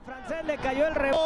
El 0.00 0.06
francés 0.14 0.44
le 0.46 0.56
cayó 0.56 0.86
el 0.86 0.94
rebote. 0.94 1.20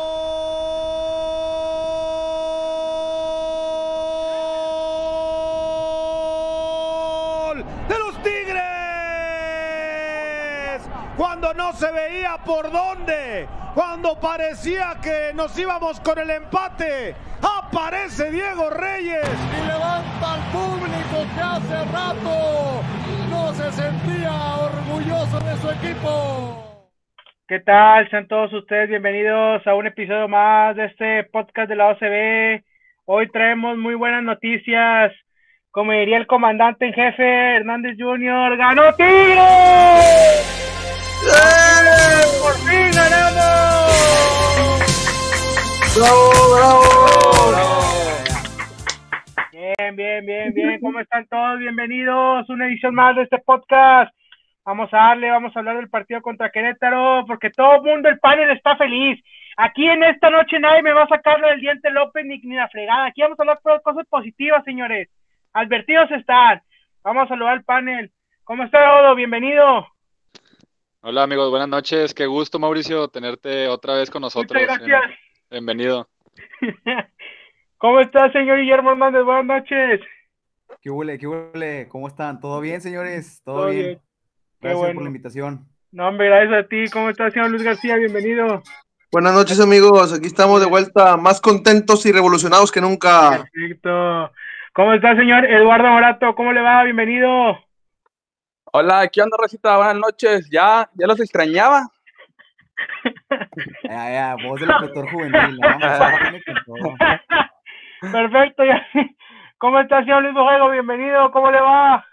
de 7.88 7.98
los 7.98 8.22
Tigres. 8.22 8.72
Cuando 11.16 11.54
no 11.54 11.72
se 11.74 11.88
veía 11.92 12.36
por 12.44 12.72
dónde, 12.72 13.46
cuando 13.74 14.18
parecía 14.18 14.96
que 15.00 15.30
nos 15.34 15.56
íbamos 15.56 16.00
con 16.00 16.18
el 16.18 16.30
empate, 16.30 17.14
aparece 17.42 18.32
Diego 18.32 18.70
Reyes. 18.70 19.20
Y 19.22 19.66
levanta 19.66 20.32
al 20.32 20.40
público 20.50 21.26
que 21.34 21.40
hace 21.40 21.84
rato 21.92 22.82
no 23.30 23.54
se 23.54 23.70
sentía 23.70 24.56
orgulloso 24.56 25.38
de 25.40 25.56
su 25.58 25.70
equipo. 25.70 26.53
¿Qué 27.46 27.60
tal? 27.60 28.08
Sean 28.08 28.26
todos 28.26 28.50
ustedes 28.54 28.88
bienvenidos 28.88 29.66
a 29.66 29.74
un 29.74 29.86
episodio 29.86 30.28
más 30.28 30.74
de 30.76 30.86
este 30.86 31.24
podcast 31.24 31.68
de 31.68 31.76
la 31.76 31.88
OCB. 31.88 32.64
Hoy 33.04 33.28
traemos 33.32 33.76
muy 33.76 33.94
buenas 33.94 34.22
noticias. 34.22 35.12
Como 35.70 35.92
diría 35.92 36.16
el 36.16 36.26
comandante 36.26 36.86
en 36.86 36.94
jefe 36.94 37.56
Hernández 37.56 37.98
Jr., 37.98 38.56
¡ganó 38.56 38.94
Tigres! 38.94 39.36
¡Por 42.42 42.54
fin 42.66 42.90
ganamos! 42.94 43.92
¡Bravo, 45.98 46.30
bravo! 46.56 46.80
Bien, 49.52 49.96
bien, 49.96 50.24
bien, 50.24 50.54
bien. 50.54 50.80
¿Cómo 50.80 50.98
están 50.98 51.26
todos? 51.26 51.58
Bienvenidos 51.58 52.48
a 52.48 52.52
una 52.54 52.68
edición 52.68 52.94
más 52.94 53.14
de 53.16 53.24
este 53.24 53.36
podcast. 53.40 54.14
Vamos 54.64 54.92
a 54.94 54.96
darle, 54.96 55.30
vamos 55.30 55.54
a 55.54 55.58
hablar 55.58 55.76
del 55.76 55.90
partido 55.90 56.22
contra 56.22 56.50
Querétaro, 56.50 57.24
porque 57.26 57.50
todo 57.50 57.76
el 57.76 57.82
mundo, 57.82 58.08
el 58.08 58.18
panel 58.18 58.50
está 58.50 58.76
feliz. 58.76 59.22
Aquí 59.56 59.86
en 59.86 60.02
esta 60.02 60.30
noche 60.30 60.58
nadie 60.58 60.82
me 60.82 60.92
va 60.92 61.02
a 61.02 61.08
sacar 61.08 61.40
del 61.40 61.60
diente 61.60 61.90
López 61.90 62.24
ni, 62.24 62.38
ni 62.38 62.56
la 62.56 62.68
fregada. 62.68 63.06
Aquí 63.06 63.20
vamos 63.20 63.38
a 63.38 63.42
hablar 63.42 63.60
de 63.62 63.82
cosas 63.82 64.06
positivas, 64.06 64.64
señores. 64.64 65.08
Advertidos 65.52 66.10
están. 66.10 66.62
Vamos 67.02 67.24
a 67.24 67.28
saludar 67.28 67.52
al 67.52 67.64
panel. 67.64 68.10
¿Cómo 68.44 68.64
está, 68.64 69.00
Odo? 69.00 69.14
Bienvenido. 69.14 69.86
Hola, 71.02 71.24
amigos. 71.24 71.50
Buenas 71.50 71.68
noches. 71.68 72.14
Qué 72.14 72.24
gusto, 72.24 72.58
Mauricio, 72.58 73.08
tenerte 73.08 73.68
otra 73.68 73.94
vez 73.94 74.10
con 74.10 74.22
nosotros. 74.22 74.60
Muchas 74.60 74.78
gracias. 74.78 75.18
Bienvenido. 75.50 76.08
¿Cómo 77.76 78.00
está, 78.00 78.32
señor 78.32 78.58
Guillermo 78.58 78.92
Hernández? 78.92 79.22
Buenas 79.24 79.44
noches. 79.44 80.00
¿Qué 80.80 80.88
huele? 80.88 81.18
¿Qué 81.18 81.26
huele? 81.26 81.86
¿Cómo 81.88 82.08
están? 82.08 82.40
¿Todo 82.40 82.60
bien, 82.62 82.80
señores? 82.80 83.42
¿Todo, 83.44 83.56
Todo 83.56 83.66
bien? 83.66 83.84
bien. 83.84 84.00
Gracias 84.64 84.80
bueno. 84.80 84.94
por 84.94 85.02
la 85.02 85.08
invitación. 85.08 85.68
No, 85.92 86.08
hombre, 86.08 86.26
gracias 86.28 86.64
a 86.64 86.68
ti. 86.68 86.84
¿Cómo 86.90 87.10
está, 87.10 87.30
señor 87.30 87.50
Luis 87.50 87.62
García? 87.62 87.96
Bienvenido. 87.96 88.62
Buenas 89.12 89.34
noches 89.34 89.60
amigos, 89.60 90.12
aquí 90.14 90.26
estamos 90.26 90.58
de 90.60 90.66
vuelta 90.66 91.18
más 91.18 91.38
contentos 91.42 92.06
y 92.06 92.12
revolucionados 92.12 92.72
que 92.72 92.80
nunca. 92.80 93.46
Perfecto. 93.52 94.32
¿Cómo 94.72 94.94
está, 94.94 95.14
señor 95.16 95.44
Eduardo 95.44 95.88
Morato? 95.88 96.34
¿Cómo 96.34 96.52
le 96.54 96.62
va? 96.62 96.82
Bienvenido. 96.82 97.58
Hola, 98.72 99.06
¿qué 99.08 99.20
onda, 99.20 99.36
Racita? 99.38 99.76
Buenas 99.76 99.96
noches. 99.96 100.48
Ya, 100.50 100.88
ya 100.94 101.06
los 101.06 101.20
extrañaba. 101.20 101.86
Ya, 103.84 104.10
ya, 104.10 104.36
voz 104.42 104.60
del 104.60 104.68
locutor 104.68 105.08
juvenil. 105.10 105.58
¿no? 105.60 105.78
Perfecto. 108.12 108.64
ya. 108.64 108.84
¿Cómo 109.58 109.78
está, 109.78 110.00
señor 110.00 110.22
Luis 110.22 110.34
Borrego? 110.34 110.70
Bienvenido. 110.70 111.30
¿Cómo 111.30 111.50
le 111.50 111.60
va? 111.60 112.04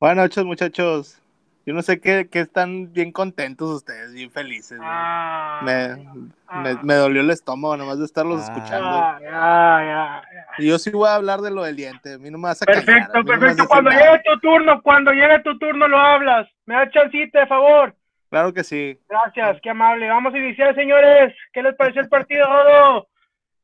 Buenas 0.00 0.24
noches, 0.24 0.44
muchachos. 0.44 1.21
Yo 1.64 1.74
no 1.74 1.82
sé 1.82 2.00
qué, 2.00 2.28
qué 2.30 2.40
están 2.40 2.92
bien 2.92 3.12
contentos 3.12 3.70
ustedes, 3.70 4.12
bien 4.12 4.30
felices. 4.32 4.80
Ah, 4.82 5.60
me, 5.62 6.32
ah. 6.48 6.60
me, 6.60 6.74
me 6.82 6.94
dolió 6.94 7.20
el 7.20 7.30
estómago 7.30 7.76
nomás 7.76 7.98
de 8.00 8.04
estarlos 8.04 8.40
Ah. 8.40 8.44
escuchando. 8.52 8.88
ah, 8.88 9.18
ya, 9.22 9.30
ya, 9.30 10.22
ya. 10.34 10.46
Y 10.64 10.68
yo 10.68 10.78
sí 10.78 10.90
voy 10.90 11.08
a 11.08 11.14
hablar 11.14 11.40
de 11.40 11.52
lo 11.52 11.62
del 11.62 11.76
diente. 11.76 12.14
A 12.14 12.18
mí 12.18 12.30
no 12.30 12.38
me 12.38 12.48
vas 12.48 12.62
a 12.62 12.66
callar, 12.66 12.84
Perfecto, 12.84 13.18
no 13.18 13.24
perfecto. 13.24 13.68
Cuando 13.68 13.90
nada. 13.90 14.02
llegue 14.12 14.22
tu 14.24 14.40
turno, 14.40 14.82
cuando 14.82 15.12
llegue 15.12 15.38
tu 15.40 15.56
turno 15.58 15.86
lo 15.86 15.98
hablas. 15.98 16.48
Me 16.66 16.74
da 16.74 16.90
chancita, 16.90 17.40
de 17.40 17.46
favor. 17.46 17.94
Claro 18.28 18.52
que 18.52 18.64
sí. 18.64 18.98
Gracias, 19.08 19.60
qué 19.62 19.70
amable. 19.70 20.08
Vamos 20.08 20.34
a 20.34 20.38
iniciar, 20.38 20.74
señores. 20.74 21.34
¿Qué 21.52 21.62
les 21.62 21.76
pareció 21.76 22.00
el 22.02 22.08
partido, 22.08 22.44
Rodo? 22.46 23.06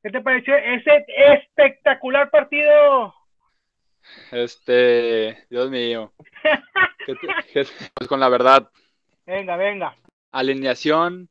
¿Qué 0.03 0.11
te 0.11 0.21
pareció 0.21 0.55
ese 0.55 1.05
espectacular 1.33 2.31
partido? 2.31 3.13
Este, 4.31 5.47
Dios 5.51 5.71
mío. 5.71 6.13
¿Qué 7.09 7.15
te- 7.15 7.29
qué- 7.55 7.67
Pues 7.95 8.07
con 8.07 8.21
la 8.21 8.29
verdad, 8.29 8.71
Venga, 9.25 9.57
venga. 9.57 9.97
alineación 10.31 11.31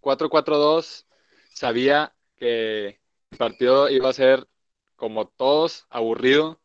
4-4-2, 0.00 1.06
sabía 1.52 2.14
que 2.36 2.98
el 3.30 3.36
partido 3.36 3.90
iba 3.90 4.08
a 4.08 4.14
ser 4.14 4.48
como 4.96 5.28
todos, 5.28 5.84
aburrido, 5.90 6.58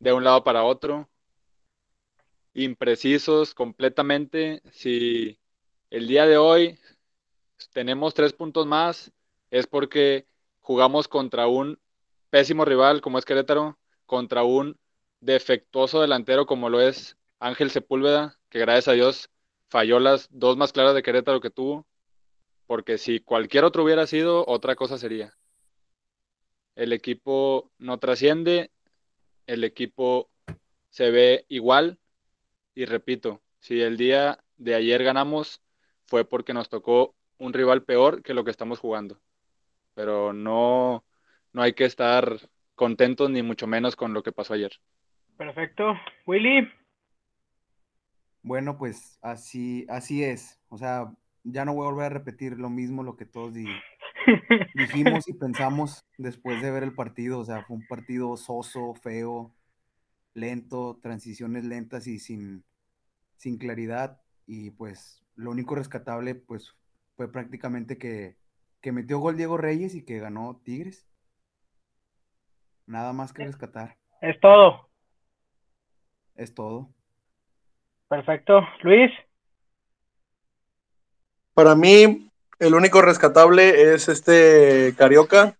de 0.00 0.12
un 0.12 0.22
lado 0.22 0.44
para 0.44 0.64
otro, 0.64 1.08
imprecisos 2.52 3.54
completamente. 3.54 4.60
Si 4.70 5.38
el 5.88 6.08
día 6.08 6.26
de 6.26 6.36
hoy 6.36 6.78
tenemos 7.72 8.12
tres 8.12 8.34
puntos 8.34 8.66
más, 8.66 9.10
es 9.50 9.66
porque 9.66 10.26
jugamos 10.60 11.08
contra 11.08 11.46
un 11.46 11.78
pésimo 12.28 12.66
rival 12.66 13.00
como 13.00 13.18
es 13.18 13.24
Querétaro, 13.24 13.78
contra 14.04 14.42
un 14.42 14.78
defectuoso 15.20 16.02
delantero 16.02 16.44
como 16.44 16.68
lo 16.68 16.82
es 16.82 17.16
Ángel 17.40 17.70
Sepúlveda, 17.70 18.38
que 18.48 18.58
gracias 18.58 18.88
a 18.88 18.92
Dios 18.92 19.30
falló 19.68 20.00
las 20.00 20.28
dos 20.30 20.56
más 20.56 20.72
claras 20.72 20.94
de 20.94 21.02
Querétaro 21.02 21.40
que 21.40 21.50
tuvo, 21.50 21.86
porque 22.66 22.98
si 22.98 23.20
cualquier 23.20 23.64
otro 23.64 23.84
hubiera 23.84 24.06
sido, 24.06 24.44
otra 24.46 24.76
cosa 24.76 24.98
sería. 24.98 25.34
El 26.74 26.92
equipo 26.92 27.70
no 27.78 27.98
trasciende, 27.98 28.70
el 29.46 29.64
equipo 29.64 30.30
se 30.90 31.10
ve 31.10 31.44
igual, 31.48 31.98
y 32.74 32.84
repito, 32.84 33.40
si 33.58 33.80
el 33.80 33.96
día 33.96 34.38
de 34.56 34.74
ayer 34.74 35.02
ganamos, 35.02 35.60
fue 36.06 36.24
porque 36.24 36.54
nos 36.54 36.68
tocó 36.68 37.14
un 37.38 37.52
rival 37.52 37.82
peor 37.82 38.22
que 38.22 38.34
lo 38.34 38.44
que 38.44 38.50
estamos 38.50 38.78
jugando. 38.78 39.18
Pero 39.94 40.32
no, 40.32 41.04
no 41.52 41.62
hay 41.62 41.72
que 41.72 41.84
estar 41.84 42.38
contentos 42.74 43.30
ni 43.30 43.42
mucho 43.42 43.66
menos 43.66 43.96
con 43.96 44.12
lo 44.14 44.22
que 44.22 44.32
pasó 44.32 44.54
ayer. 44.54 44.72
Perfecto. 45.36 45.94
Willy. 46.26 46.70
Bueno, 48.48 48.78
pues 48.78 49.18
así, 49.22 49.86
así 49.90 50.24
es. 50.24 50.58
O 50.70 50.78
sea, 50.78 51.14
ya 51.44 51.64
no 51.66 51.74
voy 51.74 51.86
a 51.86 51.90
volver 51.90 52.06
a 52.06 52.08
repetir 52.10 52.58
lo 52.58 52.70
mismo, 52.70 53.02
lo 53.02 53.16
que 53.16 53.26
todos 53.26 53.52
di- 53.54 53.84
dijimos 54.72 55.28
y 55.28 55.34
pensamos 55.34 56.06
después 56.18 56.60
de 56.60 56.70
ver 56.70 56.82
el 56.82 56.94
partido. 56.94 57.40
O 57.40 57.44
sea, 57.44 57.62
fue 57.64 57.76
un 57.76 57.86
partido 57.86 58.36
soso, 58.38 58.94
feo, 58.94 59.54
lento, 60.34 60.98
transiciones 61.02 61.64
lentas 61.64 62.06
y 62.06 62.18
sin, 62.20 62.64
sin 63.36 63.58
claridad. 63.58 64.22
Y 64.46 64.70
pues 64.72 65.24
lo 65.36 65.50
único 65.52 65.74
rescatable 65.76 66.34
pues 66.36 66.74
fue 67.16 67.30
prácticamente 67.32 67.98
que, 67.98 68.38
que 68.82 68.92
metió 68.92 69.18
gol 69.20 69.36
Diego 69.36 69.58
Reyes 69.58 69.94
y 69.94 70.04
que 70.04 70.20
ganó 70.20 70.60
Tigres. 70.64 71.06
Nada 72.86 73.12
más 73.12 73.32
que 73.32 73.44
rescatar. 73.44 73.98
es 74.20 74.40
todo. 74.40 74.88
Es 76.36 76.54
todo. 76.54 76.94
Perfecto. 78.08 78.60
Luis. 78.82 79.10
Para 81.54 81.74
mí, 81.74 82.30
el 82.58 82.74
único 82.74 83.02
rescatable 83.02 83.92
es 83.92 84.08
este 84.08 84.94
Carioca, 84.96 85.56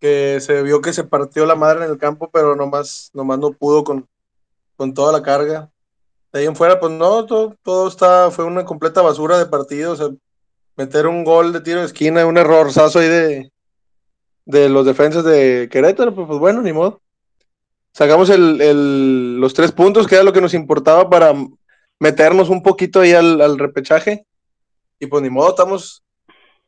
que 0.00 0.38
se 0.40 0.62
vio 0.62 0.80
que 0.80 0.92
se 0.92 1.04
partió 1.04 1.46
la 1.46 1.54
madre 1.54 1.84
en 1.84 1.90
el 1.90 1.98
campo, 1.98 2.30
pero 2.32 2.54
nomás, 2.56 3.10
nomás 3.14 3.38
no 3.38 3.52
pudo 3.52 3.84
con, 3.84 4.06
con 4.76 4.94
toda 4.94 5.12
la 5.12 5.22
carga. 5.22 5.70
De 6.32 6.40
ahí 6.40 6.46
en 6.46 6.56
fuera, 6.56 6.80
pues 6.80 6.92
no, 6.92 7.26
todo, 7.26 7.56
todo 7.62 7.88
está, 7.88 8.30
fue 8.30 8.44
una 8.44 8.64
completa 8.64 9.02
basura 9.02 9.38
de 9.38 9.46
partido. 9.46 9.92
O 9.92 9.96
sea, 9.96 10.08
meter 10.76 11.06
un 11.06 11.24
gol 11.24 11.52
de 11.52 11.60
tiro 11.60 11.80
de 11.80 11.86
esquina, 11.86 12.26
un 12.26 12.38
errorzazo 12.38 12.98
ahí 13.00 13.08
de, 13.08 13.52
de 14.44 14.68
los 14.68 14.86
defensas 14.86 15.24
de 15.24 15.68
Querétaro, 15.70 16.14
pues, 16.14 16.26
pues 16.26 16.38
bueno, 16.38 16.62
ni 16.62 16.72
modo. 16.72 17.00
Sacamos 17.92 18.30
el, 18.30 18.60
el- 18.60 19.36
los 19.40 19.52
tres 19.52 19.72
puntos, 19.72 20.06
que 20.06 20.14
era 20.14 20.24
lo 20.24 20.32
que 20.32 20.40
nos 20.40 20.54
importaba 20.54 21.10
para 21.10 21.34
meternos 22.02 22.50
un 22.50 22.64
poquito 22.64 23.00
ahí 23.00 23.12
al, 23.12 23.40
al 23.40 23.60
repechaje. 23.60 24.26
Y 24.98 25.06
pues 25.06 25.22
ni 25.22 25.30
modo, 25.30 25.50
estamos 25.50 26.04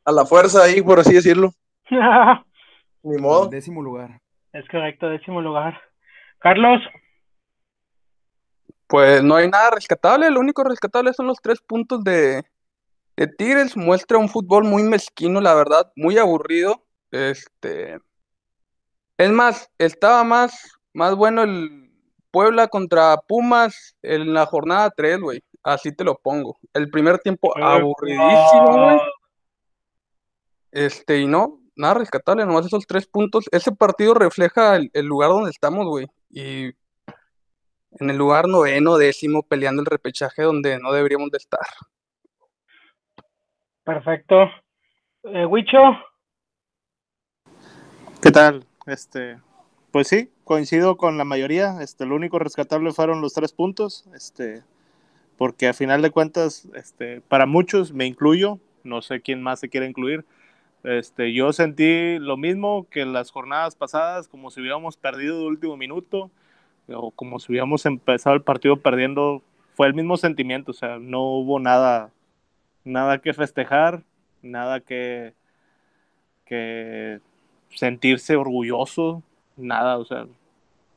a 0.05 0.13
la 0.13 0.25
fuerza 0.25 0.63
ahí, 0.63 0.81
por 0.81 0.97
así 0.97 1.13
decirlo. 1.13 1.51
Ni 3.03 3.17
modo. 3.17 3.47
Décimo 3.47 3.83
lugar. 3.83 4.21
es 4.53 4.65
correcto, 4.69 5.09
décimo 5.09 5.41
lugar. 5.41 5.77
Carlos. 6.39 6.81
Pues 8.87 9.21
no 9.23 9.35
hay 9.35 9.49
nada 9.49 9.71
rescatable. 9.71 10.31
Lo 10.31 10.39
único 10.39 10.63
rescatable 10.63 11.11
son 11.11 11.27
los 11.27 11.37
tres 11.41 11.59
puntos 11.59 12.01
de, 12.05 12.45
de 13.17 13.27
Tigres. 13.27 13.75
Muestra 13.75 14.17
un 14.17 14.29
fútbol 14.29 14.63
muy 14.63 14.83
mezquino, 14.83 15.41
la 15.41 15.53
verdad, 15.53 15.91
muy 15.97 16.17
aburrido. 16.17 16.85
Este. 17.11 17.99
Es 19.17 19.31
más, 19.31 19.69
estaba 19.79 20.23
más, 20.23 20.79
más 20.93 21.13
bueno 21.15 21.43
el 21.43 21.84
Puebla 22.35 22.67
contra 22.67 23.15
Pumas 23.15 23.95
en 24.01 24.33
la 24.33 24.45
jornada 24.45 24.89
3, 24.89 25.21
güey. 25.21 25.41
Así 25.63 25.95
te 25.95 26.03
lo 26.03 26.17
pongo. 26.17 26.57
El 26.73 26.89
primer 26.89 27.17
tiempo 27.19 27.57
aburridísimo, 27.57 28.73
güey. 28.73 28.99
Este, 30.69 31.19
y 31.19 31.27
no, 31.27 31.61
nada 31.77 31.93
rescatable, 31.93 32.45
nomás 32.45 32.65
esos 32.65 32.85
tres 32.85 33.07
puntos. 33.07 33.45
Ese 33.53 33.71
partido 33.71 34.13
refleja 34.13 34.75
el, 34.75 34.91
el 34.91 35.05
lugar 35.05 35.29
donde 35.29 35.49
estamos, 35.49 35.85
güey. 35.85 36.07
Y 36.29 36.65
en 38.01 38.09
el 38.09 38.17
lugar 38.17 38.49
noveno, 38.49 38.97
décimo, 38.97 39.43
peleando 39.43 39.81
el 39.81 39.85
repechaje 39.85 40.43
donde 40.43 40.77
no 40.77 40.91
deberíamos 40.91 41.31
de 41.31 41.37
estar. 41.37 41.65
Perfecto. 43.85 44.35
Eh, 45.23 45.45
Huicho, 45.45 45.77
¿Qué 48.21 48.29
tal? 48.29 48.65
Este, 48.87 49.39
pues 49.95 50.09
sí, 50.09 50.29
coincido 50.43 50.97
con 50.97 51.17
la 51.17 51.23
mayoría. 51.23 51.77
Este, 51.81 52.05
lo 52.05 52.17
único 52.17 52.37
rescatable 52.37 52.91
fueron 52.91 53.21
los 53.21 53.33
tres 53.33 53.53
puntos. 53.53 54.03
Este, 54.13 54.61
porque 55.37 55.69
a 55.69 55.73
final 55.73 56.01
de 56.01 56.11
cuentas, 56.11 56.67
este, 56.75 57.21
para 57.21 57.45
muchos, 57.45 57.93
me 57.93 58.05
incluyo, 58.05 58.59
no 58.83 59.01
sé 59.01 59.21
quién 59.21 59.41
más 59.41 59.61
se 59.61 59.69
quiere 59.69 59.87
incluir. 59.87 60.25
Este, 60.83 61.31
yo 61.31 61.53
sentí 61.53 62.19
lo 62.19 62.35
mismo 62.35 62.87
que 62.89 63.05
las 63.05 63.31
jornadas 63.31 63.77
pasadas, 63.77 64.27
como 64.27 64.51
si 64.51 64.59
hubiéramos 64.59 64.97
perdido 64.97 65.39
de 65.39 65.47
último 65.47 65.77
minuto, 65.77 66.29
o 66.89 67.11
como 67.11 67.39
si 67.39 67.53
hubiéramos 67.53 67.85
empezado 67.85 68.35
el 68.35 68.41
partido 68.41 68.75
perdiendo. 68.75 69.43
Fue 69.75 69.87
el 69.87 69.93
mismo 69.93 70.17
sentimiento, 70.17 70.71
o 70.71 70.73
sea, 70.73 70.99
no 70.99 71.21
hubo 71.21 71.57
nada, 71.61 72.11
nada 72.83 73.19
que 73.19 73.33
festejar, 73.33 74.03
nada 74.41 74.81
que, 74.81 75.35
que 76.43 77.21
sentirse 77.69 78.35
orgulloso, 78.35 79.23
nada, 79.57 79.97
o 79.97 80.05
sea, 80.05 80.25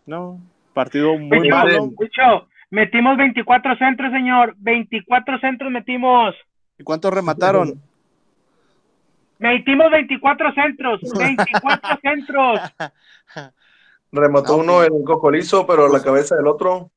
no, 0.06 0.40
partido 0.74 1.16
muy 1.18 1.38
Huicho, 1.38 1.54
malo. 1.54 1.84
Huicho, 1.96 2.48
metimos 2.70 3.16
24 3.16 3.76
centros, 3.76 4.12
señor. 4.12 4.54
24 4.58 5.38
centros 5.40 5.70
metimos. 5.70 6.34
¿Y 6.78 6.84
cuántos 6.84 7.12
remataron? 7.12 7.80
Metimos 9.38 9.90
24 9.90 10.52
centros. 10.52 11.00
24 11.16 11.98
centros. 12.02 12.60
Remató 14.10 14.56
No, 14.56 14.62
uno 14.62 14.72
pues- 14.78 14.88
en 14.90 15.04
cocolizo, 15.04 15.66
pero 15.66 15.88
la 15.88 16.02
cabeza 16.02 16.34
del 16.36 16.46
otro. 16.48 16.90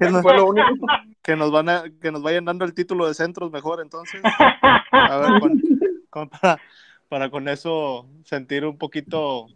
Que 0.00 0.10
nos, 0.10 0.22
Fue 0.22 0.34
lo 0.36 0.46
único. 0.48 0.86
que 1.22 1.36
nos 1.36 1.52
van 1.52 1.68
a, 1.68 1.84
que 2.00 2.10
nos 2.10 2.22
vayan 2.22 2.44
dando 2.46 2.64
el 2.64 2.74
título 2.74 3.06
de 3.06 3.14
centros 3.14 3.50
mejor 3.52 3.80
entonces. 3.82 4.20
A 4.24 5.16
ver, 5.18 5.40
con- 5.40 5.62
con- 6.10 6.28
para, 6.28 6.58
para 7.08 7.30
con 7.30 7.48
eso 7.48 8.06
sentir 8.24 8.64
un 8.64 8.78
poquito 8.78 9.46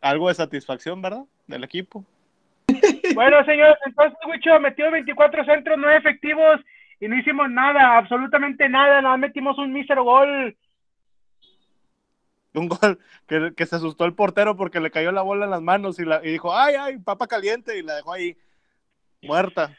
algo 0.00 0.28
de 0.28 0.34
satisfacción, 0.34 1.02
¿verdad? 1.02 1.24
Del 1.46 1.64
equipo. 1.64 2.04
Bueno, 3.14 3.44
señor, 3.44 3.76
entonces, 3.84 4.18
Huicho, 4.26 4.58
metió 4.58 4.90
24 4.90 5.44
centros 5.44 5.76
no 5.76 5.90
efectivos 5.90 6.60
y 6.98 7.08
no 7.08 7.16
hicimos 7.16 7.50
nada, 7.50 7.98
absolutamente 7.98 8.68
nada. 8.70 9.02
Nada, 9.02 9.18
metimos 9.18 9.58
un 9.58 9.70
mísero 9.70 10.02
gol. 10.02 10.56
Un 12.54 12.68
gol 12.68 12.98
que, 13.26 13.52
que 13.54 13.66
se 13.66 13.76
asustó 13.76 14.06
el 14.06 14.14
portero 14.14 14.56
porque 14.56 14.80
le 14.80 14.90
cayó 14.90 15.12
la 15.12 15.20
bola 15.20 15.44
en 15.44 15.50
las 15.50 15.60
manos 15.60 15.98
y, 15.98 16.06
la, 16.06 16.24
y 16.24 16.30
dijo, 16.30 16.56
ay, 16.56 16.76
ay, 16.78 16.98
papa 16.98 17.26
caliente, 17.26 17.78
y 17.78 17.82
la 17.82 17.96
dejó 17.96 18.14
ahí 18.14 18.34
muerta. 19.22 19.76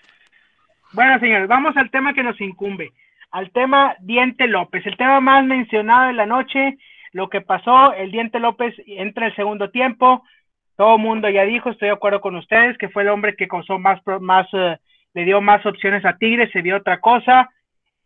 Bueno, 0.92 1.20
señores, 1.20 1.48
vamos 1.48 1.76
al 1.76 1.90
tema 1.90 2.14
que 2.14 2.24
nos 2.24 2.40
incumbe, 2.40 2.92
al 3.32 3.52
tema 3.52 3.96
Diente 4.00 4.48
López, 4.48 4.86
el 4.86 4.98
tema 4.98 5.20
más 5.22 5.44
mencionado 5.44 6.08
de 6.08 6.14
la 6.14 6.26
noche, 6.26 6.78
lo 7.14 7.30
que 7.30 7.42
pasó, 7.42 7.94
el 7.94 8.12
Diente 8.12 8.40
López 8.40 8.76
entra 8.86 9.28
el 9.28 9.36
segundo 9.36 9.70
tiempo, 9.70 10.24
todo 10.76 10.96
el 10.96 11.02
mundo 11.02 11.30
ya 11.30 11.44
dijo, 11.44 11.70
estoy 11.70 11.88
de 11.90 11.94
acuerdo 11.94 12.20
con 12.22 12.36
ustedes, 12.36 12.78
que 12.78 12.90
fue 12.90 13.04
el 13.04 13.10
hombre 13.10 13.36
que 13.36 13.48
causó 13.48 13.80
más, 13.80 14.02
más 14.20 14.48
eh, 14.54 14.78
le 15.14 15.26
dio 15.26 15.40
más 15.40 15.66
opciones 15.66 16.04
a 16.06 16.18
Tigres, 16.18 16.52
se 16.52 16.64
vio 16.64 16.78
otra 16.78 17.00
cosa, 17.00 17.50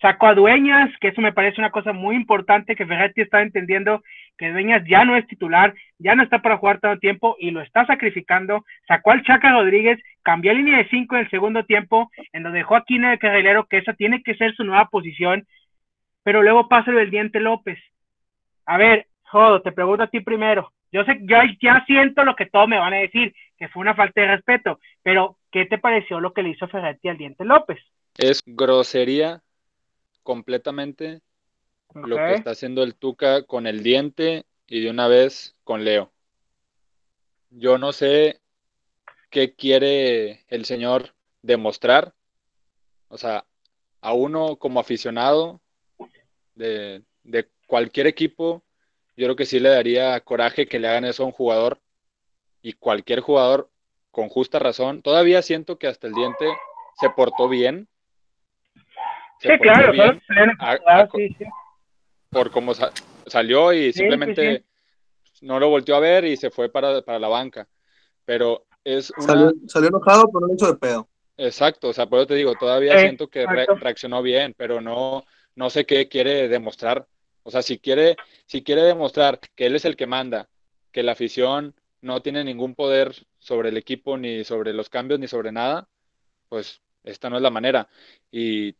sacó 0.01 0.27
a 0.27 0.35
Dueñas, 0.35 0.89
que 0.99 1.07
eso 1.07 1.21
me 1.21 1.31
parece 1.31 1.61
una 1.61 1.71
cosa 1.71 1.93
muy 1.93 2.15
importante, 2.15 2.75
que 2.75 2.85
Ferretti 2.85 3.21
está 3.21 3.41
entendiendo 3.41 4.03
que 4.37 4.51
Dueñas 4.51 4.83
ya 4.87 5.05
no 5.05 5.15
es 5.15 5.25
titular, 5.27 5.73
ya 5.97 6.15
no 6.15 6.23
está 6.23 6.41
para 6.41 6.57
jugar 6.57 6.79
todo 6.79 6.99
tiempo 6.99 7.35
y 7.39 7.51
lo 7.51 7.61
está 7.61 7.85
sacrificando, 7.85 8.65
sacó 8.87 9.11
al 9.11 9.23
Chaca 9.23 9.51
Rodríguez, 9.51 9.99
cambió 10.21 10.53
línea 10.53 10.77
de 10.77 10.89
cinco 10.89 11.15
en 11.15 11.21
el 11.21 11.29
segundo 11.29 11.63
tiempo, 11.63 12.11
en 12.33 12.43
donde 12.43 12.59
dejó 12.59 12.75
a 12.75 12.83
Quino 12.83 13.09
de 13.09 13.17
carrilero, 13.17 13.65
que 13.65 13.77
esa 13.77 13.93
tiene 13.93 14.21
que 14.21 14.35
ser 14.35 14.53
su 14.53 14.63
nueva 14.65 14.89
posición, 14.89 15.47
pero 16.23 16.43
luego 16.43 16.67
pasa 16.67 16.91
del 16.91 17.09
Diente 17.09 17.39
López. 17.39 17.79
A 18.67 18.77
ver, 18.77 19.07
Jodo, 19.23 19.61
te 19.61 19.71
pregunto 19.71 20.03
a 20.03 20.07
ti 20.07 20.19
primero. 20.19 20.71
Yo 20.91 21.03
sé, 21.03 21.19
yo 21.21 21.37
ya 21.61 21.83
siento 21.85 22.23
lo 22.23 22.35
que 22.35 22.45
todos 22.45 22.67
me 22.67 22.77
van 22.77 22.93
a 22.93 22.97
decir, 22.97 23.33
que 23.57 23.69
fue 23.69 23.81
una 23.81 23.95
falta 23.95 24.21
de 24.21 24.27
respeto, 24.27 24.79
pero 25.03 25.37
¿qué 25.51 25.65
te 25.65 25.77
pareció 25.77 26.19
lo 26.19 26.33
que 26.33 26.43
le 26.43 26.49
hizo 26.49 26.67
Ferretti 26.67 27.09
al 27.09 27.17
Diente 27.17 27.45
López? 27.45 27.79
Es 28.17 28.41
grosería 28.45 29.41
completamente 30.23 31.21
lo 31.93 32.17
que 32.17 32.33
está 32.33 32.51
haciendo 32.51 32.83
el 32.83 32.95
Tuca 32.95 33.43
con 33.43 33.67
el 33.67 33.83
diente 33.83 34.45
y 34.67 34.81
de 34.81 34.89
una 34.89 35.07
vez 35.07 35.55
con 35.63 35.85
Leo. 35.85 36.11
Yo 37.49 37.77
no 37.77 37.93
sé 37.93 38.41
qué 39.29 39.55
quiere 39.55 40.43
el 40.49 40.65
señor 40.65 41.13
demostrar. 41.41 42.13
O 43.07 43.17
sea, 43.17 43.45
a 44.01 44.13
uno 44.13 44.57
como 44.57 44.81
aficionado 44.81 45.61
de, 46.55 47.03
de 47.23 47.47
cualquier 47.67 48.07
equipo, 48.07 48.63
yo 49.15 49.25
creo 49.25 49.35
que 49.35 49.45
sí 49.45 49.59
le 49.59 49.69
daría 49.69 50.19
coraje 50.21 50.67
que 50.67 50.79
le 50.79 50.87
hagan 50.87 51.05
eso 51.05 51.23
a 51.23 51.27
un 51.27 51.31
jugador 51.31 51.79
y 52.61 52.73
cualquier 52.73 53.19
jugador 53.19 53.69
con 54.11 54.29
justa 54.29 54.59
razón. 54.59 55.01
Todavía 55.01 55.41
siento 55.41 55.77
que 55.77 55.87
hasta 55.87 56.07
el 56.07 56.13
diente 56.13 56.45
se 56.99 57.09
portó 57.11 57.47
bien. 57.47 57.87
Se 59.39 59.49
Sí, 59.49 59.57
portó 59.57 59.63
claro, 59.63 59.91
bien 59.91 60.19
fue 60.25 60.35
pleno, 60.35 60.53
a- 60.59 60.71
a- 60.87 61.09
sí, 61.13 61.29
sí. 61.37 61.45
por 62.31 62.51
cómo 62.51 62.73
sa- 62.73 62.91
salió 63.27 63.71
y 63.73 63.93
Sí, 63.93 63.99
simplemente 63.99 64.63
no 65.41 65.59
lo 65.59 65.69
volteó 65.69 65.95
a 65.95 65.99
ver 65.99 66.25
y 66.25 66.35
se 66.37 66.49
fue 66.49 66.69
para, 66.69 67.01
para 67.01 67.19
la 67.19 67.27
banca. 67.27 67.67
Pero 68.25 68.65
es 68.83 69.11
una... 69.11 69.25
Salió, 69.27 69.53
salió 69.67 69.89
enojado, 69.89 70.31
pero 70.31 70.47
no 70.47 70.53
hizo 70.55 70.67
de 70.67 70.77
pedo. 70.77 71.07
Exacto, 71.37 71.89
o 71.89 71.93
sea, 71.93 72.07
por 72.07 72.19
eso 72.19 72.27
te 72.27 72.35
digo, 72.35 72.55
todavía 72.55 72.93
Sí, 72.93 73.03
siento 73.03 73.27
que 73.27 73.45
re- 73.45 73.67
reaccionó 73.79 74.23
bien, 74.23 74.55
pero 74.57 74.81
no, 74.81 75.23
no 75.55 75.69
sé 75.69 75.85
qué 75.85 76.09
quiere 76.09 76.47
demostrar. 76.47 77.07
O 77.47 77.49
sea, 77.49 77.61
si 77.61 77.79
quiere, 77.79 78.17
si 78.45 78.61
quiere 78.61 78.81
demostrar 78.81 79.39
que 79.39 79.67
él 79.67 79.75
es 79.77 79.85
el 79.85 79.95
que 79.95 80.05
manda, 80.05 80.49
que 80.91 81.01
la 81.01 81.13
afición 81.13 81.73
no 82.01 82.21
tiene 82.21 82.43
ningún 82.43 82.75
poder 82.75 83.15
sobre 83.39 83.69
el 83.69 83.77
equipo, 83.77 84.17
ni 84.17 84.43
sobre 84.43 84.73
los 84.73 84.89
cambios, 84.89 85.17
ni 85.17 85.29
sobre 85.29 85.53
nada, 85.53 85.87
pues 86.49 86.81
esta 87.05 87.29
no 87.29 87.37
es 87.37 87.41
la 87.41 87.49
manera. 87.49 87.87
Y 88.31 88.75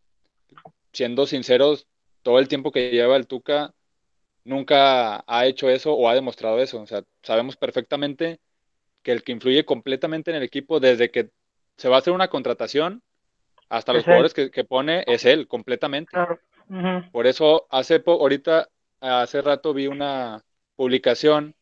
siendo 0.91 1.25
sinceros, 1.25 1.87
todo 2.23 2.39
el 2.39 2.49
tiempo 2.49 2.73
que 2.73 2.91
lleva 2.91 3.15
el 3.15 3.25
Tuca 3.25 3.73
nunca 4.43 5.23
ha 5.25 5.45
hecho 5.45 5.69
eso 5.69 5.93
o 5.93 6.09
ha 6.09 6.13
demostrado 6.13 6.59
eso. 6.59 6.81
O 6.81 6.87
sea, 6.87 7.05
sabemos 7.23 7.55
perfectamente 7.55 8.41
que 9.01 9.13
el 9.13 9.23
que 9.23 9.31
influye 9.31 9.63
completamente 9.63 10.31
en 10.31 10.35
el 10.35 10.43
equipo 10.43 10.81
desde 10.81 11.09
que 11.09 11.29
se 11.77 11.87
va 11.87 11.95
a 11.95 11.99
hacer 11.99 12.11
una 12.11 12.27
contratación 12.27 13.01
hasta 13.69 13.93
los 13.93 14.03
jugadores 14.03 14.33
que, 14.33 14.51
que 14.51 14.65
pone 14.65 15.05
es 15.07 15.23
él 15.23 15.47
completamente. 15.47 16.11
Claro. 16.11 16.37
Por 17.11 17.27
eso 17.27 17.67
hace 17.69 17.99
po- 17.99 18.13
ahorita 18.21 18.69
hace 19.01 19.41
rato 19.41 19.73
vi 19.73 19.87
una 19.87 20.43
publicación 20.75 21.55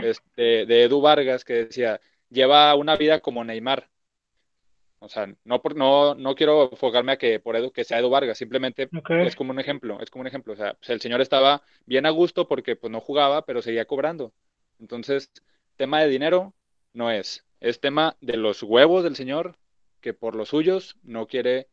este, 0.00 0.66
de 0.66 0.84
Edu 0.84 1.00
Vargas 1.02 1.44
que 1.44 1.66
decía 1.66 2.00
lleva 2.30 2.74
una 2.76 2.96
vida 2.96 3.20
como 3.20 3.44
Neymar. 3.44 3.90
O 4.98 5.08
sea, 5.08 5.26
no 5.44 5.60
por, 5.60 5.76
no, 5.76 6.14
no 6.14 6.34
quiero 6.34 6.70
enfocarme 6.72 7.12
a 7.12 7.18
que 7.18 7.38
por 7.40 7.56
Edu 7.56 7.70
que 7.72 7.84
sea 7.84 7.98
Edu 7.98 8.08
Vargas, 8.10 8.38
simplemente 8.38 8.90
es 9.18 9.36
como 9.36 9.50
un 9.52 9.60
ejemplo, 9.60 10.00
es 10.00 10.10
como 10.10 10.22
un 10.22 10.26
ejemplo. 10.28 10.54
O 10.54 10.56
sea, 10.56 10.74
pues 10.74 10.90
el 10.90 11.00
señor 11.00 11.20
estaba 11.20 11.62
bien 11.86 12.06
a 12.06 12.10
gusto 12.10 12.48
porque 12.48 12.76
pues 12.76 12.90
no 12.90 13.00
jugaba, 13.00 13.44
pero 13.44 13.60
seguía 13.62 13.84
cobrando. 13.86 14.32
Entonces, 14.78 15.30
tema 15.76 16.00
de 16.00 16.08
dinero 16.08 16.54
no 16.92 17.10
es. 17.10 17.44
Es 17.60 17.80
tema 17.80 18.16
de 18.20 18.36
los 18.36 18.62
huevos 18.62 19.04
del 19.04 19.16
señor 19.16 19.56
que 20.00 20.14
por 20.14 20.34
los 20.36 20.48
suyos 20.50 20.96
no 21.02 21.26
quiere 21.26 21.68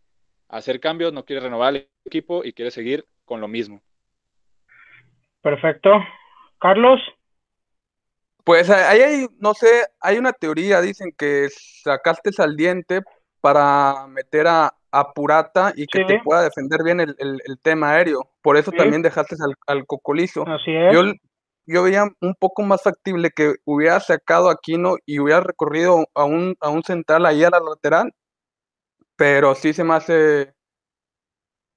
hacer 0.52 0.80
cambios, 0.80 1.14
no 1.14 1.26
quiere 1.26 1.42
renovar 1.42 1.76
el 1.76 1.90
equipo 2.06 2.44
y 2.44 2.54
quiere 2.54 2.72
seguir 2.72 3.06
con 3.26 3.42
lo 3.42 3.48
mismo. 3.48 3.82
Perfecto. 5.42 5.92
Carlos. 6.60 7.00
Pues 8.44 8.70
ahí 8.70 9.02
hay, 9.02 9.28
no 9.40 9.54
sé, 9.54 9.68
hay 10.00 10.18
una 10.18 10.34
teoría, 10.34 10.82
dicen 10.82 11.12
que 11.18 11.48
sacaste 11.84 12.32
al 12.40 12.56
diente 12.56 13.02
para 13.40 14.08
meter 14.08 14.48
a, 14.48 14.74
a 14.92 15.14
Purata 15.14 15.74
y 15.76 15.86
que 15.88 16.00
Sí. 16.00 16.06
te 16.08 16.20
pueda 16.24 16.44
defender 16.44 16.84
bien 16.84 17.00
el, 17.00 17.16
el- 17.20 17.42
el 17.46 17.60
tema 17.60 17.92
aéreo. 17.92 18.30
Por 18.42 18.58
eso 18.58 18.72
Sí. 18.72 18.78
también 18.78 19.02
dejaste 19.02 19.36
al, 19.44 19.54
al 19.68 19.86
Cocolizo. 19.86 20.44
Así 20.48 20.72
es. 20.76 20.94
Yo, 20.94 21.04
yo 21.68 21.84
veía 21.84 22.04
un 22.20 22.36
poco 22.36 22.64
más 22.64 22.82
factible 22.84 23.30
que 23.30 23.56
hubiera 23.66 24.00
sacado 24.00 24.50
a 24.50 24.54
Aquino 24.54 24.98
y 25.06 25.20
hubiera 25.20 25.42
recorrido 25.42 26.06
a 26.16 26.24
un, 26.24 26.56
a 26.60 26.70
un 26.70 26.84
central 26.84 27.26
ahí 27.26 27.44
a 27.44 27.50
la 27.52 27.60
lateral, 27.60 28.12
pero 29.22 29.54
sí 29.54 29.72
se 29.72 29.84
me 29.84 29.94
hace 29.94 30.52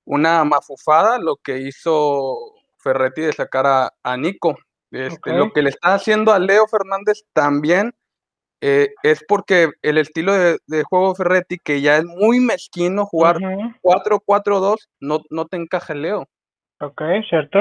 una 0.06 0.42
mafufada 0.44 1.18
lo 1.18 1.36
que 1.36 1.58
hizo 1.58 2.38
Ferretti 2.78 3.20
de 3.20 3.34
sacar 3.34 3.66
a, 3.66 3.92
a 4.02 4.16
Nico. 4.16 4.56
Este. 4.90 5.36
Lo 5.36 5.52
que 5.52 5.60
le 5.60 5.68
está 5.68 5.92
haciendo 5.92 6.32
a 6.32 6.38
Leo 6.38 6.66
Fernández 6.66 7.24
también 7.34 7.92
eh, 8.62 8.94
es 9.02 9.22
porque 9.28 9.72
el 9.82 9.98
estilo 9.98 10.32
de, 10.32 10.56
de 10.66 10.84
juego 10.84 11.14
Ferretti, 11.14 11.58
que 11.58 11.82
ya 11.82 11.98
es 11.98 12.06
muy 12.06 12.40
mezquino 12.40 13.04
jugar 13.04 13.36
Ujú. 13.36 13.74
4-4-2, 13.82 14.88
no, 15.00 15.20
no 15.28 15.44
te 15.44 15.58
encaja 15.58 15.92
Leo. 15.92 16.26
Ok, 16.80 17.02
cierto. 17.28 17.58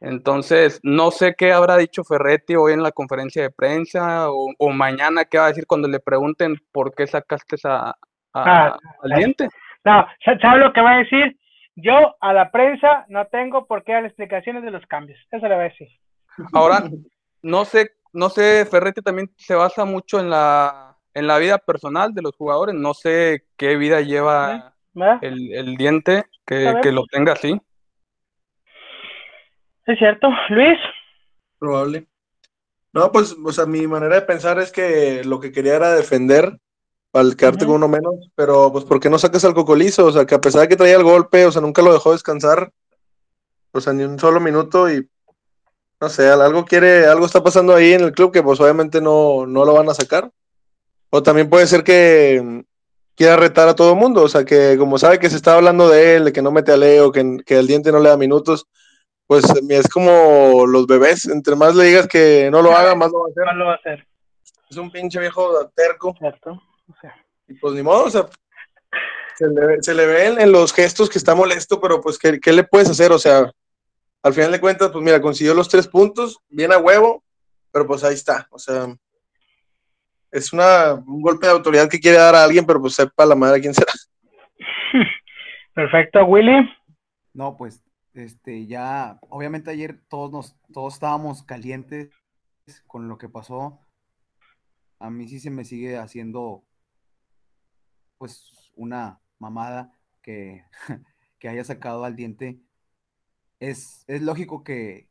Entonces, 0.00 0.80
no 0.82 1.12
sé 1.12 1.36
qué 1.38 1.52
habrá 1.52 1.76
dicho 1.76 2.02
Ferretti 2.02 2.56
hoy 2.56 2.72
en 2.72 2.82
la 2.82 2.90
conferencia 2.90 3.40
de 3.40 3.50
prensa 3.52 4.32
o, 4.32 4.48
o 4.58 4.70
mañana 4.70 5.26
qué 5.26 5.38
va 5.38 5.44
a 5.44 5.48
decir 5.48 5.68
cuando 5.68 5.86
le 5.86 6.00
pregunten 6.00 6.56
por 6.72 6.92
qué 6.92 7.06
sacaste 7.06 7.54
a, 7.62 7.94
a- 8.34 8.66
Ah, 8.68 8.78
al 9.02 9.10
diente. 9.12 9.48
No, 9.84 10.06
sa- 10.24 10.38
¿sabe 10.38 10.60
lo 10.60 10.72
que 10.72 10.80
va 10.80 10.94
a 10.94 10.98
decir? 10.98 11.36
Yo 11.76 12.16
a 12.20 12.32
la 12.32 12.50
prensa 12.50 13.04
no 13.08 13.26
tengo 13.26 13.66
por 13.66 13.84
qué 13.84 13.92
dar 13.92 14.04
explicaciones 14.04 14.62
de 14.64 14.70
los 14.70 14.84
cambios. 14.86 15.18
Eso 15.30 15.46
le 15.48 15.54
va 15.54 15.60
a 15.62 15.64
decir. 15.64 15.88
Ahora, 16.52 16.82
no 17.42 17.64
sé, 17.64 17.92
no 18.12 18.28
sé, 18.30 18.66
Ferretti 18.66 19.00
también 19.02 19.30
se 19.36 19.54
basa 19.54 19.84
mucho 19.84 20.18
en 20.20 20.28
la, 20.30 20.96
en 21.14 21.26
la 21.26 21.38
vida 21.38 21.58
personal 21.58 22.12
de 22.14 22.22
los 22.22 22.34
jugadores. 22.36 22.74
No 22.74 22.94
sé 22.94 23.44
qué 23.56 23.76
vida 23.76 24.00
lleva 24.00 24.74
el, 25.22 25.52
el 25.54 25.76
diente 25.76 26.24
que, 26.44 26.74
que 26.82 26.90
lo 26.92 27.04
tenga 27.06 27.32
así. 27.34 27.60
Es 29.86 29.98
cierto. 29.98 30.28
Luis, 30.50 30.78
Probable. 31.58 32.06
No, 32.92 33.10
pues, 33.12 33.36
o 33.44 33.52
sea, 33.52 33.66
mi 33.66 33.86
manera 33.86 34.16
de 34.16 34.22
pensar 34.22 34.58
es 34.58 34.72
que 34.72 35.22
lo 35.24 35.40
que 35.40 35.52
quería 35.52 35.76
era 35.76 35.90
defender 35.94 36.58
al 37.18 37.36
quedarte 37.36 37.66
con 37.66 37.76
uno 37.76 37.88
menos, 37.88 38.14
pero 38.34 38.72
pues, 38.72 38.84
¿por 38.84 39.00
qué 39.00 39.10
no 39.10 39.18
sacas 39.18 39.44
al 39.44 39.54
Cocolizo? 39.54 40.06
O 40.06 40.12
sea, 40.12 40.26
que 40.26 40.34
a 40.34 40.40
pesar 40.40 40.62
de 40.62 40.68
que 40.68 40.76
traía 40.76 40.96
el 40.96 41.04
golpe, 41.04 41.46
o 41.46 41.52
sea, 41.52 41.60
nunca 41.62 41.82
lo 41.82 41.92
dejó 41.92 42.12
descansar, 42.12 42.72
o 43.72 43.80
sea, 43.80 43.92
ni 43.92 44.04
un 44.04 44.18
solo 44.18 44.40
minuto 44.40 44.90
y 44.90 45.08
no 46.00 46.08
sé, 46.08 46.28
algo 46.28 46.64
quiere, 46.64 47.06
algo 47.06 47.26
está 47.26 47.42
pasando 47.42 47.74
ahí 47.74 47.92
en 47.92 48.02
el 48.02 48.12
club 48.12 48.32
que 48.32 48.42
pues 48.42 48.60
obviamente 48.60 49.00
no, 49.00 49.46
no 49.46 49.64
lo 49.64 49.74
van 49.74 49.88
a 49.88 49.94
sacar. 49.94 50.30
O 51.10 51.22
también 51.22 51.50
puede 51.50 51.66
ser 51.66 51.82
que 51.82 52.40
mm, 52.42 52.60
quiera 53.14 53.36
retar 53.36 53.68
a 53.68 53.74
todo 53.74 53.92
el 53.92 53.98
mundo, 53.98 54.22
o 54.22 54.28
sea, 54.28 54.44
que 54.44 54.76
como 54.78 54.98
sabe 54.98 55.18
que 55.18 55.30
se 55.30 55.36
está 55.36 55.54
hablando 55.54 55.88
de 55.88 56.16
él, 56.16 56.24
de 56.26 56.32
que 56.32 56.42
no 56.42 56.52
mete 56.52 56.72
a 56.72 56.76
Leo, 56.76 57.10
que, 57.10 57.38
que 57.44 57.58
el 57.58 57.66
diente 57.66 57.90
no 57.90 58.00
le 58.00 58.10
da 58.10 58.16
minutos, 58.16 58.66
pues 59.26 59.44
es 59.68 59.88
como 59.88 60.66
los 60.66 60.86
bebés, 60.86 61.26
entre 61.26 61.56
más 61.56 61.74
le 61.74 61.84
digas 61.84 62.06
que 62.06 62.48
no 62.50 62.62
lo 62.62 62.72
haga, 62.72 62.94
más 62.94 63.10
lo 63.10 63.20
va 63.20 63.26
a 63.26 63.30
hacer. 63.30 63.44
¿cuál 63.44 63.58
lo 63.58 63.64
va 63.66 63.72
a 63.72 63.76
hacer? 63.76 64.06
Es 64.70 64.76
un 64.76 64.90
pinche 64.90 65.18
viejo 65.18 65.70
terco. 65.74 66.14
¿Cierto? 66.18 66.62
O 66.88 66.94
sea, 67.00 67.14
Y 67.46 67.54
pues 67.54 67.74
ni 67.74 67.82
modo, 67.82 68.04
o 68.04 68.10
sea, 68.10 68.26
se 69.36 69.46
le, 69.48 69.66
ve- 69.66 69.82
se 69.82 69.94
le 69.94 70.06
ve 70.06 70.26
en, 70.26 70.40
en 70.40 70.52
los 70.52 70.72
gestos 70.72 71.08
que 71.08 71.18
está 71.18 71.34
molesto, 71.34 71.80
pero 71.80 72.00
pues, 72.00 72.18
¿qué, 72.18 72.40
qué 72.40 72.52
le 72.52 72.64
puedes 72.64 72.90
hacer? 72.90 73.12
O 73.12 73.18
sea, 73.18 73.50
al 74.22 74.32
final 74.34 74.50
de 74.52 74.60
cuentas, 74.60 74.90
pues 74.90 75.04
mira, 75.04 75.20
consiguió 75.20 75.54
los 75.54 75.68
tres 75.68 75.86
puntos, 75.86 76.38
bien 76.48 76.72
a 76.72 76.78
huevo, 76.78 77.22
pero 77.70 77.86
pues 77.86 78.02
ahí 78.04 78.14
está. 78.14 78.48
O 78.50 78.58
sea, 78.58 78.86
es 80.30 80.52
una, 80.52 80.94
un 80.94 81.22
golpe 81.22 81.46
de 81.46 81.52
autoridad 81.52 81.88
que 81.88 82.00
quiere 82.00 82.18
dar 82.18 82.34
a 82.34 82.42
alguien, 82.44 82.66
pero 82.66 82.80
pues 82.80 82.94
sepa 82.94 83.24
la 83.24 83.34
madre 83.34 83.60
quién 83.60 83.74
será. 83.74 83.92
perfecto, 85.74 86.24
Willy. 86.24 86.68
No, 87.32 87.56
pues, 87.56 87.82
este, 88.14 88.66
ya, 88.66 89.18
obviamente 89.28 89.70
ayer 89.70 90.00
todos 90.08 90.32
nos, 90.32 90.56
todos 90.72 90.94
estábamos 90.94 91.44
calientes 91.44 92.10
con 92.86 93.08
lo 93.08 93.16
que 93.16 93.28
pasó. 93.28 93.78
A 94.98 95.10
mí 95.10 95.28
sí 95.28 95.38
se 95.38 95.50
me 95.50 95.64
sigue 95.64 95.96
haciendo, 95.96 96.64
pues, 98.18 98.72
una 98.76 99.20
mamada 99.38 99.92
que, 100.22 100.64
que 101.38 101.48
haya 101.48 101.64
sacado 101.64 102.04
al 102.04 102.16
diente. 102.16 102.60
Es, 103.60 104.04
es 104.06 104.22
lógico 104.22 104.62
que, 104.62 105.08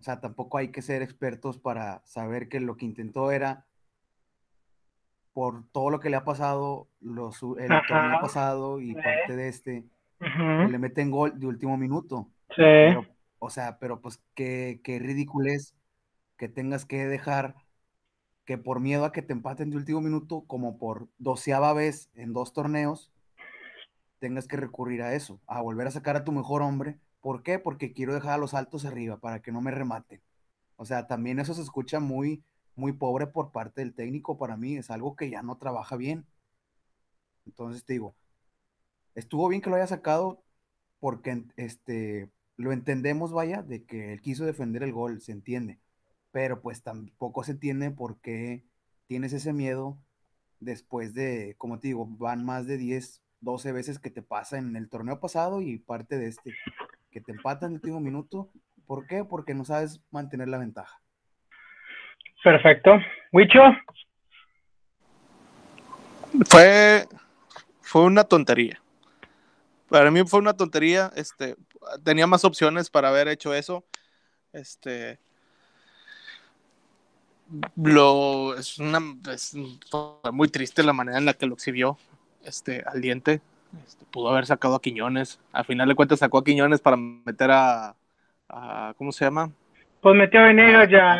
o 0.00 0.02
sea, 0.02 0.20
tampoco 0.20 0.58
hay 0.58 0.68
que 0.72 0.82
ser 0.82 1.02
expertos 1.02 1.58
para 1.58 2.02
saber 2.06 2.48
que 2.48 2.60
lo 2.60 2.76
que 2.76 2.86
intentó 2.86 3.30
era, 3.30 3.66
por 5.32 5.68
todo 5.70 5.90
lo 5.90 6.00
que 6.00 6.10
le 6.10 6.16
ha 6.16 6.24
pasado, 6.24 6.88
los, 7.00 7.40
el 7.58 7.70
Ajá. 7.72 7.86
torneo 7.86 8.20
pasado 8.20 8.80
y 8.80 8.88
Sí. 8.88 8.94
parte 8.94 9.36
de 9.36 9.48
este, 9.48 9.84
que 10.18 10.68
le 10.68 10.78
meten 10.78 11.10
gol 11.10 11.38
de 11.38 11.46
último 11.46 11.76
minuto. 11.76 12.28
Sí. 12.56 12.62
Pero, 12.62 13.06
o 13.38 13.50
sea, 13.50 13.78
pero 13.78 14.00
pues 14.00 14.20
qué, 14.34 14.80
qué 14.82 14.98
ridículo 14.98 15.48
es 15.52 15.74
que 16.36 16.48
tengas 16.48 16.84
que 16.84 17.06
dejar 17.06 17.54
que 18.48 18.56
por 18.56 18.80
miedo 18.80 19.04
a 19.04 19.12
que 19.12 19.20
te 19.20 19.34
empaten 19.34 19.68
de 19.68 19.76
último 19.76 20.00
minuto, 20.00 20.42
como 20.46 20.78
por 20.78 21.06
doceava 21.18 21.74
vez 21.74 22.08
en 22.14 22.32
dos 22.32 22.54
torneos, 22.54 23.12
tengas 24.20 24.48
que 24.48 24.56
recurrir 24.56 25.02
a 25.02 25.12
eso, 25.12 25.38
a 25.46 25.60
volver 25.60 25.86
a 25.86 25.90
sacar 25.90 26.16
a 26.16 26.24
tu 26.24 26.32
mejor 26.32 26.62
hombre. 26.62 26.98
¿Por 27.20 27.42
qué? 27.42 27.58
Porque 27.58 27.92
quiero 27.92 28.14
dejar 28.14 28.32
a 28.32 28.38
los 28.38 28.54
altos 28.54 28.86
arriba 28.86 29.18
para 29.18 29.42
que 29.42 29.52
no 29.52 29.60
me 29.60 29.70
rematen. 29.70 30.22
O 30.76 30.86
sea, 30.86 31.06
también 31.06 31.40
eso 31.40 31.52
se 31.52 31.60
escucha 31.60 32.00
muy, 32.00 32.42
muy 32.74 32.92
pobre 32.92 33.26
por 33.26 33.52
parte 33.52 33.82
del 33.82 33.92
técnico 33.92 34.38
para 34.38 34.56
mí, 34.56 34.78
es 34.78 34.90
algo 34.90 35.14
que 35.14 35.28
ya 35.28 35.42
no 35.42 35.58
trabaja 35.58 35.96
bien. 35.96 36.24
Entonces 37.44 37.84
te 37.84 37.92
digo, 37.92 38.14
estuvo 39.14 39.46
bien 39.48 39.60
que 39.60 39.68
lo 39.68 39.76
haya 39.76 39.86
sacado 39.86 40.42
porque 41.00 41.44
este, 41.56 42.30
lo 42.56 42.72
entendemos, 42.72 43.30
vaya, 43.30 43.60
de 43.62 43.84
que 43.84 44.14
él 44.14 44.22
quiso 44.22 44.46
defender 44.46 44.82
el 44.82 44.94
gol, 44.94 45.20
se 45.20 45.32
entiende, 45.32 45.80
pero 46.38 46.60
pues 46.60 46.84
tampoco 46.84 47.42
se 47.42 47.50
entiende 47.50 47.90
por 47.90 48.20
qué 48.20 48.62
tienes 49.08 49.32
ese 49.32 49.52
miedo 49.52 49.98
después 50.60 51.12
de, 51.12 51.56
como 51.58 51.80
te 51.80 51.88
digo, 51.88 52.06
van 52.08 52.44
más 52.44 52.68
de 52.68 52.78
10, 52.78 53.24
12 53.40 53.72
veces 53.72 53.98
que 53.98 54.10
te 54.10 54.22
pasa 54.22 54.56
en 54.56 54.76
el 54.76 54.88
torneo 54.88 55.18
pasado 55.18 55.60
y 55.60 55.78
parte 55.78 56.16
de 56.16 56.28
este, 56.28 56.54
que 57.10 57.20
te 57.20 57.32
empatan 57.32 57.70
en 57.70 57.72
el 57.72 57.76
último 57.78 57.98
minuto. 57.98 58.52
¿Por 58.86 59.08
qué? 59.08 59.24
Porque 59.24 59.52
no 59.52 59.64
sabes 59.64 60.00
mantener 60.12 60.46
la 60.46 60.58
ventaja. 60.58 61.00
Perfecto. 62.44 62.92
Wicho, 63.32 63.58
Fue, 66.48 67.04
fue 67.80 68.02
una 68.04 68.22
tontería. 68.22 68.80
Para 69.88 70.12
mí 70.12 70.22
fue 70.24 70.38
una 70.38 70.56
tontería. 70.56 71.10
Este, 71.16 71.56
tenía 72.04 72.28
más 72.28 72.44
opciones 72.44 72.90
para 72.90 73.08
haber 73.08 73.26
hecho 73.26 73.52
eso. 73.54 73.84
Este, 74.52 75.18
lo, 77.76 78.56
es 78.56 78.78
una, 78.78 79.00
es- 79.32 79.56
fue 79.90 80.32
muy 80.32 80.48
triste 80.48 80.82
la 80.82 80.92
manera 80.92 81.18
en 81.18 81.24
la 81.24 81.34
que 81.34 81.46
lo 81.46 81.54
exhibió 81.54 81.98
este, 82.44 82.82
al 82.86 83.00
diente. 83.00 83.40
Este, 83.86 84.04
pudo 84.06 84.30
haber 84.30 84.46
sacado 84.46 84.74
a 84.76 84.80
Quiñones. 84.82 85.38
Al 85.52 85.64
final 85.64 85.88
de 85.88 85.94
cuentas 85.94 86.18
sacó 86.20 86.38
a 86.38 86.44
Quiñones 86.44 86.80
para 86.80 86.96
meter 86.96 87.50
a, 87.50 87.94
a 88.48 88.94
¿cómo 88.96 89.12
se 89.12 89.24
llama? 89.24 89.50
pues 90.00 90.16
metió 90.16 90.40
a 90.40 90.44
Venegas 90.44 90.88
ya. 90.90 91.12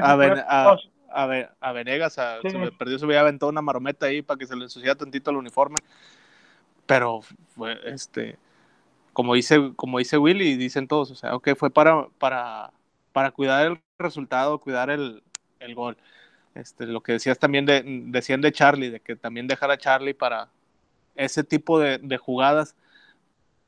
A, 0.00 0.12
a, 0.12 1.72
Venegas, 1.72 2.18
a- 2.18 2.40
Sí. 2.42 2.50
se 2.50 2.58
me 2.58 2.70
perdió, 2.72 2.98
se 2.98 3.04
había 3.04 3.20
aventado 3.20 3.50
una 3.50 3.62
marometa 3.62 4.06
ahí 4.06 4.22
para 4.22 4.38
que 4.38 4.46
se 4.46 4.56
le 4.56 4.64
ensuciara 4.64 4.96
tantito 4.96 5.30
el 5.30 5.36
uniforme. 5.38 5.76
Pero 6.86 7.20
fue 7.54 7.78
este, 7.86 8.38
como 9.12 9.34
dice, 9.34 9.72
como 9.76 9.98
dice 9.98 10.18
Willy, 10.18 10.56
dicen 10.56 10.88
todos, 10.88 11.10
o 11.12 11.14
sea, 11.16 11.34
ok, 11.36 11.50
fue 11.56 11.70
para, 11.70 12.08
para, 12.18 12.72
para 13.12 13.32
cuidar 13.32 13.66
el 13.66 13.80
resultado, 13.98 14.60
cuidar 14.60 14.90
el, 14.90 15.22
el 15.66 15.74
gol. 15.74 15.96
Este, 16.54 16.86
lo 16.86 17.02
que 17.02 17.12
decías 17.12 17.38
también 17.38 17.66
de, 17.66 17.82
decían 18.06 18.40
de 18.40 18.52
Charlie, 18.52 18.90
de 18.90 19.00
que 19.00 19.16
también 19.16 19.46
dejar 19.46 19.70
a 19.70 19.76
Charlie 19.78 20.14
para 20.14 20.48
ese 21.14 21.44
tipo 21.44 21.78
de, 21.78 21.98
de 21.98 22.16
jugadas. 22.16 22.74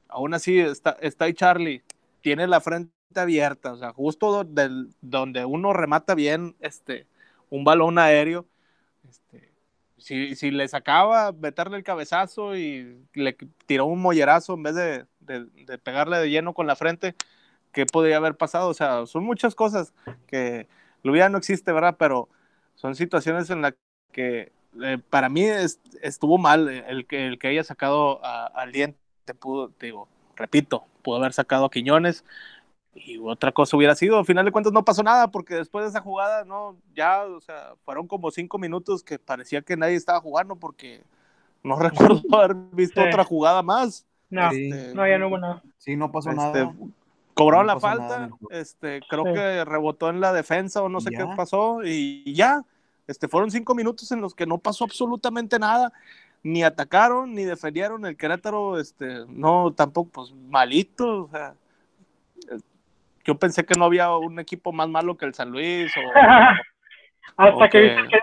Aún 0.09 0.33
así 0.35 0.59
está, 0.59 0.97
está 1.01 1.27
ahí 1.27 1.35
Charlie, 1.35 1.83
tiene 2.23 2.47
la 2.47 2.61
frente 2.61 2.91
abierta, 3.15 3.73
o 3.73 3.77
sea, 3.77 3.93
justo 3.93 4.45
del- 4.45 4.89
donde 5.01 5.45
uno 5.45 5.73
remata 5.73 6.15
bien 6.15 6.57
este, 6.61 7.07
un 7.51 7.65
balón 7.65 7.99
aéreo. 7.99 8.47
Este, 9.09 9.53
si, 9.99 10.35
si 10.37 10.51
le 10.51 10.67
sacaba 10.69 11.33
meterle 11.33 11.77
el 11.77 11.85
cabezazo 11.85 12.57
y 12.57 12.99
le 13.15 13.37
tiró 13.67 13.87
un 13.87 14.01
mollerazo 14.01 14.55
en 14.55 14.63
vez 14.63 14.75
de, 14.75 15.07
de- 15.21 15.45
de 15.67 15.79
pegarle 15.79 16.19
de 16.19 16.31
lleno 16.31 16.55
con 16.55 16.67
la 16.67 16.77
frente, 16.77 17.15
¿qué 17.73 17.85
podría 17.87 18.17
haber 18.19 18.37
pasado? 18.37 18.69
O 18.71 18.75
sea, 18.75 19.07
son 19.07 19.25
muchas 19.25 19.55
cosas 19.55 19.93
que 20.27 20.69
lo 21.03 21.15
ya 21.17 21.29
no 21.29 21.39
existe, 21.39 21.73
¿verdad? 21.73 21.97
Pero 21.99 22.29
son 22.75 22.95
situaciones 22.95 23.51
en 23.51 23.63
las 23.63 23.75
que 24.13 24.53
eh, 24.83 24.99
para 25.11 25.29
mí 25.29 25.43
es- 25.45 25.81
estuvo 26.03 26.39
mal 26.39 26.69
el 26.69 27.07
que, 27.07 27.27
el 27.27 27.39
que 27.39 27.49
haya 27.49 27.65
sacado 27.65 28.25
a- 28.25 28.47
al 28.47 28.71
diente, 28.71 28.99
pudo, 29.41 29.73
digo, 29.81 30.09
repito, 30.37 30.85
pudo 31.03 31.17
haber 31.17 31.33
sacado 31.33 31.65
a 31.65 31.71
Quiñones 31.71 32.25
y 32.95 33.19
otra 33.19 33.51
cosa 33.53 33.77
hubiera 33.77 33.95
sido, 33.95 34.19
al 34.19 34.27
final 34.27 34.45
de 34.45 34.53
cuentas 34.53 34.73
no 34.73 34.85
pasó 34.85 35.03
nada 35.03 35.31
porque 35.31 35.55
después 35.55 35.85
de 35.85 35.91
esa 35.91 36.01
jugada, 36.01 36.45
no, 36.45 36.77
ya, 36.95 37.25
o 37.25 37.41
sea, 37.41 37.75
fueron 37.85 38.07
como 38.07 38.31
cinco 38.31 38.59
minutos 38.59 39.03
que 39.03 39.19
parecía 39.19 39.63
que 39.63 39.77
nadie 39.77 39.95
estaba 39.95 40.21
jugando 40.21 40.57
porque 40.57 41.03
no 41.63 41.77
recuerdo 42.21 42.23
haber 42.37 42.55
visto 42.73 43.01
Sí. 43.01 43.09
otra 43.09 43.25
jugada 43.25 43.63
más. 43.63 44.07
No. 44.31 44.51
Este, 44.51 44.95
no, 44.95 45.07
ya 45.09 45.19
no 45.19 45.29
hubo 45.29 45.39
nada. 45.39 45.63
Sí, 45.79 45.97
no 45.97 46.13
pasó 46.13 46.31
este, 46.31 46.43
nada. 46.43 46.75
Cobraron 47.39 47.67
No 47.69 47.75
la 47.75 47.81
falta, 47.81 48.31
este, 48.51 49.01
creo 49.09 49.25
Sí. 49.27 49.33
que 49.35 49.65
rebotó 49.65 50.11
en 50.11 50.21
la 50.21 50.33
defensa 50.33 50.83
o 50.83 50.89
no 50.89 51.01
sé 51.01 51.11
qué 51.11 51.25
pasó 51.37 51.85
y 51.85 52.35
ya, 52.35 52.65
este, 53.07 53.29
fueron 53.29 53.51
cinco 53.53 53.75
minutos 53.77 54.11
en 54.11 54.21
los 54.21 54.35
que 54.35 54.45
no 54.45 54.59
pasó 54.59 54.85
absolutamente 54.85 55.59
nada, 55.59 55.93
ni 56.43 56.65
atacaron 56.65 57.35
ni 57.35 57.45
defendieron 57.45 58.05
el 58.07 58.17
Querétaro, 58.17 58.81
este, 58.81 59.25
no, 59.29 59.73
tampoco, 59.73 60.11
pues 60.11 60.33
malito, 60.33 61.25
o 61.25 61.29
sea, 61.29 61.55
eh, 62.51 62.59
yo 63.25 63.37
pensé 63.39 63.65
que 63.65 63.79
no 63.79 63.85
había 63.85 64.11
un 64.17 64.41
equipo 64.41 64.73
más 64.73 64.89
malo 64.89 65.17
que 65.17 65.27
el 65.27 65.35
San 65.35 65.51
Luis 65.51 65.93
o, 65.97 66.01
Hasta 67.37 67.55
Ok. 67.65 67.71
que 67.71 67.81
viste 67.81 68.09
que 68.09 68.19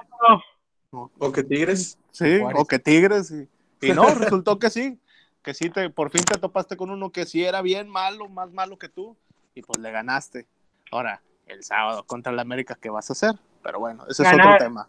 no. 0.91 1.11
O 1.19 1.31
que 1.31 1.43
Tigres. 1.43 1.97
sí, 2.11 2.39
o 2.55 2.65
que 2.65 2.79
Tigres 2.79 3.31
y, 3.31 3.47
y 3.87 3.93
no, 3.93 4.03
resultó 4.43 4.59
que 4.59 4.69
sí, 4.69 4.99
que 5.45 5.53
sí 5.53 5.69
te, 5.69 5.89
por 5.89 6.09
fin 6.09 6.23
te 6.23 6.39
topaste 6.39 6.75
con 6.75 6.89
uno 6.89 7.11
que 7.11 7.25
sí 7.25 7.45
era 7.45 7.61
bien 7.61 7.87
malo, 7.87 8.27
más 8.27 8.51
malo 8.51 8.77
que 8.77 8.89
tú 8.89 9.15
y 9.53 9.61
pues 9.61 9.79
le 9.79 9.91
ganaste. 9.91 10.45
Ahora, 10.91 11.21
el 11.47 11.63
sábado 11.63 12.03
contra 12.05 12.33
el 12.33 12.39
América, 12.39 12.75
¿qué 12.81 12.89
vas 12.89 13.09
a 13.09 13.13
hacer? 13.13 13.39
Pero 13.63 13.79
bueno, 13.79 14.03
ese 14.09 14.23
es 14.23 14.33
otro 14.33 14.57
tema. 14.57 14.87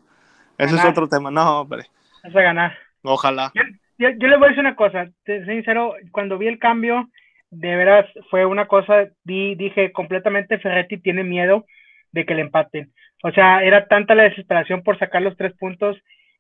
Ese 0.59 0.75
es 0.75 0.85
otro 0.85 1.09
tema. 1.09 1.31
No, 1.31 1.61
hombre. 1.61 1.85
Vas 2.25 2.35
a 2.35 2.41
ganar. 2.41 2.79
Ojalá. 3.03 3.53
Yo, 3.99 4.09
yo 4.19 4.29
le 4.29 4.37
voy 4.37 4.47
a 4.47 4.49
decir 4.49 4.61
una 4.61 4.77
cosa, 4.77 5.09
te 5.25 5.45
soy 5.45 5.57
sincero, 5.57 5.95
cuando 6.11 6.39
vi 6.39 6.49
el 6.49 6.59
cambio, 6.59 7.09
de 7.51 7.77
veras 7.77 8.07
fue 8.31 8.45
una 8.45 8.67
cosa, 8.67 9.09
di- 9.25 9.55
dije 9.55 9.93
completamente 9.93 10.59
Ferretti 10.59 10.99
tiene 10.99 11.23
miedo 11.23 11.65
de 12.13 12.27
que 12.27 12.35
le 12.35 12.43
empaten. 12.43 12.93
O 13.23 13.31
sea, 13.31 13.63
era 13.63 13.87
tanta 13.89 14.15
la 14.15 14.25
desesperación 14.25 14.83
por 14.83 14.99
sacar 14.99 15.23
los 15.23 15.37
tres 15.37 15.53
puntos 15.55 15.97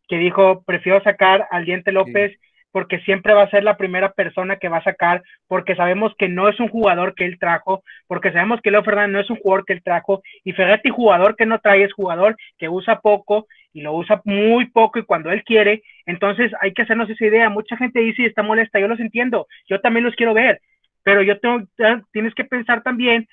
que 0.09 0.17
dijo, 0.19 0.63
prefiero 0.65 1.03
sacar 1.03 1.49
al 1.51 1.65
Diente 1.65 1.93
López 1.93 2.39
porque 2.77 3.01
siempre 3.01 3.33
va 3.33 3.45
a 3.45 3.49
ser 3.49 3.65
la 3.65 3.79
primera 3.79 4.13
persona 4.13 4.57
que 4.57 4.69
va 4.69 4.77
a 4.77 4.85
sacar, 4.85 5.23
porque 5.49 5.75
sabemos 5.77 6.13
que 6.19 6.29
no 6.29 6.47
es 6.47 6.61
un 6.61 6.69
jugador 6.69 7.15
que 7.15 7.25
él 7.25 7.39
trajo, 7.39 7.83
porque 8.07 8.31
sabemos 8.33 8.61
que 8.61 8.71
Leo 8.71 8.85
Fernández 8.85 9.13
no 9.13 9.21
es 9.21 9.31
un 9.31 9.39
jugador 9.39 9.65
que 9.65 9.73
él 9.73 9.83
trajo, 9.83 10.23
y 10.45 10.53
Ferretti 10.53 10.91
jugador 10.91 11.37
que 11.37 11.47
no 11.47 11.59
trae 11.59 11.85
es 11.85 11.93
jugador 11.95 12.37
que 12.59 12.69
usa 12.69 13.01
poco 13.01 13.47
y 13.73 13.81
lo 13.81 13.95
usa 13.95 14.21
muy 14.27 14.67
poco 14.67 14.99
y 14.99 15.05
cuando 15.05 15.31
él 15.31 15.43
quiere, 15.43 15.85
entonces 16.05 16.53
hay 16.61 16.75
que 16.75 16.83
hacernos 16.83 17.09
esa 17.09 17.25
idea. 17.25 17.49
Mucha 17.49 17.79
gente 17.79 18.01
dice 18.01 18.27
está 18.27 18.43
molesta, 18.43 18.79
yo 18.79 18.89
los 18.89 19.01
entiendo, 19.01 19.47
yo 19.67 19.81
también 19.81 20.05
los 20.05 20.15
quiero 20.15 20.35
ver, 20.35 20.61
pero 21.03 21.23
yo 21.23 21.41
tengo, 21.41 21.65
tienes 22.13 22.35
que 22.35 22.45
pensar 22.45 22.83
también 22.83 23.27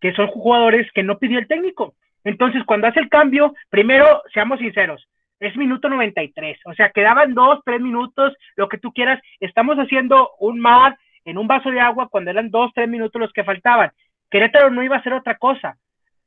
que 0.00 0.14
son 0.14 0.28
jugadores 0.28 0.90
que 0.94 1.02
no 1.02 1.18
pidió 1.18 1.38
el 1.38 1.48
técnico. 1.48 1.96
Entonces, 2.24 2.62
cuando 2.64 2.86
hace 2.86 3.00
el 3.00 3.10
cambio, 3.10 3.52
primero, 3.68 4.22
seamos 4.32 4.58
sinceros, 4.58 5.06
es 5.40 5.56
minuto 5.56 5.88
93, 5.88 6.58
o 6.64 6.74
sea, 6.74 6.90
quedaban 6.90 7.34
dos, 7.34 7.60
tres 7.64 7.80
minutos, 7.80 8.34
lo 8.56 8.68
que 8.68 8.78
tú 8.78 8.92
quieras, 8.92 9.20
estamos 9.40 9.76
haciendo 9.76 10.30
un 10.38 10.60
mar 10.60 10.98
en 11.24 11.38
un 11.38 11.46
vaso 11.46 11.70
de 11.70 11.80
agua 11.80 12.08
cuando 12.08 12.30
eran 12.30 12.50
dos, 12.50 12.70
tres 12.74 12.88
minutos 12.88 13.20
los 13.20 13.32
que 13.32 13.44
faltaban. 13.44 13.90
Querétaro 14.30 14.70
no 14.70 14.82
iba 14.82 14.96
a 14.96 15.00
hacer 15.00 15.12
otra 15.12 15.36
cosa. 15.36 15.76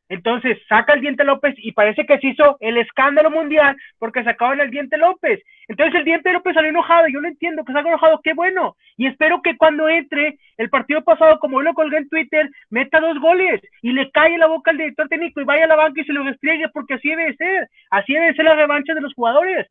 Entonces 0.10 0.58
saca 0.68 0.94
el 0.94 1.02
Diente 1.02 1.24
López 1.24 1.54
y 1.58 1.72
parece 1.72 2.06
que 2.06 2.18
se 2.18 2.28
hizo 2.28 2.58
el 2.60 2.78
escándalo 2.78 3.30
mundial 3.30 3.78
porque 4.00 4.24
sacaban 4.24 4.60
el 4.60 4.72
Diente 4.72 4.98
López. 4.98 5.40
Entonces 5.68 6.00
el 6.00 6.06
Diente 6.06 6.34
López 6.34 6.56
salió 6.56 6.72
enojado, 6.72 7.08
yo 7.08 7.22
lo 7.22 7.28
entiendo, 7.28 7.64
que 7.64 7.74
salga 7.74 7.90
enojado, 7.90 8.20
qué 8.24 8.34
bueno. 8.34 8.76
Y 8.98 9.06
espero 9.06 9.42
que 9.44 9.56
cuando 9.56 9.88
entre 9.88 10.40
el 10.58 10.70
partido 10.72 11.04
pasado, 11.04 11.40
como 11.40 11.60
yo 11.60 11.66
lo 11.66 11.74
colgué 11.76 11.98
en 11.98 12.10
Twitter, 12.10 12.50
meta 12.72 13.00
dos 13.00 13.20
goles 13.20 13.62
y 13.84 13.92
le 13.92 14.10
cae 14.10 14.38
la 14.40 14.48
boca 14.48 14.72
al 14.72 14.78
director 14.78 15.08
técnico 15.08 15.42
y 15.42 15.46
vaya 15.46 15.66
a 15.66 15.68
la 15.68 15.76
banca 15.76 16.02
y 16.02 16.06
se 16.06 16.14
lo 16.14 16.24
despliegue 16.24 16.70
porque 16.70 16.96
así 16.96 17.10
debe 17.10 17.36
ser. 17.36 17.70
Así 17.92 18.14
debe 18.14 18.34
ser 18.34 18.46
la 18.46 18.56
revancha 18.56 18.96
de 18.96 19.02
los 19.02 19.14
jugadores. 19.14 19.68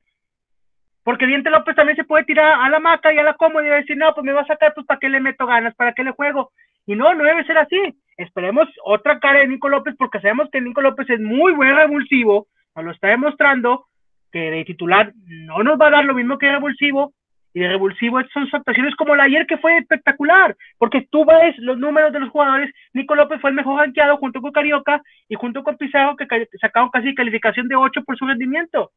Porque 1.02 1.26
Diente 1.26 1.50
López 1.50 1.75
también 1.75 1.97
se 1.97 2.04
puede 2.04 2.25
tirar 2.25 2.61
a 2.61 2.68
la 2.68 2.78
maca 2.78 3.12
y 3.12 3.18
a 3.18 3.25
la 3.25 3.35
cómoda 3.35 3.66
y 3.66 3.71
decir, 3.71 3.97
no, 3.97 4.14
pues 4.14 4.25
me 4.25 4.33
va 4.33 4.42
a 4.42 4.47
sacar, 4.47 4.73
pues 4.75 4.87
para 4.87 5.00
qué 5.00 5.09
le 5.09 5.21
meto 5.21 5.47
ganas, 5.47 5.75
para 5.75 5.95
qué 5.95 6.04
le 6.04 6.12
juego. 6.12 6.52
Y 6.87 6.95
no, 6.95 7.12
no 7.14 7.25
debe 7.25 7.45
ser 7.45 7.59
así. 7.59 7.76
Esperemos 8.18 8.68
otra 8.84 9.18
cara 9.20 9.38
de 9.40 9.48
Nico 9.48 9.68
López 9.68 9.94
porque 9.96 10.20
sabemos 10.20 10.48
que 10.50 10.60
Nico 10.60 10.82
López 10.82 11.08
es 11.08 11.20
muy 11.20 11.52
buen 11.52 11.75
revulsivo, 11.75 12.48
nos 12.75 12.84
lo 12.84 12.90
está 12.90 13.08
demostrando 13.08 13.87
que 14.32 14.50
de 14.50 14.64
titular 14.64 15.12
no 15.26 15.62
nos 15.62 15.80
va 15.80 15.87
a 15.87 15.90
dar 15.90 16.04
lo 16.04 16.14
mismo 16.14 16.37
que 16.37 16.46
de 16.46 16.52
revulsivo 16.52 17.12
y 17.54 17.60
de 17.60 17.68
revulsivo 17.68 18.20
son 18.32 18.46
actuaciones 18.52 18.94
como 18.96 19.16
la 19.16 19.22
ayer 19.25 19.46
que 19.46 19.56
fue 19.56 19.78
espectacular, 19.78 20.54
porque 20.78 21.06
tú 21.10 21.25
ves 21.25 21.56
los 21.58 21.78
números 21.78 22.12
de 22.12 22.20
los 22.20 22.28
jugadores, 22.30 22.75
Nico 22.92 23.14
López 23.14 23.40
fue 23.40 23.50
el 23.50 23.56
mejor 23.56 23.78
rankeado 23.80 24.16
junto 24.18 24.40
con 24.42 24.52
Carioca 24.52 25.00
y 25.28 25.34
junto 25.37 25.62
con 25.62 25.76
Pizarro 25.78 26.16
que 26.16 26.26
ca- 26.26 26.37
sacaron 26.60 26.90
casi 26.90 27.14
calificación 27.14 27.66
de 27.68 27.76
8 27.76 28.02
por 28.04 28.18
su 28.18 28.26
rendimiento. 28.26 28.90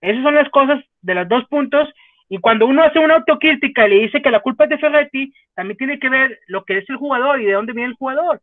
Esas 0.00 0.22
son 0.22 0.34
las 0.34 0.48
cosas 0.50 0.80
de 1.00 1.14
los 1.14 1.28
dos 1.28 1.44
puntos. 1.48 1.88
Y 2.28 2.38
cuando 2.38 2.66
uno 2.66 2.82
hace 2.82 2.98
una 2.98 3.16
autocrítica 3.16 3.86
y 3.86 3.90
le 3.90 4.02
dice 4.02 4.22
que 4.22 4.30
la 4.30 4.40
culpa 4.40 4.64
es 4.64 4.70
de 4.70 4.78
Ferretti, 4.78 5.32
también 5.54 5.76
tiene 5.76 5.98
que 5.98 6.08
ver 6.08 6.38
lo 6.46 6.64
que 6.64 6.78
es 6.78 6.88
el 6.88 6.96
jugador 6.96 7.40
y 7.40 7.44
de 7.44 7.52
dónde 7.52 7.72
viene 7.72 7.90
el 7.90 7.96
jugador. 7.96 8.40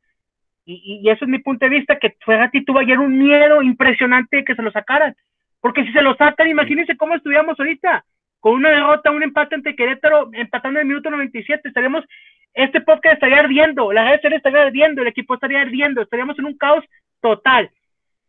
Y, 0.66 1.02
y, 1.04 1.10
eso 1.10 1.26
es 1.26 1.30
mi 1.30 1.40
punto 1.40 1.66
de 1.66 1.72
vista, 1.72 1.98
que 1.98 2.16
Ferretti 2.24 2.64
tuvo 2.64 2.80
ayer 2.80 3.00
un 3.00 3.18
miedo 3.18 3.64
impresionante 3.64 4.38
de 4.38 4.46
que 4.46 4.56
se 4.56 4.62
lo 4.62 4.72
sacaran. 4.72 5.16
Porque 5.62 5.84
si 5.84 5.92
se 5.92 6.02
lo 6.02 6.16
sacan, 6.16 6.48
imagínense 6.48 6.96
cómo 6.96 7.16
estuviéramos 7.16 7.60
ahorita. 7.60 8.06
Con 8.40 8.54
una 8.54 8.70
derrota, 8.70 9.12
un 9.12 9.24
empate 9.24 9.56
ante 9.56 9.76
Querétaro, 9.76 10.30
empatando 10.34 10.80
en 10.80 10.86
el 10.86 10.90
minuto 10.90 11.10
97, 11.10 11.68
estaríamos, 11.68 12.06
este 12.54 12.82
podcast 12.82 13.16
estaría 13.16 13.40
ardiendo, 13.40 13.92
la 13.92 14.10
red 14.10 14.34
estaría 14.34 14.62
ardiendo, 14.62 15.02
el 15.02 15.10
equipo 15.10 15.34
estaría 15.34 15.62
ardiendo, 15.62 16.02
estaríamos 16.02 16.40
en 16.40 16.46
un 16.46 16.58
caos 16.58 16.86
total. 17.22 17.70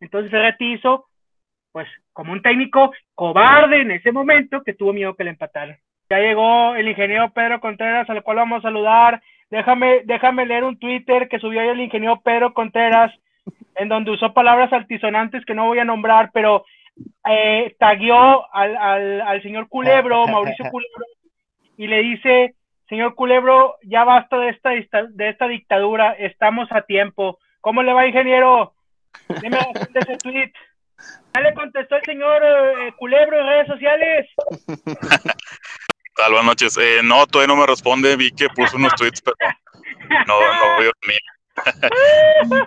Entonces 0.01 0.31
Ferretti 0.31 0.73
hizo 0.73 1.07
pues 1.73 1.89
como 2.13 2.33
un 2.33 2.43
técnico 2.43 2.93
cobarde 3.15 3.83
en 3.83 3.91
ese 3.93 4.13
momento 4.13 4.63
que 4.63 4.75
tuvo 4.75 4.93
miedo 4.93 5.15
que 5.15 5.25
le 5.25 5.31
empataran. 5.31 5.77
Ya 6.09 6.19
llegó 6.19 6.75
el 6.75 6.89
ingeniero 6.89 7.31
Pedro 7.31 7.61
Contreras, 7.61 8.11
al 8.11 8.23
cual 8.23 8.39
vamos 8.39 8.59
a 8.59 8.69
saludar. 8.69 9.23
Déjame, 9.49 10.03
déjame 10.05 10.47
leer 10.47 10.65
un 10.65 10.79
Twitter 10.79 11.29
que 11.29 11.39
subió 11.39 11.61
el 11.61 11.81
ingeniero 11.81 12.21
Pedro 12.21 12.53
Contreras, 12.53 13.13
en 13.77 13.89
donde 13.89 14.11
usó 14.11 14.33
palabras 14.33 14.73
altisonantes 14.73 15.45
que 15.45 15.55
no 15.55 15.67
voy 15.67 15.79
a 15.79 15.85
nombrar, 15.85 16.31
pero 16.33 16.65
eh, 17.29 17.75
tagueó 17.79 18.53
al, 18.53 18.77
al, 18.77 19.21
al 19.21 19.43
señor 19.43 19.69
Culebro, 19.69 20.27
Mauricio 20.29 20.65
Culebro, 20.71 21.05
y 21.77 21.87
le 21.87 22.03
dice, 22.03 22.55
señor 22.89 23.15
Culebro, 23.15 23.77
ya 23.83 24.05
basta 24.05 24.37
de 24.37 24.51
esta, 24.51 24.71
de 25.07 25.29
esta 25.29 25.47
dictadura, 25.47 26.13
estamos 26.13 26.71
a 26.73 26.83
tiempo. 26.83 27.39
¿Cómo 27.61 27.83
le 27.83 27.93
va, 27.93 28.07
ingeniero? 28.07 28.73
Dime 29.41 29.59
de 29.91 30.01
ese 30.01 30.17
tweet. 30.19 30.53
Ya 31.35 31.41
le 31.41 31.55
contestó 31.55 31.97
el 31.97 32.03
señor 32.05 32.43
eh, 32.43 32.93
Culebro 32.99 33.39
en 33.39 33.47
redes 33.47 33.67
sociales. 33.67 34.29
tal? 36.17 36.33
Buenas 36.33 36.47
noches. 36.47 36.77
Eh, 36.79 37.01
no, 37.03 37.27
todavía 37.27 37.55
no 37.55 37.61
me 37.61 37.67
responde. 37.67 38.17
Vi 38.17 38.31
que 38.33 38.49
puso 38.49 38.77
unos 38.77 38.95
tweets, 38.95 39.23
pero 39.23 39.37
no, 40.27 40.41
no 40.41 40.79
veo 40.79 40.93
ni. 41.07 41.17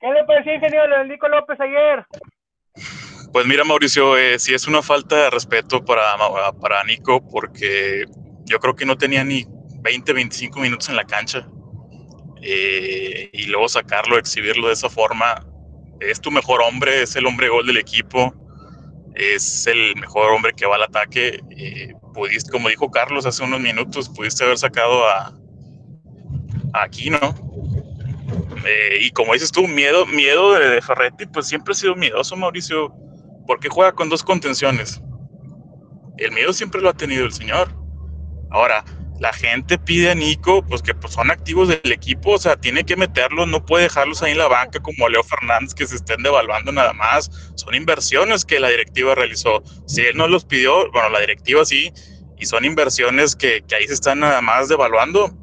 ¿Qué 0.00 0.06
le 0.06 0.24
pareció, 0.24 0.54
ingeniero, 0.54 0.86
lo 0.86 0.98
del 0.98 1.08
Nico 1.08 1.28
López 1.28 1.60
ayer? 1.60 2.06
Pues 3.32 3.46
mira, 3.46 3.64
Mauricio, 3.64 4.16
eh, 4.16 4.38
sí 4.38 4.54
es 4.54 4.66
una 4.66 4.82
falta 4.82 5.16
de 5.16 5.30
respeto 5.30 5.84
para, 5.84 6.16
para 6.60 6.82
Nico, 6.84 7.20
porque 7.28 8.04
yo 8.44 8.58
creo 8.58 8.74
que 8.74 8.86
no 8.86 8.96
tenía 8.96 9.22
ni 9.22 9.44
20, 9.82 10.12
25 10.12 10.58
minutos 10.60 10.88
en 10.88 10.96
la 10.96 11.04
cancha. 11.04 11.46
Eh, 12.42 13.28
y 13.32 13.46
luego 13.46 13.68
sacarlo, 13.68 14.18
exhibirlo 14.18 14.68
de 14.68 14.72
esa 14.72 14.88
forma. 14.88 15.44
Es 16.00 16.20
tu 16.20 16.30
mejor 16.30 16.62
hombre, 16.62 17.02
es 17.02 17.14
el 17.16 17.26
hombre 17.26 17.48
gol 17.48 17.66
del 17.66 17.76
equipo, 17.76 18.34
es 19.14 19.66
el 19.66 19.94
mejor 19.96 20.32
hombre 20.32 20.52
que 20.54 20.66
va 20.66 20.76
al 20.76 20.84
ataque. 20.84 21.40
Eh, 21.50 21.94
pudiste, 22.14 22.50
como 22.50 22.68
dijo 22.68 22.90
Carlos 22.90 23.26
hace 23.26 23.42
unos 23.42 23.60
minutos, 23.60 24.08
pudiste 24.08 24.44
haber 24.44 24.58
sacado 24.58 25.06
a, 25.06 25.34
a 26.72 26.82
Aquino. 26.82 27.18
Eh, 28.66 28.98
y 29.00 29.10
como 29.10 29.32
dices 29.32 29.52
tú, 29.52 29.66
miedo, 29.66 30.06
miedo 30.06 30.52
de, 30.52 30.80
Ferretti, 30.82 31.26
pues 31.26 31.46
siempre 31.46 31.72
ha 31.72 31.74
sido 31.74 31.94
miedoso, 31.94 32.36
Mauricio, 32.36 32.94
porque 33.46 33.68
juega 33.68 33.92
con 33.92 34.08
dos 34.08 34.22
contenciones. 34.22 35.00
El 36.18 36.32
miedo 36.32 36.52
siempre 36.52 36.80
lo 36.80 36.90
ha 36.90 36.94
tenido 36.94 37.24
el 37.24 37.32
señor. 37.32 37.74
Ahora, 38.50 38.84
la 39.20 39.34
gente 39.34 39.76
pide 39.76 40.10
a 40.10 40.14
Nico, 40.14 40.64
pues 40.66 40.80
que 40.80 40.94
pues, 40.94 41.12
son 41.12 41.30
activos 41.30 41.68
del 41.68 41.92
equipo, 41.92 42.32
o 42.32 42.38
sea, 42.38 42.56
tiene 42.56 42.84
que 42.84 42.96
meterlos, 42.96 43.46
no 43.46 43.62
puede 43.62 43.84
dejarlos 43.84 44.22
ahí 44.22 44.32
en 44.32 44.38
la 44.38 44.48
banca 44.48 44.80
como 44.80 45.10
Leo 45.10 45.22
Fernández 45.22 45.74
que 45.74 45.86
se 45.86 45.96
estén 45.96 46.22
devaluando 46.22 46.72
nada 46.72 46.94
más. 46.94 47.30
Son 47.54 47.74
inversiones 47.74 48.46
que 48.46 48.58
la 48.58 48.70
directiva 48.70 49.14
realizó. 49.14 49.62
Si 49.86 50.00
él 50.00 50.16
no 50.16 50.26
los 50.26 50.46
pidió, 50.46 50.90
bueno, 50.92 51.10
la 51.10 51.20
directiva 51.20 51.66
sí, 51.66 51.92
y 52.38 52.46
son 52.46 52.64
inversiones 52.64 53.36
que, 53.36 53.62
que 53.68 53.74
ahí 53.74 53.86
se 53.86 53.92
están 53.92 54.20
nada 54.20 54.40
más 54.40 54.68
devaluando 54.68 55.36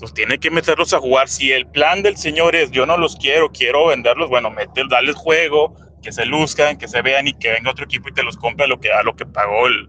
pues 0.00 0.14
tiene 0.14 0.38
que 0.38 0.50
meterlos 0.50 0.94
a 0.94 0.98
jugar. 0.98 1.28
Si 1.28 1.52
el 1.52 1.66
plan 1.66 2.02
del 2.02 2.16
señor 2.16 2.56
es 2.56 2.70
yo 2.70 2.86
no 2.86 2.96
los 2.96 3.16
quiero, 3.16 3.52
quiero 3.52 3.88
venderlos, 3.88 4.30
bueno, 4.30 4.50
meter, 4.50 4.88
darles 4.88 5.14
juego, 5.14 5.76
que 6.02 6.10
se 6.10 6.24
luzcan, 6.24 6.78
que 6.78 6.88
se 6.88 7.02
vean 7.02 7.28
y 7.28 7.34
que 7.34 7.50
venga 7.50 7.70
otro 7.70 7.84
equipo 7.84 8.08
y 8.08 8.14
te 8.14 8.22
los 8.22 8.38
compre 8.38 8.64
a 8.64 8.68
lo 8.68 8.80
que, 8.80 8.90
a 8.90 9.02
lo 9.02 9.14
que 9.14 9.26
pagó 9.26 9.66
el 9.66 9.88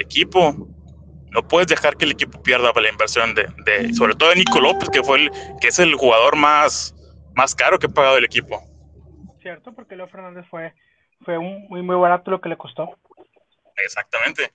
equipo. 0.00 0.68
No 1.30 1.46
puedes 1.46 1.68
dejar 1.68 1.96
que 1.96 2.04
el 2.04 2.12
equipo 2.12 2.42
pierda 2.42 2.72
la 2.74 2.88
inversión 2.88 3.34
de, 3.34 3.46
de, 3.64 3.94
sobre 3.94 4.14
todo 4.14 4.30
de 4.30 4.36
Nico 4.36 4.60
López, 4.60 4.88
que 4.90 5.02
fue 5.02 5.18
el, 5.18 5.30
que 5.60 5.68
es 5.68 5.78
el 5.78 5.94
jugador 5.94 6.36
más, 6.36 6.94
más 7.34 7.54
caro 7.54 7.78
que 7.78 7.86
ha 7.86 7.90
pagado 7.90 8.16
el 8.16 8.24
equipo. 8.24 8.62
Cierto, 9.40 9.72
porque 9.72 9.96
Leo 9.96 10.08
Fernández 10.08 10.44
fue, 10.50 10.74
fue 11.24 11.38
un, 11.38 11.66
muy, 11.68 11.82
muy 11.82 11.96
barato 11.96 12.30
lo 12.30 12.40
que 12.40 12.48
le 12.48 12.56
costó. 12.56 12.98
Exactamente. 13.76 14.52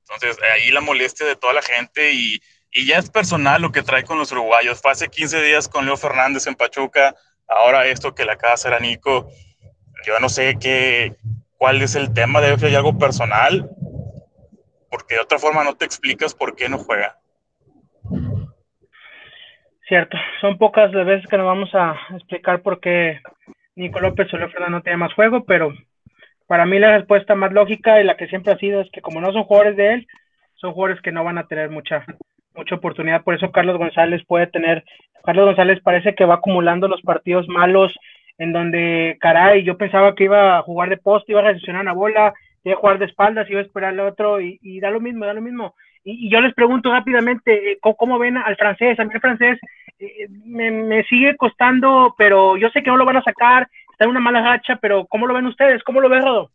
Entonces, 0.00 0.36
ahí 0.54 0.70
la 0.70 0.80
molestia 0.80 1.26
de 1.26 1.36
toda 1.36 1.52
la 1.52 1.62
gente 1.62 2.12
y, 2.12 2.40
y 2.72 2.86
ya 2.86 2.98
es 2.98 3.10
personal 3.10 3.62
lo 3.62 3.72
que 3.72 3.82
trae 3.82 4.04
con 4.04 4.18
los 4.18 4.32
uruguayos. 4.32 4.80
Fue 4.80 4.90
hace 4.90 5.08
15 5.08 5.42
días 5.42 5.68
con 5.68 5.86
Leo 5.86 5.96
Fernández 5.96 6.46
en 6.46 6.54
Pachuca, 6.54 7.14
ahora 7.48 7.86
esto 7.86 8.14
que 8.14 8.24
le 8.24 8.32
acaba 8.32 8.50
de 8.50 8.54
hacer 8.54 8.74
a 8.74 8.80
Nico. 8.80 9.28
Yo 10.06 10.20
no 10.20 10.28
sé 10.28 10.58
qué, 10.60 11.16
cuál 11.56 11.80
es 11.82 11.94
el 11.94 12.12
tema, 12.12 12.40
debe 12.40 12.58
ser 12.58 12.76
algo 12.76 12.98
personal, 12.98 13.70
porque 14.90 15.14
de 15.14 15.20
otra 15.20 15.38
forma 15.38 15.64
no 15.64 15.74
te 15.74 15.84
explicas 15.84 16.34
por 16.34 16.54
qué 16.54 16.68
no 16.68 16.78
juega. 16.78 17.18
Cierto, 19.88 20.16
son 20.40 20.58
pocas 20.58 20.92
las 20.92 21.06
veces 21.06 21.28
que 21.28 21.36
nos 21.36 21.46
vamos 21.46 21.72
a 21.74 21.96
explicar 22.14 22.60
por 22.62 22.80
qué 22.80 23.20
Nico 23.76 24.00
López 24.00 24.30
Fernández 24.30 24.70
no 24.70 24.82
tiene 24.82 24.96
más 24.96 25.12
juego, 25.14 25.44
pero 25.44 25.72
para 26.46 26.66
mí 26.66 26.78
la 26.78 26.98
respuesta 26.98 27.34
más 27.34 27.52
lógica 27.52 28.00
y 28.00 28.04
la 28.04 28.16
que 28.16 28.26
siempre 28.26 28.52
ha 28.52 28.58
sido 28.58 28.80
es 28.80 28.90
que 28.90 29.00
como 29.00 29.20
no 29.20 29.32
son 29.32 29.44
jugadores 29.44 29.76
de 29.76 29.94
él, 29.94 30.06
son 30.54 30.72
jugadores 30.72 31.00
que 31.02 31.12
no 31.12 31.22
van 31.22 31.38
a 31.38 31.46
tener 31.46 31.70
mucha 31.70 32.04
mucha 32.56 32.74
oportunidad, 32.74 33.22
por 33.22 33.34
eso 33.34 33.52
Carlos 33.52 33.76
González 33.78 34.22
puede 34.26 34.46
tener, 34.46 34.82
Carlos 35.24 35.46
González 35.46 35.80
parece 35.82 36.14
que 36.14 36.24
va 36.24 36.36
acumulando 36.36 36.88
los 36.88 37.02
partidos 37.02 37.46
malos 37.48 37.94
en 38.38 38.52
donde, 38.52 39.16
caray, 39.20 39.62
yo 39.62 39.76
pensaba 39.76 40.14
que 40.14 40.24
iba 40.24 40.58
a 40.58 40.62
jugar 40.62 40.88
de 40.88 40.96
poste, 40.96 41.32
iba 41.32 41.40
a 41.40 41.44
recepcionar 41.44 41.82
una 41.82 41.92
bola, 41.92 42.34
a 42.72 42.76
jugar 42.76 42.98
de 42.98 43.06
espaldas, 43.06 43.48
iba 43.50 43.60
a 43.60 43.64
esperar 43.64 43.90
al 43.90 44.00
otro 44.00 44.40
y, 44.40 44.58
y 44.62 44.80
da 44.80 44.90
lo 44.90 45.00
mismo, 45.00 45.26
da 45.26 45.34
lo 45.34 45.42
mismo. 45.42 45.74
Y, 46.04 46.26
y 46.26 46.30
yo 46.30 46.40
les 46.40 46.54
pregunto 46.54 46.90
rápidamente, 46.90 47.72
eh, 47.72 47.78
¿cómo, 47.80 47.96
cómo 47.96 48.18
ven 48.18 48.36
al 48.36 48.56
francés? 48.56 48.98
A 48.98 49.04
mí 49.04 49.10
el 49.14 49.20
francés 49.20 49.58
eh, 49.98 50.28
me, 50.44 50.70
me 50.70 51.04
sigue 51.04 51.36
costando, 51.36 52.14
pero 52.16 52.56
yo 52.56 52.68
sé 52.70 52.82
que 52.82 52.90
no 52.90 52.96
lo 52.96 53.04
van 53.04 53.16
a 53.16 53.22
sacar, 53.22 53.68
está 53.90 54.04
en 54.04 54.10
una 54.10 54.20
mala 54.20 54.42
racha, 54.42 54.76
pero 54.80 55.06
¿cómo 55.06 55.26
lo 55.26 55.34
ven 55.34 55.46
ustedes? 55.46 55.82
¿Cómo 55.82 56.00
lo 56.00 56.08
ven, 56.08 56.22
Rodo? 56.22 56.50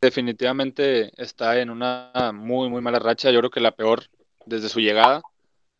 Definitivamente 0.00 1.10
está 1.22 1.58
en 1.60 1.70
una 1.70 2.10
muy, 2.32 2.68
muy 2.70 2.80
mala 2.80 2.98
racha. 2.98 3.30
Yo 3.30 3.40
creo 3.40 3.50
que 3.50 3.60
la 3.60 3.72
peor 3.72 4.00
desde 4.46 4.68
su 4.68 4.80
llegada. 4.80 5.20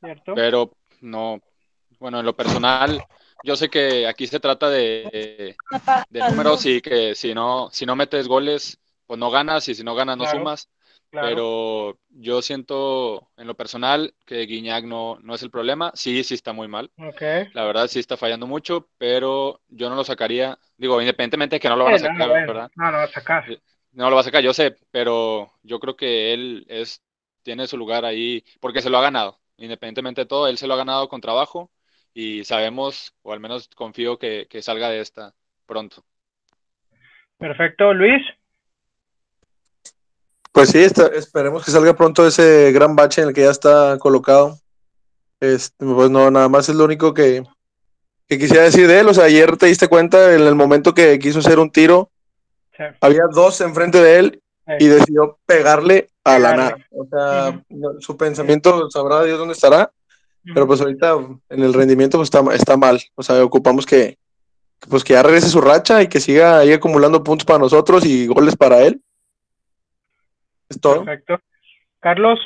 ¿Cierto? 0.01 0.35
Pero 0.35 0.73
no, 1.01 1.41
bueno, 1.99 2.21
en 2.21 2.27
lo 2.27 2.35
personal, 2.35 3.03
yo 3.45 3.57
sé 3.57 3.69
que 3.69 4.07
aquí 4.07 4.27
se 4.27 4.41
trata 4.41 4.71
de, 4.71 5.57
de 6.11 6.21
números 6.29 6.65
y 6.67 6.81
que 6.81 7.15
si 7.15 7.35
no, 7.35 7.69
si 7.71 7.87
no 7.87 7.97
metes 7.97 8.29
goles, 8.29 8.80
pues 9.11 9.19
no 9.19 9.29
ganas 9.33 9.69
y 9.69 9.75
si 9.75 9.83
no 9.83 9.97
ganas 9.97 10.17
no 10.17 10.23
Claro, 10.23 10.39
sumas. 10.39 10.71
Claro. 11.11 11.27
Pero 11.27 11.99
yo 12.11 12.43
siento 12.43 13.29
en 13.37 13.49
lo 13.49 13.57
personal 13.57 14.15
que 14.25 14.47
Guiñac 14.47 14.85
no, 14.85 15.19
no 15.21 15.35
es 15.35 15.43
el 15.43 15.51
problema. 15.51 15.91
Sí, 15.97 16.23
sí 16.23 16.35
está 16.35 16.53
muy 16.53 16.69
mal. 16.69 16.93
La 17.53 17.65
verdad 17.65 17.89
sí 17.89 17.99
está 17.99 18.17
fallando 18.17 18.47
mucho, 18.47 18.89
pero 18.99 19.63
yo 19.67 19.91
no 19.91 19.97
lo 19.97 20.05
sacaría. 20.05 20.57
Digo, 20.77 21.01
independientemente 21.01 21.57
de 21.57 21.61
que 21.61 21.69
no 21.69 21.75
lo 21.75 21.87
van 21.87 21.95
a 21.95 21.99
no, 21.99 22.05
sacar, 22.05 22.29
¿verdad? 22.29 22.71
No, 22.77 22.93
no 22.93 22.99
va 22.99 23.03
a 23.03 23.09
sacar. 23.09 23.45
No 23.91 24.11
lo 24.11 24.15
va 24.15 24.21
a 24.21 24.25
sacar, 24.25 24.45
yo 24.45 24.55
sé, 24.55 24.77
pero 24.93 25.55
yo 25.65 25.81
creo 25.81 25.97
que 25.97 26.33
él 26.33 26.65
es, 26.69 27.03
tiene 27.43 27.67
su 27.67 27.77
lugar 27.79 28.05
ahí 28.05 28.45
porque 28.61 28.81
se 28.81 28.91
lo 28.91 28.99
ha 28.99 29.03
ganado. 29.03 29.41
Independientemente 29.57 30.21
de 30.21 30.27
todo, 30.27 30.47
él 30.47 30.57
se 30.57 30.69
lo 30.69 30.75
ha 30.75 30.77
ganado 30.77 31.09
con 31.09 31.21
trabajo 31.21 31.73
y 32.15 32.45
sabemos, 32.45 33.13
o 33.23 33.33
al 33.33 33.41
menos 33.41 33.67
confío 33.75 34.21
que, 34.21 34.47
que 34.49 34.63
salga 34.63 34.89
de 34.89 35.01
esta 35.01 35.35
pronto. 35.67 36.05
Perfecto, 37.39 37.93
Luis. 37.95 38.23
Pues 40.53 40.71
sí, 40.71 40.79
está- 40.79 41.07
esperemos 41.09 41.65
que 41.65 41.71
salga 41.71 41.95
pronto 41.95 42.27
ese 42.27 42.73
gran 42.73 42.97
bache 42.97 43.23
en 43.23 43.29
el 43.29 43.35
que 43.35 43.43
ya 43.43 43.51
está 43.51 43.97
colocado. 43.99 44.59
Este, 45.41 45.85
pues 45.87 46.11
no, 46.11 46.31
nada 46.31 46.49
más 46.49 46.69
es 46.69 46.75
lo 46.75 46.85
único 46.85 47.15
que, 47.15 47.45
que 48.29 48.39
quisiera 48.39 48.65
decir 48.65 48.87
de 48.89 49.01
él. 49.01 49.09
O 49.09 49.15
sea, 49.15 49.25
ayer 49.25 49.57
te 49.57 49.67
diste 49.67 49.89
cuenta 49.89 50.35
en 50.35 50.43
el 50.43 50.55
momento 50.55 50.93
que 50.93 51.19
quiso 51.19 51.39
hacer 51.39 51.59
un 51.59 51.71
tiro, 51.71 52.11
Sí. 52.77 52.85
había 53.03 53.25
dos 53.31 53.61
enfrente 53.61 54.01
de 54.03 54.19
él 54.19 54.43
y 54.79 54.87
decidió 54.87 55.39
pegarle 55.45 56.09
a 56.25 56.39
la 56.39 56.55
nada. 56.57 56.77
O 56.93 57.05
sea, 57.11 57.63
su 57.99 58.17
pensamiento 58.17 58.91
sabrá 58.91 59.23
Dios 59.25 59.39
dónde 59.39 59.53
estará, 59.53 59.93
pero 60.55 60.67
pues 60.67 60.81
ahorita 60.81 61.17
en 61.51 61.63
el 61.63 61.75
rendimiento 61.75 62.17
pues 62.17 62.27
está, 62.29 62.43
está 62.55 62.77
mal. 62.79 62.99
O 63.17 63.23
sea, 63.23 63.45
ocupamos 63.45 63.85
que, 63.85 64.17
que, 64.79 64.89
pues 64.89 65.05
que 65.05 65.13
ya 65.13 65.23
regrese 65.23 65.49
su 65.49 65.61
racha 65.61 66.03
y 66.03 66.09
que 66.09 66.21
siga 66.21 66.59
ahí 66.59 66.73
acumulando 66.73 67.23
puntos 67.23 67.45
para 67.45 67.59
nosotros 67.59 68.05
y 68.07 68.27
goles 68.27 68.57
para 68.57 68.81
él. 68.83 69.03
Es 70.71 70.81
todo. 70.81 71.05
Perfecto. 71.05 71.39
Carlos. 71.99 72.39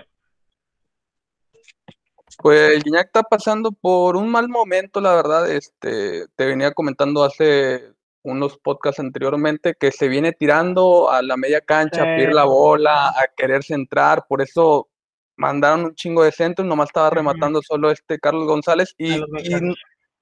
Pues 2.39 2.83
Guiñac 2.83 3.07
está 3.07 3.23
pasando 3.23 3.71
por 3.71 4.17
un 4.17 4.29
mal 4.29 4.49
momento, 4.49 5.01
la 5.01 5.15
verdad. 5.15 5.49
Este, 5.49 6.27
te 6.35 6.47
venía 6.47 6.73
comentando 6.73 7.23
hace 7.23 7.95
unos 8.25 8.59
podcasts 8.59 8.99
anteriormente 8.99 9.75
que 9.79 9.93
se 9.93 10.09
viene 10.09 10.33
tirando 10.33 11.11
a 11.11 11.23
la 11.23 11.37
media 11.37 11.61
cancha, 11.61 12.03
a 12.03 12.17
pedir 12.17 12.33
la 12.33 12.45
bola, 12.45 13.11
a 13.11 13.27
querer 13.37 13.63
centrar, 13.63 14.25
por 14.27 14.41
eso 14.41 14.89
mandaron 15.37 15.85
un 15.85 15.95
chingo 15.95 16.25
de 16.25 16.33
centros, 16.33 16.67
nomás 16.67 16.89
estaba 16.89 17.11
rematando 17.11 17.61
solo 17.63 17.91
este 17.91 18.19
Carlos 18.19 18.47
González 18.47 18.95
y, 18.99 19.21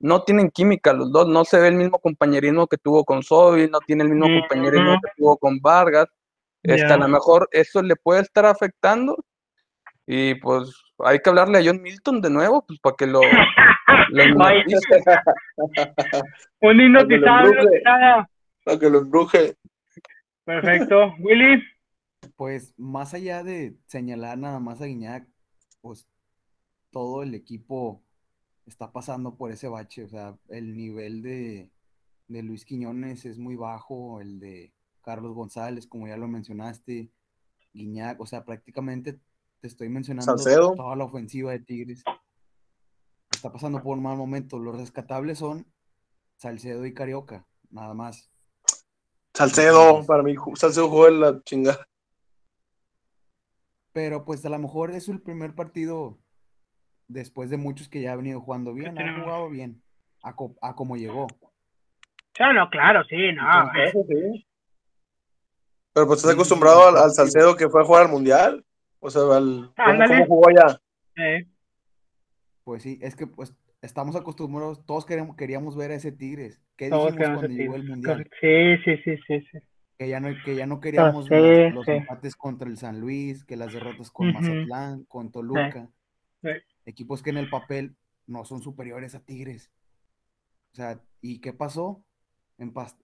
no 0.01 0.25
tienen 0.25 0.51
química 0.51 0.93
los 0.93 1.13
dos, 1.13 1.29
no 1.29 1.45
se 1.45 1.61
ve 1.61 1.69
el 1.69 1.77
mismo 1.77 2.01
compañerismo 2.01 2.67
que 2.67 2.77
tuvo 2.77 3.05
con 3.05 3.23
Sobi, 3.23 3.69
no 3.69 3.79
tiene 3.79 4.03
el 4.03 4.11
mismo 4.11 4.27
compañerismo 4.41 4.99
que 5.01 5.11
tuvo 5.17 5.37
con 5.37 5.61
Vargas. 5.61 6.09
Este, 6.63 6.89
Ya. 6.89 6.95
a 6.95 6.99
lo 6.99 7.09
mejor 7.09 7.49
eso 7.53 7.83
le 7.83 7.97
puede 7.97 8.23
estar 8.23 8.47
afectando 8.47 9.17
y 10.07 10.35
pues 10.37 10.75
hay 10.99 11.19
que 11.21 11.31
hablarle 11.31 11.59
a 11.59 11.63
John 11.65 11.81
Milton 11.83 12.21
de 12.21 12.31
nuevo, 12.31 12.65
pues 12.67 12.79
para 12.81 12.97
que 12.97 13.07
lo, 13.07 13.21
lo. 14.11 14.25
Un 14.35 14.39
Para 14.39 14.65
que 14.69 16.69
lo 16.69 16.83
hipnotizado. 16.83 17.53
Para 18.65 18.79
que 18.79 18.91
lo 18.91 18.99
embruje. 18.99 19.57
Perfecto. 20.45 21.15
Willy. 21.19 21.63
Pues 22.37 22.73
más 22.79 23.15
allá 23.15 23.43
de 23.43 23.75
señalar 23.87 24.39
nada 24.39 24.61
más 24.61 24.81
a 24.81 24.87
Guiñac, 24.87 25.27
pues 25.81 26.07
todo 26.93 27.25
el 27.25 27.35
equipo 27.35 28.05
está 28.67 28.93
pasando 28.93 29.37
por 29.37 29.51
ese 29.51 29.67
bache. 29.67 30.05
O 30.05 30.09
sea, 30.09 30.37
el 30.49 30.77
nivel 30.77 31.23
de, 31.23 31.73
de 32.29 32.43
Luis 32.43 32.65
Quiñones 32.65 33.25
es 33.25 33.39
muy 33.39 33.57
bajo, 33.57 34.21
el 34.21 34.39
de 34.39 34.73
Carlos 35.03 35.35
González, 35.35 35.87
como 35.87 36.07
ya 36.09 36.17
lo 36.17 36.29
mencionaste, 36.29 37.11
Guiñac, 37.73 38.21
o 38.21 38.27
sea, 38.27 38.45
prácticamente 38.45 39.19
te 39.61 39.67
estoy 39.69 39.89
mencionando 39.89 40.37
Salcedo. 40.39 40.75
toda 40.75 40.97
la 40.97 41.05
ofensiva 41.05 41.53
de 41.53 41.61
Tigres. 41.61 42.03
Está 43.31 43.53
pasando 43.53 43.83
por 43.83 43.97
un 43.97 44.03
mal 44.03 44.17
momento. 44.17 44.59
Los 44.59 44.77
rescatables 44.77 45.39
son 45.39 45.67
Salcedo 46.37 46.85
y 46.87 46.95
Carioca, 46.95 47.47
nada 47.71 47.95
más. 47.95 48.31
Salcedo, 49.35 50.05
para 50.07 50.23
mí, 50.23 50.35
Salcedo 50.55 50.89
jugó 50.89 51.09
en 51.09 51.21
la 51.21 51.43
chingada. 51.43 51.87
Pero 53.93 54.25
pues 54.25 54.45
a 54.45 54.49
lo 54.49 54.59
mejor 54.59 54.91
es 54.91 55.09
el 55.09 55.21
primer 55.21 55.55
partido 55.55 56.19
después 57.09 57.51
de 57.51 57.57
muchos 57.59 57.89
que 57.89 58.01
ya 58.01 58.13
ha 58.13 58.17
venido 58.17 58.41
jugando 58.41 58.73
bien, 58.73 58.99
ha 58.99 59.21
jugado 59.23 59.51
bien, 59.51 59.83
a, 60.23 60.35
co- 60.35 60.57
a 60.63 60.75
como 60.75 60.97
llegó. 60.97 61.27
Ah, 62.39 62.53
no, 62.55 62.71
claro, 62.71 63.05
sí, 63.05 63.17
no. 63.35 63.43
Entonces, 63.75 64.45
Pero 65.95 66.07
pues 66.07 66.19
estás 66.21 66.35
acostumbrado 66.35 66.89
al, 66.89 66.95
sí. 66.97 67.01
al 67.05 67.11
Salcedo 67.13 67.57
que 67.57 67.69
fue 67.69 67.83
a 67.83 67.85
jugar 67.85 68.03
al 68.07 68.11
Mundial. 68.13 68.65
O 69.01 69.11
sea, 69.11 69.23
al, 69.37 69.73
¿cómo, 69.77 70.27
jugó 70.27 70.49
allá? 70.49 70.81
Eh, 71.17 71.47
Pues 72.65 72.83
sí, 72.83 72.99
es 73.03 73.17
que 73.17 73.27
pues 73.27 73.55
estamos 73.83 74.15
acostumbrados, 74.17 74.87
todos 74.87 75.05
queremos, 75.05 75.37
queríamos 75.37 75.77
ver 75.77 75.91
a 75.91 75.95
ese 75.97 76.13
Tigres. 76.13 76.63
¿Qué 76.77 76.89
todos 76.89 77.13
dijimos 77.13 77.41
cuando 77.41 77.57
llegó 77.57 77.75
el. 77.75 77.85
Mundial? 77.89 78.29
Sí, 78.41 78.77
sí, 78.85 78.97
sí, 79.05 79.17
sí, 79.27 79.41
sí. 79.51 79.59
Que 79.99 80.09
ya 80.09 80.21
no, 80.21 80.29
que 80.45 80.55
ya 80.57 80.67
no 80.67 80.81
queríamos 80.81 81.27
sí, 81.27 81.35
las- 81.35 81.75
los 81.75 81.85
sí. 81.85 81.93
empates 81.93 82.37
contra 82.37 82.69
el 82.69 82.77
San 82.77 83.01
Luis, 83.01 83.45
que 83.45 83.57
las 83.57 83.73
derrotas 83.73 84.11
con. 84.11 84.33
Mazatlán, 84.33 85.05
con 85.05 85.31
Toluca. 85.33 85.91
sí. 86.43 86.51
Equipos 86.87 87.23
que 87.23 87.31
en 87.31 87.37
el 87.39 87.51
papel 87.51 87.97
no 88.27 88.45
son 88.45 88.63
superiores 88.63 89.15
a 89.15 89.21
Tigres. 89.25 89.71
O 90.73 90.77
sea, 90.77 91.01
¿y 91.21 91.41
qué 91.41 91.53
pasó? 91.53 92.03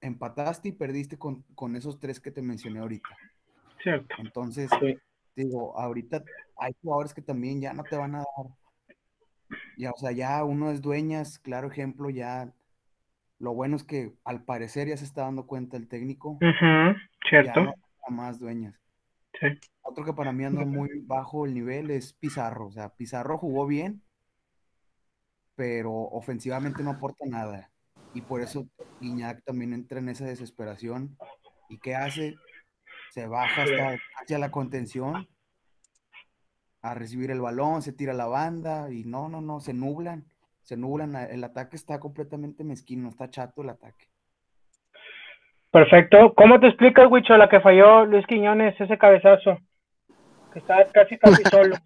Empataste 0.00 0.68
y 0.68 0.72
perdiste 0.72 1.18
con, 1.18 1.42
con 1.54 1.76
esos 1.76 1.98
tres 1.98 2.20
que 2.20 2.30
te 2.30 2.42
mencioné 2.42 2.80
ahorita. 2.80 3.08
Cierto. 3.82 4.14
Entonces, 4.18 4.70
Sí. 4.80 4.96
digo, 5.36 5.78
ahorita 5.78 6.22
hay 6.56 6.72
jugadores 6.82 7.14
que 7.14 7.22
también 7.22 7.60
ya 7.60 7.72
no 7.72 7.84
te 7.84 7.96
van 7.96 8.14
a 8.14 8.18
dar. 8.18 9.58
Ya, 9.76 9.90
o 9.92 9.96
sea, 9.96 10.12
ya 10.12 10.42
uno 10.44 10.70
es 10.70 10.80
dueñas, 10.82 11.38
claro 11.38 11.68
ejemplo, 11.68 12.10
ya. 12.10 12.52
Lo 13.38 13.54
bueno 13.54 13.76
es 13.76 13.84
que 13.84 14.12
al 14.24 14.44
parecer 14.44 14.88
ya 14.88 14.96
se 14.96 15.04
está 15.04 15.22
dando 15.22 15.46
cuenta 15.46 15.76
el 15.76 15.86
técnico, 15.88 16.30
Ujú, 16.32 16.96
ya 17.30 17.42
Cierto. 17.42 17.64
no 17.64 17.74
más 18.10 18.38
dueñas. 18.40 18.74
Sí. 19.38 19.46
Otro 19.82 20.04
que 20.04 20.12
para 20.12 20.32
mí 20.32 20.44
anda 20.44 20.64
muy 20.64 20.88
bajo 21.06 21.46
el 21.46 21.54
nivel 21.54 21.90
es 21.90 22.12
Pizarro. 22.12 22.66
O 22.66 22.72
sea, 22.72 22.88
Pizarro 22.94 23.38
jugó 23.38 23.66
bien, 23.66 24.02
pero 25.54 25.92
ofensivamente 25.92 26.82
no 26.82 26.90
aporta 26.90 27.24
nada. 27.26 27.70
Y 28.14 28.22
por 28.22 28.40
eso 28.40 28.66
Guiñac 29.00 29.44
también 29.44 29.72
entra 29.72 29.98
en 29.98 30.08
esa 30.08 30.24
desesperación. 30.24 31.16
¿Y 31.68 31.78
qué 31.78 31.94
hace? 31.94 32.36
Se 33.10 33.26
baja 33.26 33.62
hasta 33.62 33.98
hacia 34.20 34.38
la 34.38 34.50
contención 34.50 35.28
a 36.82 36.94
recibir 36.94 37.30
el 37.30 37.40
balón, 37.40 37.82
se 37.82 37.92
tira 37.92 38.12
la 38.12 38.26
banda 38.26 38.90
y 38.90 39.04
no, 39.04 39.28
no, 39.28 39.40
no, 39.40 39.60
se 39.60 39.74
nublan. 39.74 40.24
Se 40.62 40.76
nublan. 40.76 41.16
El 41.16 41.42
ataque 41.44 41.76
está 41.76 41.98
completamente 41.98 42.64
mezquino, 42.64 43.08
está 43.08 43.30
chato 43.30 43.62
el 43.62 43.70
ataque. 43.70 44.06
Perfecto. 45.70 46.34
¿Cómo 46.34 46.60
te 46.60 46.68
explicas, 46.68 47.10
Wicho, 47.10 47.36
la 47.36 47.48
que 47.48 47.60
falló 47.60 48.04
Luis 48.04 48.26
Quiñones, 48.26 48.78
ese 48.80 48.98
cabezazo? 48.98 49.58
Que 50.52 50.60
estaba 50.60 50.84
casi, 50.86 51.18
casi 51.18 51.42
solo. 51.50 51.76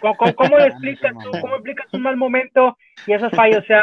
¿Cómo, 0.00 0.16
cómo, 0.16 0.34
cómo 0.34 0.58
le 0.58 0.66
explicas 0.66 1.12
tú? 1.22 1.30
¿Cómo 1.40 1.54
explicas 1.54 1.86
un 1.92 2.02
mal 2.02 2.16
momento 2.16 2.76
y 3.06 3.12
esas 3.12 3.30
fallas? 3.32 3.62
O 3.62 3.66
sea, 3.66 3.82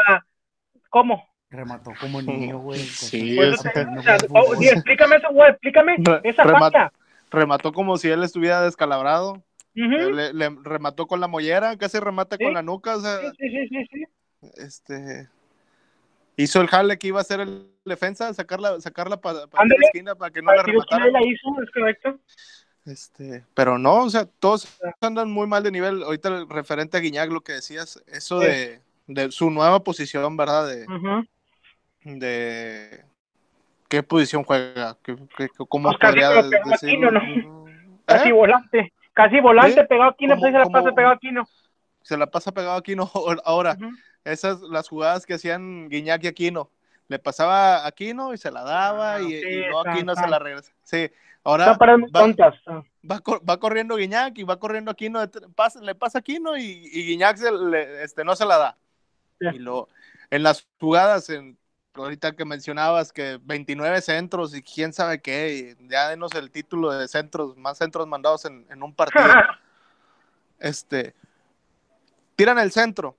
¿cómo? 0.90 1.29
Remató 1.50 1.92
como 2.00 2.22
niño, 2.22 2.58
güey. 2.60 2.78
Sí, 2.80 3.38
es- 3.38 3.64
no 3.64 4.00
o 4.00 4.02
sea, 4.02 4.16
oh, 4.30 4.54
sí, 4.56 4.68
explícame 4.68 5.16
eso, 5.16 5.28
güey, 5.32 5.50
explícame 5.50 5.96
Re- 5.98 6.20
esa 6.24 6.44
remat-. 6.44 6.92
Remató 7.30 7.72
como 7.72 7.96
si 7.96 8.08
él 8.08 8.22
estuviera 8.24 8.62
descalabrado. 8.62 9.42
Ujú. 9.76 10.10
Le, 10.10 10.32
le 10.32 10.50
remató 10.64 11.06
con 11.06 11.20
la 11.20 11.28
mollera, 11.28 11.76
casi 11.76 11.98
remata 12.00 12.36
Sí. 12.36 12.44
con 12.44 12.54
la 12.54 12.62
nuca. 12.62 12.96
O 12.96 13.00
sea, 13.00 13.18
Sí, 13.20 13.36
sí, 13.38 13.50
sí, 13.50 13.68
sí, 13.68 13.86
sí. 13.92 14.04
este. 14.56 15.28
Hizo 16.36 16.60
el 16.60 16.68
jale 16.68 16.98
que 16.98 17.08
iba 17.08 17.18
a 17.18 17.20
hacer 17.20 17.40
el 17.40 17.66
defensa, 17.84 18.32
sacarla, 18.32 18.80
sacarla 18.80 19.20
para 19.20 19.40
la 19.44 19.46
esquina 19.84 20.14
para 20.14 20.32
que 20.32 20.40
no 20.42 20.52
la 20.54 20.62
rematara. 20.62 21.06
la 21.08 21.20
hizo, 21.22 21.62
es 21.62 21.70
correcto. 21.70 22.18
Este, 22.86 23.44
pero 23.54 23.78
no, 23.78 24.04
o 24.04 24.10
sea, 24.10 24.24
todos 24.24 24.66
andan 25.02 25.30
muy 25.30 25.46
mal 25.46 25.62
de 25.62 25.70
nivel. 25.70 26.02
Ahorita 26.02 26.28
el 26.30 26.48
referente 26.48 26.96
a 26.96 27.00
Guiñac, 27.00 27.30
lo 27.30 27.42
que 27.42 27.52
decías, 27.52 28.02
eso 28.06 28.40
Sí. 28.40 28.46
de, 28.46 28.80
de 29.06 29.30
su 29.32 29.50
nueva 29.50 29.84
posición, 29.84 30.36
¿verdad? 30.36 30.66
De. 30.68 30.86
De 32.04 33.04
qué 33.88 34.02
posición 34.02 34.44
juega, 34.44 34.96
¿Qué, 35.02 35.16
qué- 35.36 35.48
cómo 35.68 35.88
Pues 35.90 35.98
casi 35.98 36.20
podría? 36.20 36.74
Aquino, 36.74 37.10
¿no? 37.10 37.20
¿Eh? 38.08 38.32
volante. 38.32 38.92
Casi 39.12 39.40
volante 39.40 39.84
pegado 39.84 40.10
aquí, 40.10 40.26
no 40.26 40.34
Como- 40.36 40.46
se 40.46 40.52
la 40.52 40.66
pasa 40.66 40.92
pegado 40.92 41.14
aquí, 41.14 41.30
no. 41.32 41.48
Se 42.02 42.16
la 42.16 42.26
pasa 42.26 42.52
pegado 42.52 42.74
a 42.74 42.78
Aquino 42.78 43.10
ahora. 43.44 43.76
Esas 44.24 44.60
las 44.62 44.88
jugadas 44.88 45.26
que 45.26 45.34
hacían 45.34 45.88
Guiñac 45.88 46.24
y 46.24 46.28
Aquino. 46.28 46.70
Le 47.08 47.18
pasaba 47.18 47.78
a 47.78 47.86
Aquino 47.86 48.32
y 48.32 48.38
se 48.38 48.50
la 48.50 48.62
daba 48.62 49.14
Ah, 49.16 49.20
y, 49.20 49.30
sí, 49.30 49.42
y 49.44 49.64
Aquino 49.86 50.14
se 50.14 50.26
la 50.28 50.38
regresa. 50.38 50.72
Sí, 50.82 51.10
ahora 51.44 51.66
va. 51.66 51.72
Ah. 52.66 52.82
va, 53.10 53.20
va 53.48 53.60
corriendo 53.60 53.96
Guiñac 53.96 54.38
y 54.38 54.44
va 54.44 54.58
corriendo 54.58 54.90
Aquino, 54.90 55.20
pasa- 55.54 55.80
le 55.80 55.94
pasa 55.94 56.18
a 56.18 56.20
Aquino 56.20 56.56
y, 56.56 56.62
y 56.92 57.06
Guiñac 57.08 57.36
se 57.36 57.50
le- 57.52 58.02
este, 58.04 58.24
no 58.24 58.34
se 58.36 58.46
la 58.46 58.56
da. 58.58 58.78
Sí. 59.40 59.46
Y 59.54 59.58
lo, 59.58 59.88
en 60.30 60.42
las 60.42 60.66
jugadas, 60.78 61.28
en, 61.30 61.58
ahorita 62.02 62.32
que 62.36 62.44
mencionabas 62.44 63.12
que 63.12 63.38
29 63.42 64.00
centros 64.00 64.54
y 64.54 64.62
quién 64.62 64.92
sabe 64.92 65.20
qué, 65.20 65.76
y 65.80 65.88
ya 65.88 66.08
denos 66.08 66.32
el 66.34 66.50
título 66.50 66.92
de 66.92 67.08
centros, 67.08 67.56
más 67.56 67.78
centros 67.78 68.06
mandados 68.06 68.44
en, 68.44 68.66
en 68.70 68.82
un 68.82 68.94
partido. 68.94 69.24
este, 70.58 71.14
tiran 72.36 72.58
el 72.58 72.72
centro. 72.72 73.16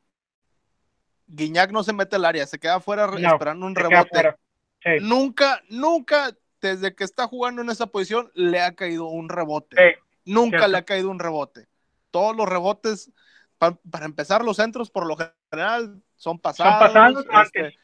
Guiñac 1.27 1.71
no 1.71 1.83
se 1.83 1.93
mete 1.93 2.17
al 2.17 2.25
área, 2.25 2.45
se 2.45 2.59
queda 2.59 2.75
afuera 2.75 3.07
No, 3.07 3.17
esperando 3.33 3.65
un 3.65 3.75
rebote. 3.75 4.35
Sí, 4.83 4.89
Nunca, 5.01 5.61
nunca, 5.69 6.35
desde 6.59 6.93
que 6.95 7.03
está 7.03 7.27
jugando 7.27 7.61
en 7.61 7.69
esa 7.69 7.85
posición, 7.87 8.31
le 8.33 8.61
ha 8.61 8.73
caído 8.75 9.05
un 9.05 9.29
rebote. 9.29 9.77
sí. 9.77 9.99
Nunca 10.23 10.57
cierto. 10.59 10.67
le 10.71 10.77
ha 10.77 10.85
caído 10.85 11.09
un 11.09 11.17
rebote. 11.19 11.67
Todos 12.11 12.35
los 12.35 12.47
rebotes, 12.47 13.11
pa- 13.57 13.77
para 13.89 14.05
empezar, 14.05 14.43
los 14.43 14.57
centros 14.57 14.91
por 14.91 15.07
lo 15.07 15.17
general 15.51 15.99
son 16.15 16.37
pasados. 16.37 16.79
pasados 16.79 17.25
este, 17.45 17.75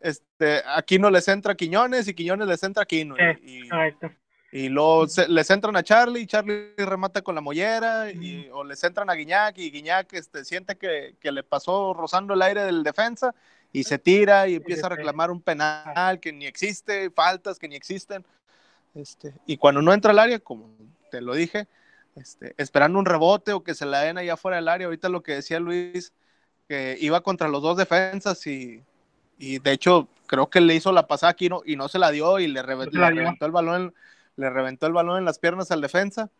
este, 0.00 0.62
Aquino 0.66 1.10
les 1.10 1.26
entra 1.28 1.52
a 1.52 1.56
Quiñones 1.56 2.08
y 2.08 2.14
Quiñones 2.14 2.46
les 2.48 2.62
entra 2.62 2.82
a 2.82 2.84
Aquino. 2.84 3.14
Y, 3.42 3.64
y- 3.66 3.68
y 4.52 4.68
luego 4.68 5.08
se- 5.08 5.28
les 5.28 5.50
entran 5.50 5.74
a 5.76 5.82
Charlie, 5.82 6.20
y 6.22 6.26
Charlie 6.26 6.74
remata 6.76 7.22
con 7.22 7.34
la 7.34 7.40
mollera, 7.40 8.10
y, 8.10 8.48
o 8.52 8.62
les 8.62 8.84
entran 8.84 9.10
a 9.10 9.14
Guiñac, 9.14 9.58
y 9.58 9.70
Guiñac 9.70 10.12
este, 10.12 10.44
siente 10.44 10.76
que, 10.76 11.16
que 11.20 11.32
le 11.32 11.42
pasó 11.42 11.92
rozando 11.92 12.34
el 12.34 12.42
aire 12.42 12.62
del 12.62 12.84
defensa, 12.84 13.34
y 13.72 13.82
se 13.82 13.98
tira 13.98 14.46
y 14.46 14.54
empieza 14.54 14.86
a 14.86 14.90
reclamar 14.90 15.32
un 15.32 15.40
penal 15.42 16.20
que 16.20 16.32
ni 16.32 16.46
existe, 16.46 17.10
faltas 17.10 17.58
que 17.58 17.66
ni 17.66 17.74
existen. 17.74 18.24
Este, 18.94 19.34
y 19.44 19.56
cuando 19.56 19.82
no 19.82 19.92
entra 19.92 20.12
al 20.12 20.20
área, 20.20 20.38
como 20.38 20.72
te 21.10 21.20
lo 21.20 21.34
dije, 21.34 21.66
este, 22.14 22.54
esperando 22.56 23.00
un 23.00 23.06
rebote 23.06 23.52
o 23.52 23.64
que 23.64 23.74
se 23.74 23.86
la 23.86 24.02
den 24.02 24.18
allá 24.18 24.36
fuera 24.36 24.58
del 24.58 24.68
área, 24.68 24.86
ahorita 24.86 25.08
lo 25.08 25.24
que 25.24 25.34
decía 25.34 25.58
Luis, 25.58 26.12
que 26.68 26.96
iba 27.00 27.20
contra 27.22 27.48
los 27.48 27.60
dos 27.60 27.76
defensas 27.76 28.46
y, 28.46 28.84
y 29.38 29.58
de 29.58 29.72
hecho 29.72 30.08
creo 30.26 30.48
que 30.48 30.60
le 30.60 30.74
hizo 30.74 30.92
la 30.92 31.06
pasada 31.06 31.30
aquí 31.30 31.48
no, 31.48 31.62
y 31.64 31.76
no 31.76 31.88
se 31.88 31.98
la 31.98 32.10
dio 32.10 32.38
y 32.38 32.46
le, 32.46 32.62
reventó 32.62 32.96
el 33.46 33.52
balón 33.52 33.94
le 34.36 34.50
reventó 34.50 34.86
el 34.86 34.92
balón 34.92 35.18
en 35.18 35.24
las 35.24 35.38
piernas 35.38 35.70
al 35.70 35.80
defensa. 35.80 36.30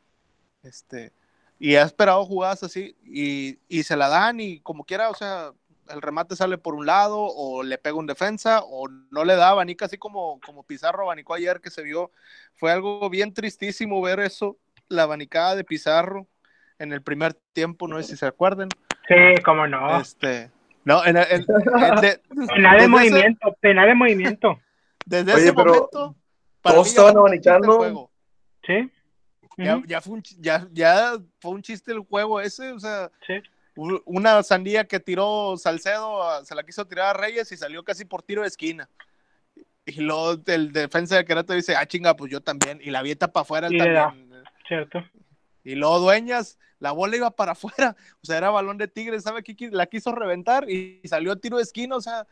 Este 0.63 1.13
y 1.59 1.77
ha 1.77 1.83
esperado 1.83 2.25
jugadas 2.25 2.63
así 2.65 2.97
y, 3.05 3.59
y 3.69 3.85
se 3.85 3.97
la 3.97 4.09
dan 4.09 4.41
y 4.41 4.61
como 4.61 4.85
quiera 4.85 5.11
o 5.11 5.15
sea 5.15 5.53
el 5.89 6.03
remate 6.03 6.37
sale 6.37 6.59
por 6.59 6.75
un 6.75 6.87
lado 6.87 7.19
o 7.19 7.63
le 7.63 7.79
pega 7.79 7.97
un 7.97 8.07
defensa 8.07 8.63
o 8.65 8.89
no 8.89 9.25
le 9.25 9.37
da 9.37 9.51
abanica 9.51 9.87
así 9.87 9.99
como, 9.99 10.41
como 10.41 10.63
Pizarro 10.65 11.03
abanicó 11.03 11.35
ayer 11.35 11.61
que 11.61 11.71
se 11.71 11.83
vio. 11.83 12.11
Fue 12.55 12.73
algo 12.73 13.11
bien 13.11 13.35
tristísimo 13.35 14.01
ver 14.01 14.21
eso 14.21 14.57
la 14.89 15.05
abanicada 15.05 15.57
de 15.57 15.65
Pizarro 15.65 16.27
en 16.79 16.93
el 16.93 17.03
primer 17.03 17.35
tiempo 17.53 17.89
no 17.89 17.97
sé 17.99 18.11
si 18.11 18.17
se 18.17 18.27
acuerdan. 18.27 18.69
Sí, 19.09 19.43
cómo 19.45 19.67
no. 19.67 20.01
este 20.01 20.51
no 20.85 21.05
en 21.05 21.17
el- 21.17 21.27
en- 21.31 21.41
en- 21.41 22.01
de- 22.01 22.21
Penal 22.55 22.79
de 22.81 22.89
movimiento, 22.89 23.57
penal 23.61 23.89
de 23.89 23.95
movimiento. 23.95 24.61
desde 25.07 25.33
Oye, 25.35 25.43
ese 25.45 25.53
pero 25.53 25.67
momento 25.75 26.17
para 26.63 26.75
todos 26.77 26.89
estaban 26.89 27.13
fue 27.15 27.23
un 27.23 27.33
chiste 27.33 27.51
el 27.51 27.57
abanicando. 27.59 28.11
Sí. 28.67 28.91
Ya, 29.57 29.83
ya 29.87 30.01
fue 30.01 30.15
un, 30.15 30.23
ya, 30.41 30.67
ya 30.73 31.13
fue 31.41 31.53
un 31.53 31.63
chiste 31.63 31.93
el 31.93 32.01
juego 32.01 32.41
ese, 32.41 32.73
o 32.73 32.81
sea, 32.81 33.11
Sí. 33.27 33.35
una 33.77 34.43
sandía 34.43 34.85
que 34.85 34.99
tiró 35.01 35.57
Salcedo, 35.57 36.23
a- 36.23 36.45
se 36.45 36.55
la 36.55 36.63
quiso 36.65 36.87
tirar 36.87 37.15
a 37.15 37.21
Reyes 37.21 37.51
y 37.53 37.57
salió 37.57 37.85
casi 37.85 38.05
por 38.05 38.23
tiro 38.23 38.43
de 38.43 38.49
esquina. 38.49 38.89
Y 39.87 40.01
luego 40.01 40.41
el 40.47 40.73
defensa 40.73 41.17
de 41.17 41.25
Querétaro 41.25 41.57
dice, 41.57 41.77
ah, 41.77 41.85
chinga, 41.87 42.17
pues 42.17 42.33
yo 42.33 42.41
también. 42.41 42.81
Y 42.83 42.91
la 42.91 43.01
avienta 43.01 43.31
para 43.31 43.43
afuera 43.43 43.67
él 43.69 43.77
también. 43.77 44.43
Cierto. 44.67 45.05
Y 45.65 45.75
luego 45.77 45.99
Dueñas, 46.01 46.59
la 46.79 46.93
bola 46.93 47.17
iba 47.17 47.31
para 47.31 47.53
afuera. 47.53 47.97
O 48.23 48.27
sea, 48.27 48.39
era 48.39 48.51
balón 48.51 48.79
de 48.79 48.87
Tigres, 48.89 49.23
¿sabe 49.23 49.43
qué? 49.43 49.57
La 49.71 49.87
quiso 49.87 50.13
reventar 50.13 50.69
y 50.71 51.01
salió 51.05 51.33
a 51.33 51.37
tiro 51.37 51.57
de 51.57 51.63
esquina, 51.63 51.97
o 51.97 52.01
sea, 52.01 52.27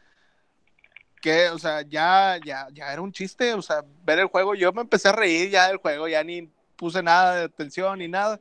que, 1.21 1.49
o 1.51 1.59
sea, 1.59 1.83
ya, 1.83 2.39
ya, 2.45 2.67
ya 2.73 2.93
era 2.93 3.01
un 3.01 3.13
chiste, 3.13 3.55
o 3.55 3.63
sea, 3.63 3.85
ver 4.05 4.19
el 4.19 4.27
juego. 4.27 4.55
Yo 4.55 4.73
me 4.73 4.81
empecé 4.83 5.09
a 5.09 5.13
reír 5.13 5.51
ya 5.51 5.69
del 5.69 5.77
juego, 5.77 6.09
ya 6.09 6.23
ni 6.25 6.51
puse 6.77 7.01
nada 7.03 7.37
de 7.37 7.45
atención 7.45 7.99
ni 8.01 8.09
nada. 8.09 8.41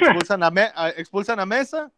Expulsan 0.00 0.42
a, 0.42 0.50
Me- 0.50 0.70
a- 0.74 0.90
expulsan 0.90 1.40
a 1.40 1.46
Mesa. 1.46 1.90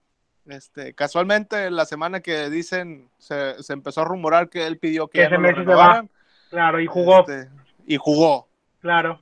Este, 0.47 0.95
casualmente, 0.95 1.71
la 1.71 1.85
semana 1.85 2.21
que 2.21 2.49
dicen, 2.49 3.09
se, 3.19 3.63
se 3.63 3.73
empezó 3.73 4.01
a 4.01 4.05
rumorar 4.05 4.49
que 4.49 4.67
él 4.67 4.79
pidió 4.79 5.07
que, 5.09 5.23
ese 5.25 5.37
no 5.37 5.49
se 5.55 5.65
va. 5.65 6.05
Claro, 6.49 6.81
y 6.81 6.87
jugó. 6.87 7.21
Este, 7.21 7.49
y 7.87 7.97
jugó. 7.97 8.49
Claro. 8.81 9.21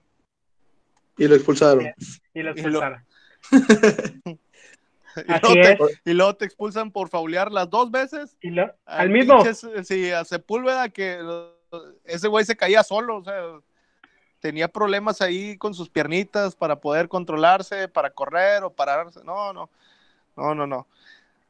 Y 1.17 1.27
lo 1.27 1.35
expulsaron. 1.35 1.83
Y 1.83 1.89
lo 1.89 1.93
Y 2.35 2.43
lo- 2.43 2.51
expulsaron. 2.53 3.05
Y 5.27 5.33
Así 5.33 5.41
luego, 5.55 5.55
te, 5.87 5.93
es. 5.93 6.01
y 6.05 6.13
luego 6.13 6.37
te 6.37 6.45
expulsan 6.45 6.93
por 6.93 7.09
faulear 7.09 7.51
las 7.51 7.69
dos 7.69 7.91
veces. 7.91 8.37
Y 8.41 8.51
lo- 8.51 8.73
al 8.87 9.11
mismo. 9.11 9.43
pinche- 9.43 9.83
sí, 9.83 10.13
a 10.13 10.25
Sepúlveda 10.25 10.91
que 10.91 11.19
eh, 11.21 11.77
ese 12.05 12.29
güey 12.29 12.45
se 12.45 12.57
caía 12.57 12.85
solo, 12.85 13.17
o 13.17 13.25
sea, 13.25 13.35
tenía 14.39 14.69
problemas 14.69 15.21
ahí 15.21 15.57
con 15.59 15.75
sus 15.75 15.89
piernitas 15.89 16.55
para 16.55 16.77
poder 16.77 17.09
controlarse, 17.09 17.89
para 17.89 18.11
correr 18.11 18.63
o 18.63 18.71
pararse. 18.71 19.25
No, 19.25 19.53
no, 19.53 19.69
no, 20.37 20.55
no, 20.55 20.67
no. 20.69 20.87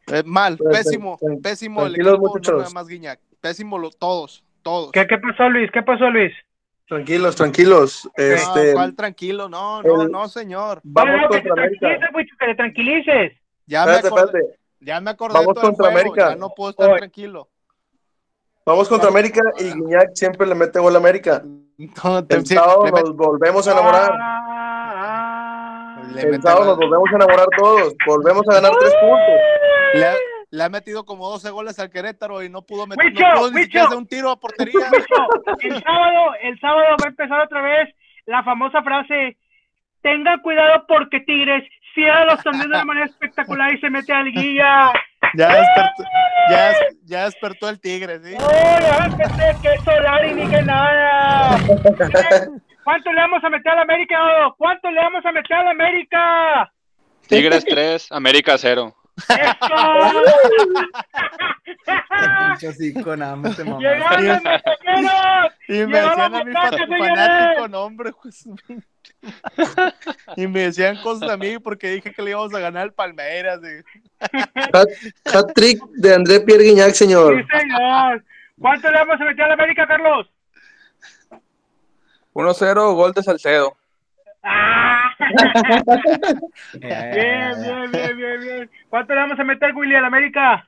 Eh, 0.07 0.23
mal, 0.25 0.57
Pues, 0.57 0.79
pésimo, 0.87 1.19
tran- 1.19 1.43
pésimo 1.43 1.85
el 1.85 1.97
equipo, 1.97 2.39
no 2.43 2.57
nada 2.59 2.71
más 2.71 2.87
Guiñac. 2.89 3.21
Pésimo 3.43 3.77
lo- 3.79 3.91
todos, 3.91 4.43
todos. 4.63 4.93
¿Qué, 4.93 5.07
¿Qué 5.07 5.19
pasó, 5.19 5.51
Luis? 5.51 5.71
¿Qué 5.73 5.83
pasó, 5.83 6.09
Luis? 6.09 6.33
Tranquilos, 6.89 7.37
tranquilos. 7.37 8.05
No, 8.17 8.25
Este, 8.25 8.73
¿cuál 8.73 8.95
tranquilo? 8.97 9.49
No, 9.49 9.83
no, 9.83 10.03
el- 10.03 10.11
no, 10.11 10.27
señor. 10.29 10.81
vamos 10.83 11.13
No, 11.15 11.23
no, 11.23 11.29
que 11.29 11.37
te 11.43 11.49
contra 11.49 11.65
América. 11.65 11.89
Wicho, 12.15 12.35
que 12.41 12.47
te 12.47 12.55
tranquilices. 12.55 13.33
Ya 13.67 13.85
me 13.85 13.93
acordé, 13.93 14.25
espérate. 14.25 14.59
ya 14.81 15.01
me 15.01 15.11
acordé 15.11 15.35
Vamos 15.35 15.49
de 15.49 15.55
todo 15.55 15.63
el 15.63 15.69
contra 15.77 15.85
juego, 15.93 15.99
América. 16.01 16.29
ya 16.31 16.37
no 16.37 16.49
puedo 16.57 16.71
estar 16.71 16.89
Oye. 16.89 16.99
tranquilo. 16.99 17.49
Vamos 18.65 18.89
contra 18.89 19.09
América 19.09 19.41
y 19.59 19.65
Guiñac 19.73 20.11
siempre 20.15 20.47
le 20.47 20.55
mete 20.55 20.79
gol 20.79 20.95
a 20.95 20.99
América. 20.99 21.43
No, 21.45 22.19
El 22.29 22.47
sábado 22.47 22.85
nos 22.91 23.15
volvemos 23.17 23.69
a 23.69 23.73
enamorar. 23.73 24.11
Ah, 24.21 26.03
El 26.09 26.31
mete 26.31 26.43
sábado 26.43 26.65
nos 26.67 26.77
volvemos 26.79 27.09
a 27.13 27.17
enamorar 27.17 27.47
todos. 27.57 27.95
Volvemos 28.07 28.49
a 28.49 28.55
ganar 28.55 28.73
tres 28.81 28.93
puntos. 29.01 29.41
Le 29.95 30.07
le 30.51 30.65
ha 30.65 30.69
metido 30.69 31.05
como 31.05 31.29
12 31.31 31.51
goles 31.51 31.79
al 31.79 31.91
Querétaro 31.91 32.43
y 32.43 32.49
no 32.49 32.63
pudo 32.63 32.87
meter 32.87 33.05
Huicho, 33.05 33.23
no 33.29 33.35
pudo 33.41 33.51
ni 33.53 33.63
siquiera 33.63 33.87
hacer 33.87 33.99
un 33.99 34.07
tiro 34.07 34.31
a 34.31 34.41
portería. 34.41 34.91
Wicho, 34.91 35.29
el 35.61 35.83
sábado, 35.83 36.35
el 36.43 36.61
sábado 36.61 36.87
va 37.01 37.05
a 37.05 37.09
empezar 37.09 37.41
otra 37.41 37.61
vez 37.63 37.95
la 38.27 38.43
famosa 38.43 38.83
frase: 38.83 39.37
Tenga 40.03 40.39
cuidado 40.39 40.85
porque 40.87 41.21
Tigres 41.21 41.65
cierra 41.95 42.25
los 42.25 42.43
torneos 42.43 42.65
de 42.65 42.71
una 42.71 42.85
manera 42.85 43.07
espectacular 43.07 43.75
y 43.75 43.81
se 43.81 43.91
mete 43.91 44.13
al 44.13 44.31
guía. 44.31 44.93
Ya 45.35 45.49
despertó, 45.49 46.05
ya, 46.51 46.73
ya 47.05 47.25
despertó 47.25 47.69
el 47.69 47.81
Tigre, 47.81 48.21
¿sí? 48.21 48.35
¡Oh, 48.39 48.51
ya 48.81 49.05
empecé! 49.07 49.57
¡Que 49.61 49.79
Solari 49.85 50.33
ni 50.33 50.49
que 50.49 50.63
nada! 50.63 51.59
¿Cuánto 52.85 53.13
le 53.13 53.21
vamos 53.21 53.43
a 53.45 53.51
meter 53.51 53.73
a 53.73 53.75
la 53.75 53.83
América? 53.83 54.19
Dodo? 54.19 54.55
¿Cuánto 54.57 54.91
le 54.91 55.01
vamos 55.01 55.27
a 55.27 55.33
meter 55.33 55.57
a 55.57 55.65
la 55.65 55.71
América? 55.73 56.73
Tigres 57.27 57.65
3, 57.65 58.13
América 58.13 58.57
0. 58.57 58.95
¡Llegaron 63.79 64.27
los 64.27 64.43
mexicanos! 64.43 65.53
Y 65.69 65.73
me 65.87 65.99
decían 66.01 66.35
a 66.35 66.45
mi 66.45 66.53
fanático 66.99 67.69
nombre, 67.69 68.13
pues. 68.23 68.45
Y 70.37 70.47
me 70.47 70.61
decían 70.63 70.97
cosas 71.03 71.31
a 71.31 71.37
mí 71.37 71.59
porque 71.59 71.91
dije 71.91 72.13
que 72.13 72.23
le 72.23 72.31
íbamos 72.31 72.55
a 72.55 72.61
ganar 72.61 72.83
al 72.85 72.93
Palmeiras. 72.93 73.61
y- 73.63 73.83
Hat, 74.73 74.89
hat 75.35 75.53
trick 75.55 75.83
de 75.95 76.15
André 76.15 76.41
Pierre 76.41 76.65
Guignac, 76.65 76.93
señor. 76.93 77.37
Sí, 77.43 77.59
señor. 77.59 78.25
¿Cuánto 78.61 78.91
le 78.91 78.99
vamos 78.99 79.21
a 79.21 79.25
meter 79.25 79.45
a 79.45 79.49
la 79.49 79.55
América, 79.55 79.87
Carlos? 79.87 80.31
1-0, 82.35 82.95
gol 82.95 83.13
de 83.13 83.23
Salcedo. 83.23 83.77
Bien, 86.81 87.53
bien, 87.61 87.91
bien, 87.91 88.17
bien, 88.17 88.41
bien. 88.41 88.71
¿Cuánto 88.89 89.15
le 89.15 89.21
vamos 89.21 89.39
a 89.39 89.45
meter, 89.45 89.75
Willy, 89.75 89.95
a 89.95 90.01
la 90.01 90.07
América? 90.07 90.67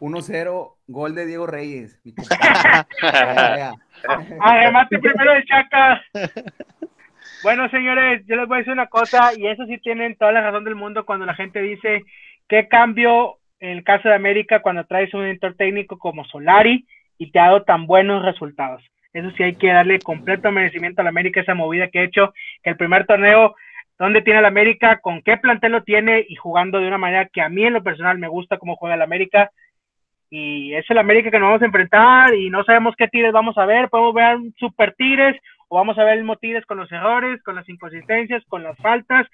1-0, 0.00 0.74
gol 0.86 1.14
de 1.14 1.26
Diego 1.26 1.46
Reyes. 1.46 2.00
Además, 4.40 4.88
primero 4.88 5.32
de 5.32 5.44
Chaca. 5.44 6.02
Bueno, 7.42 7.68
señores, 7.70 8.22
yo 8.26 8.36
les 8.36 8.46
voy 8.46 8.56
a 8.56 8.58
decir 8.58 8.72
una 8.72 8.86
cosa, 8.86 9.32
y 9.36 9.46
eso 9.46 9.66
sí 9.66 9.78
tienen 9.78 10.16
toda 10.16 10.32
la 10.32 10.42
razón 10.42 10.64
del 10.64 10.74
mundo 10.74 11.04
cuando 11.04 11.26
la 11.26 11.34
gente 11.34 11.60
dice 11.60 12.04
qué 12.48 12.68
cambio 12.68 13.38
en 13.60 13.70
el 13.70 13.84
caso 13.84 14.08
de 14.08 14.14
América 14.14 14.60
cuando 14.60 14.84
traes 14.84 15.12
un 15.14 15.22
director 15.22 15.54
técnico 15.54 15.98
como 15.98 16.24
Solari 16.24 16.86
y 17.18 17.30
te 17.30 17.38
ha 17.38 17.44
dado 17.44 17.62
tan 17.62 17.86
buenos 17.86 18.24
resultados. 18.24 18.82
Eso 19.14 19.30
sí 19.36 19.42
hay 19.42 19.54
que 19.54 19.68
darle 19.68 20.00
completo 20.00 20.50
merecimiento 20.50 21.00
a 21.00 21.04
la 21.04 21.10
América, 21.10 21.40
esa 21.40 21.54
movida 21.54 21.88
que 21.88 22.00
ha 22.00 22.04
hecho, 22.04 22.34
el 22.64 22.76
primer 22.76 23.06
torneo, 23.06 23.54
¿dónde 23.98 24.22
tiene 24.22 24.42
la 24.42 24.48
América? 24.48 24.98
¿Con 25.00 25.22
qué 25.22 25.36
plantel 25.36 25.72
lo 25.72 25.82
tiene? 25.82 26.26
Y 26.28 26.34
jugando 26.34 26.80
de 26.80 26.88
una 26.88 26.98
manera 26.98 27.26
que 27.32 27.40
a 27.40 27.48
mí 27.48 27.64
en 27.64 27.74
lo 27.74 27.82
personal 27.82 28.18
me 28.18 28.28
gusta 28.28 28.58
cómo 28.58 28.76
juega 28.76 28.96
la 28.96 29.04
América. 29.04 29.50
Y 30.30 30.74
es 30.74 30.84
el 30.90 30.98
América 30.98 31.30
que 31.30 31.38
nos 31.38 31.46
vamos 31.46 31.62
a 31.62 31.66
enfrentar 31.66 32.34
y 32.34 32.50
no 32.50 32.64
sabemos 32.64 32.96
qué 32.96 33.06
Tigres 33.06 33.32
vamos 33.32 33.56
a 33.56 33.66
ver. 33.66 33.88
Podemos 33.88 34.14
ver 34.14 34.36
un 34.36 34.52
super 34.58 34.92
Tigres 34.94 35.40
o 35.68 35.76
vamos 35.76 35.96
a 35.96 36.04
ver 36.04 36.14
el 36.14 36.24
mismo 36.24 36.36
con 36.66 36.78
los 36.78 36.90
errores, 36.90 37.40
con 37.42 37.54
las 37.54 37.68
inconsistencias, 37.68 38.44
con 38.46 38.64
las 38.64 38.76
faltas 38.78 39.28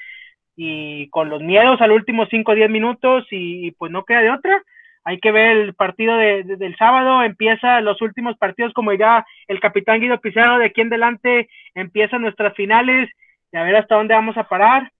y 0.56 1.08
con 1.08 1.30
los 1.30 1.40
miedos 1.40 1.80
al 1.80 1.92
último 1.92 2.26
5 2.26 2.52
o 2.52 2.54
10 2.54 2.68
minutos 2.68 3.26
y, 3.30 3.70
pues 3.72 3.90
no 3.90 4.04
queda 4.04 4.20
de 4.20 4.30
otra. 4.30 4.62
Hay 5.04 5.18
que 5.18 5.32
ver 5.32 5.56
el 5.56 5.74
partido 5.74 6.16
de, 6.16 6.44
del 6.44 6.76
sábado, 6.76 7.22
empieza 7.22 7.80
los 7.80 8.00
últimos 8.02 8.36
partidos 8.36 8.72
como 8.74 8.92
ya 8.92 9.24
el 9.48 9.58
capitán 9.60 10.00
Guido 10.00 10.20
Pizarro 10.20 10.58
de 10.58 10.66
aquí 10.66 10.82
en 10.82 10.88
adelante 10.88 11.48
empiezan 11.74 12.22
nuestras 12.22 12.54
finales 12.54 13.08
y 13.52 13.56
a 13.56 13.62
ver 13.62 13.76
hasta 13.76 13.94
dónde 13.94 14.14
vamos 14.14 14.36
a 14.36 14.44
parar. 14.44 14.92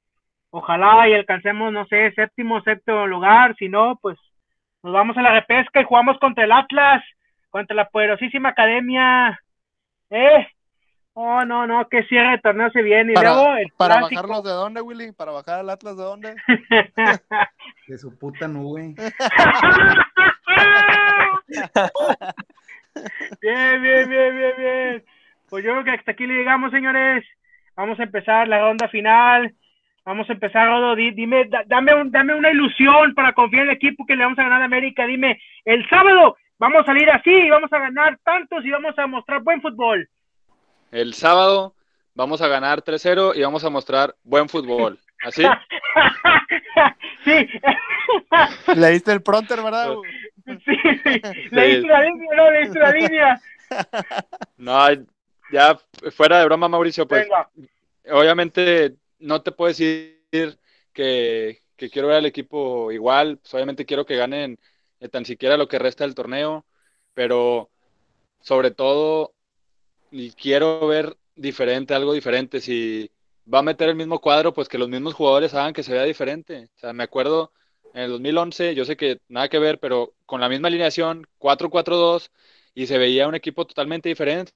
Ojalá 0.51 1.09
y 1.09 1.15
alcancemos, 1.15 1.73
no 1.73 1.87
sé, 1.87 2.13
séptimo, 2.13 2.61
séptimo 2.63 3.07
lugar, 3.07 3.55
si 3.57 3.69
no, 3.69 3.99
pues 4.03 4.19
nos 4.83 4.93
vamos 4.93 5.17
a 5.17 5.23
la 5.23 5.33
repesca 5.33 5.81
y 5.81 5.85
jugamos 5.85 6.19
contra 6.19 6.45
el 6.45 6.53
Atlas, 6.53 7.05
contra 7.51 7.77
la 7.77 7.89
poderosísima 7.89 8.49
academia. 8.49 9.39
Eh, 10.09 10.47
oh, 11.13 11.45
no, 11.45 11.67
no, 11.67 11.89
que 11.89 12.03
cierre 12.05 12.33
de 12.33 12.39
torneo 12.39 12.71
se 12.71 12.83
viene. 12.83 13.13
Y 13.13 13.15
Para, 13.15 13.35
luego 13.35 13.55
el 13.57 13.69
¿Para 13.77 14.01
bajarlos 14.01 14.43
de 14.43 14.51
dónde, 14.51 14.81
Willy? 14.81 15.13
¿Para 15.13 15.33
bajar 15.33 15.61
al 15.61 15.71
Atlas 15.71 15.97
de 15.97 16.03
dónde? 16.03 16.35
De 17.91 17.99
su 17.99 18.17
puta 18.17 18.47
nube. 18.47 18.95
bien, 23.43 23.83
bien, 23.83 24.09
bien, 24.09 24.37
bien, 24.39 24.53
bien. 24.57 25.05
Pues 25.49 25.65
yo 25.65 25.73
creo 25.73 25.83
que 25.83 25.91
hasta 25.91 26.13
aquí 26.13 26.25
le 26.25 26.35
llegamos, 26.35 26.71
señores. 26.71 27.25
Vamos 27.75 27.99
a 27.99 28.05
empezar 28.05 28.47
la 28.47 28.61
ronda 28.61 28.87
final. 28.87 29.53
Vamos 30.05 30.31
a 30.31 30.35
empezar, 30.35 30.69
Rodo. 30.69 30.95
Di- 30.95 31.11
dime, 31.11 31.47
da- 31.47 31.65
dame, 31.67 31.93
un, 31.93 32.13
dame 32.13 32.33
una 32.37 32.53
ilusión 32.53 33.13
para 33.17 33.33
confiar 33.33 33.65
en 33.65 33.71
el 33.71 33.75
equipo 33.77 34.07
que 34.07 34.15
le 34.15 34.23
vamos 34.23 34.39
a 34.39 34.45
ganar 34.45 34.63
a 34.63 34.67
América. 34.67 35.05
Dime, 35.05 35.41
el 35.65 35.85
sábado 35.89 36.37
vamos 36.59 36.83
a 36.83 36.85
salir 36.85 37.11
así, 37.11 37.33
y 37.33 37.51
vamos 37.51 37.73
a 37.73 37.79
ganar 37.81 38.21
tantos 38.23 38.65
y 38.65 38.71
vamos 38.71 38.97
a 38.97 39.09
mostrar 39.09 39.43
buen 39.43 39.61
fútbol. 39.61 40.09
El 40.93 41.13
sábado 41.15 41.75
vamos 42.15 42.41
a 42.41 42.47
ganar 42.47 42.83
3-0 42.83 43.33
y 43.35 43.43
vamos 43.43 43.65
a 43.65 43.71
mostrar 43.71 44.15
buen 44.23 44.49
fútbol. 44.49 45.01
¿Así? 45.23 45.43
sí. 47.25 47.47
Leíste 48.75 49.13
el 49.13 49.23
pronter, 49.23 49.63
¿verdad? 49.63 49.95
sí, 50.47 50.77
leíste 51.51 51.87
la 51.87 52.03
línea, 52.03 52.37
no, 52.37 52.51
leíste 52.51 52.79
la 52.79 52.93
línea. 52.93 53.41
No, 54.57 54.89
ya 55.53 55.79
fuera 56.13 56.39
de 56.39 56.45
broma, 56.47 56.69
Mauricio, 56.69 57.07
pues 57.07 57.25
Venga. 57.25 57.51
obviamente 58.11 58.97
no 59.19 59.43
te 59.43 59.53
puedo 59.53 59.69
decir 59.69 60.59
que, 60.93 61.63
que 61.77 61.91
quiero 61.91 62.09
ver 62.09 62.19
al 62.19 62.27
equipo 62.27 62.91
igual, 62.91 63.39
pues 63.39 63.55
obviamente 63.55 63.87
quiero 63.87 64.07
que 64.07 64.17
ganen 64.17 64.59
eh, 65.01 65.09
tan 65.09 65.25
siquiera 65.25 65.57
lo 65.57 65.69
que 65.69 65.79
resta 65.79 66.05
del 66.05 66.15
torneo, 66.15 66.65
pero 67.15 67.71
sobre 68.41 68.71
todo 68.71 69.35
quiero 70.37 70.87
ver 70.87 71.17
diferente, 71.37 71.95
algo 71.95 72.13
diferente. 72.13 72.61
Si 72.61 73.11
va 73.53 73.61
a 73.61 73.63
meter 73.63 73.89
el 73.89 73.97
mismo 73.97 74.21
cuadro, 74.21 74.53
pues 74.55 74.69
que 74.69 74.79
los 74.79 74.89
mismos 74.89 75.15
jugadores 75.15 75.55
hagan 75.55 75.73
que 75.73 75.83
se 75.83 75.93
vea 75.93 76.05
diferente. 76.05 76.71
O 76.77 76.79
sea, 76.79 76.93
me 76.93 77.05
acuerdo 77.05 77.53
en 77.95 78.03
el 78.03 78.11
2011, 78.11 78.75
yo 78.75 78.85
sé 78.85 78.97
que 78.97 79.21
nada 79.29 79.49
que 79.49 79.59
ver, 79.59 79.79
pero 79.81 80.15
con 80.27 80.41
la 80.41 80.49
misma 80.49 80.69
alineación, 80.69 81.27
4-4-2, 81.39 82.31
y 82.75 82.87
se 82.87 82.99
veía 82.99 83.29
un 83.29 83.35
equipo 83.35 83.67
totalmente 83.67 84.09
diferente. 84.09 84.53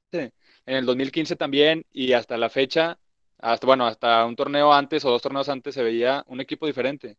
En 0.67 0.77
el 0.77 0.87
2015 0.87 1.37
también, 1.37 1.85
y 1.93 2.13
hasta 2.15 2.39
la 2.39 2.49
fecha, 2.49 2.99
hasta, 3.39 3.67
bueno, 3.67 3.87
hasta 3.87 4.25
un 4.25 4.37
torneo 4.37 4.73
antes 4.73 5.05
o 5.05 5.11
dos 5.11 5.21
torneos 5.23 5.49
antes 5.49 5.75
se 5.75 5.83
veía 5.83 6.25
un 6.29 6.41
equipo 6.41 6.67
diferente. 6.67 7.19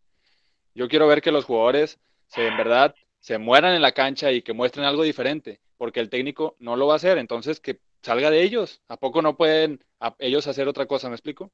Yo 0.74 0.88
quiero 0.88 1.08
ver 1.08 1.22
que 1.22 1.32
los 1.32 1.46
jugadores 1.46 2.00
se, 2.28 2.48
en 2.48 2.58
verdad 2.58 2.96
se 3.20 3.38
mueran 3.38 3.76
en 3.76 3.82
la 3.82 3.92
cancha 3.92 4.32
y 4.32 4.42
que 4.42 4.54
muestren 4.54 4.86
algo 4.86 5.04
diferente, 5.04 5.60
porque 5.78 6.00
el 6.00 6.10
técnico 6.10 6.56
no 6.60 6.76
lo 6.76 6.88
va 6.88 6.94
a 6.94 6.98
hacer, 6.98 7.18
entonces 7.18 7.60
que 7.60 7.80
salga 8.02 8.30
de 8.30 8.44
ellos. 8.44 8.82
¿A 8.88 8.98
poco 8.98 9.22
no 9.22 9.38
pueden 9.38 9.84
ellos 10.20 10.48
hacer 10.48 10.68
otra 10.68 10.86
cosa? 10.86 11.10
¿Me 11.10 11.16
explico? 11.16 11.52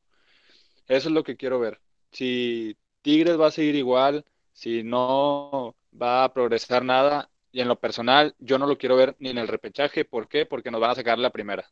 Eso 0.92 1.08
es 1.08 1.14
lo 1.14 1.24
que 1.24 1.38
quiero 1.38 1.58
ver. 1.58 1.80
Si 2.12 2.76
Tigres 3.02 3.40
va 3.40 3.48
a 3.48 3.52
seguir 3.52 3.76
igual, 3.76 4.26
si 4.52 4.84
no 4.84 5.74
va 6.00 6.26
a 6.26 6.34
progresar 6.34 6.84
nada, 6.84 7.30
y 7.54 7.62
en 7.62 7.70
lo 7.70 7.80
personal, 7.80 8.36
yo 8.40 8.58
no 8.58 8.68
lo 8.68 8.78
quiero 8.78 8.98
ver 8.98 9.16
ni 9.18 9.30
en 9.30 9.38
el 9.38 9.48
repechaje. 9.48 10.04
¿Por 10.04 10.28
qué? 10.28 10.46
Porque 10.46 10.70
nos 10.70 10.82
van 10.82 10.92
a 10.92 10.96
sacar 10.96 11.18
la 11.18 11.30
primera. 11.30 11.72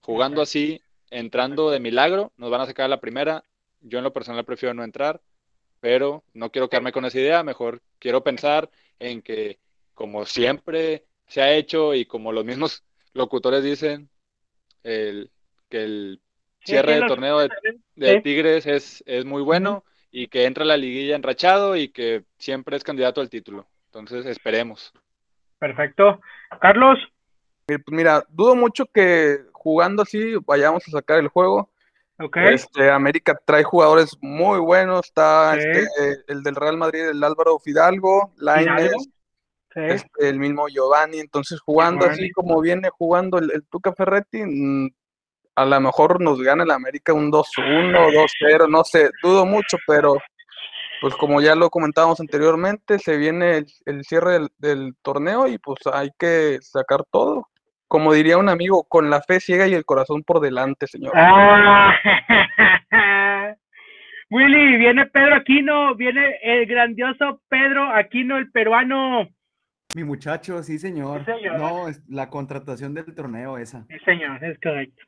Jugando 0.00 0.40
así, 0.40 0.80
entrando 1.10 1.70
de 1.70 1.80
milagro, 1.80 2.32
nos 2.38 2.50
van 2.50 2.62
a 2.62 2.66
sacar 2.66 2.88
la 2.88 2.98
primera. 2.98 3.44
Yo 3.82 3.98
en 3.98 4.04
lo 4.04 4.12
personal 4.14 4.46
prefiero 4.46 4.72
no 4.72 4.84
entrar, 4.84 5.20
pero 5.80 6.24
no 6.32 6.50
quiero 6.50 6.70
quedarme 6.70 6.92
con 6.92 7.04
esa 7.04 7.20
idea. 7.20 7.42
Mejor 7.42 7.82
quiero 7.98 8.24
pensar 8.24 8.70
en 9.00 9.20
que, 9.20 9.58
como 9.92 10.24
siempre 10.24 11.04
se 11.26 11.42
ha 11.42 11.52
hecho 11.52 11.92
y 11.92 12.06
como 12.06 12.32
los 12.32 12.46
mismos 12.46 12.84
locutores 13.12 13.62
dicen, 13.62 14.08
el, 14.82 15.30
que 15.68 15.84
el 15.84 16.20
cierre 16.64 16.88
sí, 16.88 16.92
del 16.94 17.00
los- 17.02 17.08
torneo 17.08 17.38
de, 17.40 17.48
de 17.96 18.14
Sí. 18.16 18.20
Tigres 18.22 18.66
es, 18.66 19.02
es 19.06 19.24
muy 19.24 19.42
bueno 19.42 19.84
y 20.10 20.28
que 20.28 20.44
entra 20.46 20.64
a 20.64 20.66
la 20.66 20.76
liguilla 20.76 21.16
enrachado 21.16 21.76
y 21.76 21.88
que 21.88 22.24
siempre 22.38 22.76
es 22.76 22.84
candidato 22.84 23.20
al 23.20 23.30
título. 23.30 23.66
Entonces, 23.86 24.26
esperemos. 24.26 24.92
Perfecto. 25.58 26.20
Carlos. 26.60 26.98
Eh, 27.68 27.78
pues 27.78 27.96
mira, 27.96 28.24
dudo 28.28 28.54
mucho 28.54 28.84
que 28.86 29.38
jugando 29.52 30.02
así 30.02 30.34
vayamos 30.46 30.86
a 30.88 30.90
sacar 30.90 31.18
el 31.18 31.28
juego. 31.28 31.70
Ok. 32.18 32.36
Este, 32.36 32.90
América 32.90 33.36
trae 33.44 33.64
jugadores 33.64 34.16
muy 34.20 34.58
buenos. 34.60 35.06
Está 35.06 35.54
Sí. 35.54 35.66
este, 35.68 36.32
el 36.32 36.42
del 36.42 36.54
Real 36.54 36.76
Madrid, 36.76 37.08
el 37.08 37.24
Álvaro 37.24 37.58
Fidalgo, 37.58 38.32
Lainez. 38.36 38.92
Sí. 39.72 39.80
este, 39.80 40.28
el 40.28 40.38
mismo 40.38 40.68
Giovanni. 40.68 41.18
Entonces, 41.18 41.58
jugando 41.60 42.02
Giovanni. 42.04 42.22
así 42.24 42.30
como 42.30 42.60
viene 42.60 42.90
jugando 42.90 43.38
el, 43.38 43.50
el 43.50 43.64
Tuca 43.66 43.92
Ferretti, 43.92 44.42
mm, 44.44 44.90
a 45.56 45.64
lo 45.64 45.80
mejor 45.80 46.20
nos 46.20 46.40
gana 46.40 46.64
el 46.64 46.70
América 46.70 47.12
un 47.12 47.30
2-1, 47.30 47.46
2-0, 48.12 48.68
no 48.68 48.84
sé, 48.84 49.10
dudo 49.22 49.46
mucho, 49.46 49.76
pero 49.86 50.16
pues 51.00 51.14
como 51.16 51.40
ya 51.40 51.54
lo 51.54 51.70
comentábamos 51.70 52.20
anteriormente, 52.20 52.98
se 52.98 53.16
viene 53.16 53.58
el, 53.58 53.66
el 53.86 54.04
cierre 54.04 54.32
del, 54.32 54.48
del 54.58 54.94
torneo 55.02 55.46
y 55.46 55.58
pues 55.58 55.78
hay 55.92 56.10
que 56.18 56.58
sacar 56.62 57.04
todo. 57.10 57.48
Como 57.88 58.12
diría 58.12 58.38
un 58.38 58.48
amigo, 58.48 58.84
con 58.84 59.10
la 59.10 59.20
fe 59.20 59.38
ciega 59.38 59.68
y 59.68 59.74
el 59.74 59.84
corazón 59.84 60.22
por 60.22 60.40
delante, 60.40 60.86
señor. 60.86 61.12
Ah. 61.14 61.94
Willy, 64.30 64.78
viene 64.78 65.06
Pedro 65.06 65.36
Aquino, 65.36 65.94
viene 65.94 66.38
el 66.42 66.66
grandioso 66.66 67.40
Pedro 67.48 67.94
Aquino, 67.94 68.36
el 68.38 68.50
peruano. 68.50 69.28
Mi 69.94 70.02
muchacho, 70.02 70.62
sí, 70.62 70.78
señor. 70.78 71.24
Sí, 71.24 71.32
señor. 71.32 71.58
No, 71.58 71.88
es 71.88 72.02
la 72.08 72.30
contratación 72.30 72.94
del 72.94 73.14
torneo 73.14 73.58
esa. 73.58 73.84
Sí, 73.88 73.98
señor, 74.04 74.42
es 74.42 74.58
correcto. 74.58 75.04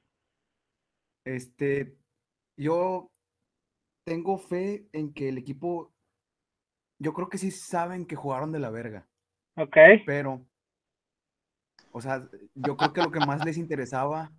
Este, 1.26 1.94
yo 2.56 3.10
tengo 4.04 4.38
fe 4.38 4.88
en 4.92 5.12
que 5.14 5.28
el 5.30 5.38
equipo, 5.38 5.92
yo 6.98 7.12
creo 7.14 7.28
que 7.30 7.38
sí 7.38 7.50
saben 7.50 8.06
que 8.06 8.16
jugaron 8.16 8.52
de 8.52 8.58
la 8.58 8.70
verga, 8.70 9.08
Ok. 9.56 9.76
pero, 10.04 10.46
o 11.92 12.00
sea, 12.00 12.28
yo 12.54 12.76
creo 12.76 12.92
que 12.92 13.02
lo 13.02 13.10
que 13.10 13.20
más 13.20 13.42
les 13.44 13.56
interesaba, 13.58 14.32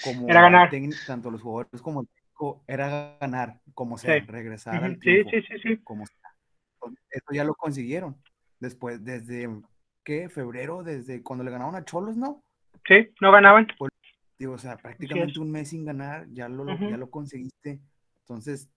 como 0.00 0.28
Era 0.28 0.40
ganar. 0.42 0.70
tanto 1.04 1.30
los 1.30 1.42
jugadores 1.42 1.82
como 1.82 2.02
el 2.02 2.08
técnico, 2.08 2.64
era 2.66 3.18
ganar, 3.20 3.60
como 3.74 3.98
sea, 3.98 4.14
Sí. 4.14 4.26
regresar 4.26 4.84
al 4.84 4.98
Sí, 5.02 5.24
triunfo, 5.24 5.30
sí, 5.30 5.42
sí, 5.42 5.58
sí. 5.62 5.78
como 5.84 6.06
sea. 6.06 6.16
Entonces, 6.76 7.04
Eso 7.10 7.26
ya 7.32 7.44
lo 7.44 7.54
consiguieron. 7.54 8.16
Después, 8.60 9.04
desde, 9.04 9.48
¿qué? 10.04 10.28
Febrero, 10.30 10.82
desde 10.84 11.22
cuando 11.22 11.44
le 11.44 11.50
ganaron 11.52 11.76
a 11.76 11.84
Cholos, 11.84 12.16
¿no? 12.16 12.42
Sí, 12.86 13.08
no 13.20 13.32
ganaban. 13.32 13.66
Digo, 14.38 14.54
o 14.54 14.58
sea, 14.58 14.76
prácticamente 14.76 15.38
un 15.40 15.50
mes 15.50 15.68
sin 15.68 15.84
ganar, 15.84 16.28
ya 16.32 16.48
lo, 16.48 16.64
lo- 16.64 16.74
Ujú. 16.74 16.88
ya 16.90 16.96
lo 16.96 17.10
conseguiste. 17.10 17.80
Entonces, 18.20 18.68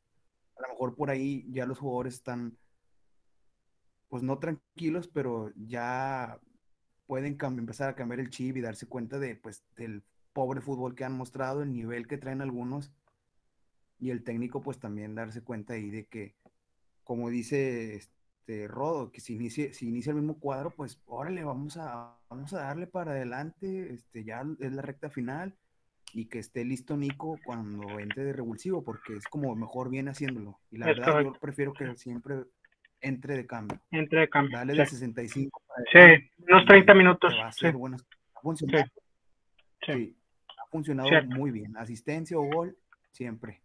a 0.58 0.62
lo 0.64 0.70
mejor 0.70 0.95
por 0.95 1.10
ahí 1.10 1.45
ya 1.51 1.66
los 1.66 1.80
jugadores 1.80 2.16
están, 2.16 2.58
pues 4.10 4.24
no 4.24 4.38
tranquilos, 4.39 5.08
pero 5.08 5.51
ya 5.55 6.39
pueden 7.08 7.38
empezar 7.41 7.89
a 7.89 7.95
cambiar 7.95 8.20
el 8.20 8.30
chip 8.30 8.58
y 8.58 8.62
darse 8.62 8.86
cuenta 8.88 9.20
de, 9.20 9.36
pues, 9.36 9.64
del 9.76 10.03
pobre 10.34 10.62
fútbol 10.62 10.93
que 10.95 11.03
han 11.03 11.14
mostrado, 11.14 11.64
el 11.64 11.74
nivel 11.74 12.08
que 12.08 12.18
traen 12.18 12.41
algunos, 12.41 12.91
y 13.99 14.12
el 14.12 14.24
técnico, 14.24 14.62
pues 14.62 14.80
también 14.80 15.16
darse 15.16 15.41
cuenta 15.41 15.74
ahí 15.74 15.89
de 15.89 16.05
que, 16.05 16.36
como 17.03 17.30
dice 17.30 17.99
este 18.48 18.68
Rodo, 18.68 19.12
que 19.12 19.20
si 19.20 19.36
inicia, 19.36 19.74
si 19.74 19.89
inicia 19.89 20.12
el 20.12 20.18
mismo 20.18 20.39
cuadro, 20.39 20.72
pues 20.72 21.02
órale, 21.06 21.43
vamos 21.43 21.76
a, 21.78 22.16
vamos 22.30 22.54
a 22.54 22.62
darle 22.64 22.88
para 22.88 23.12
adelante, 23.12 23.93
este, 23.93 24.24
ya 24.24 24.43
es 24.60 24.72
la 24.72 24.82
recta 24.82 25.10
final, 25.10 25.54
y 26.14 26.26
que 26.30 26.39
esté 26.39 26.64
listo 26.64 26.95
Nico 26.95 27.38
cuando 27.45 28.00
entre 28.00 28.24
de 28.24 28.32
revulsivo, 28.34 28.84
porque 28.86 29.16
es 29.18 29.26
como 29.28 29.54
mejor 29.56 29.89
viene 29.89 30.12
haciéndolo. 30.12 30.60
Y 30.72 30.78
la 30.78 30.89
Es 30.89 30.98
verdad, 30.98 31.12
correcto. 31.12 31.34
yo 31.34 31.39
prefiero 31.41 31.74
que 31.74 31.95
siempre 31.98 32.36
entre 33.02 33.36
de 33.36 33.45
cambio. 33.45 33.80
Entre 33.91 34.22
de 34.22 34.30
cambio. 34.30 34.58
Dale 34.58 34.74
Sí. 34.74 34.80
de 34.80 34.86
65. 34.86 35.62
para 35.68 35.84
Sí, 36.18 36.30
unos 36.48 36.64
y 36.64 36.66
30 36.68 36.93
minutos. 36.93 37.34
va 37.34 37.48
a 37.48 37.52
Sí. 37.52 37.66
hacer 37.66 37.76
buenas- 37.76 38.06
Ha 38.36 38.39
funcionado. 38.41 38.86
Sí. 39.86 39.91
Sí, 39.93 40.18
ha 40.58 40.66
funcionado 40.72 41.10
Cierto. 41.10 41.36
muy 41.36 41.52
bien. 41.52 41.76
Asistencia 41.76 42.38
o 42.38 42.43
gol, 42.43 42.78
siempre. 43.12 43.62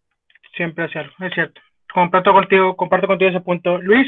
Siempre 0.56 0.86
es 0.86 0.90
cierto, 0.92 1.12
es 1.24 1.32
cierto. 1.34 1.60
Comparto 1.94 2.32
contigo, 2.32 2.76
comparto 2.76 3.06
contigo 3.06 3.30
ese 3.30 3.40
punto. 3.40 3.78
Luis, 3.80 4.06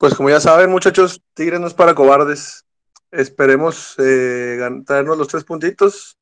Pues 0.00 0.14
como 0.14 0.30
ya 0.30 0.40
saben, 0.40 0.70
muchachos, 0.70 1.20
Tigres 1.34 1.60
no 1.60 1.66
es 1.66 1.74
para 1.74 1.94
cobardes. 1.94 2.64
Esperemos 3.10 3.96
eh, 3.98 4.58
traernos 4.86 5.18
los 5.18 5.28
tres 5.28 5.44
puntitos 5.44 6.16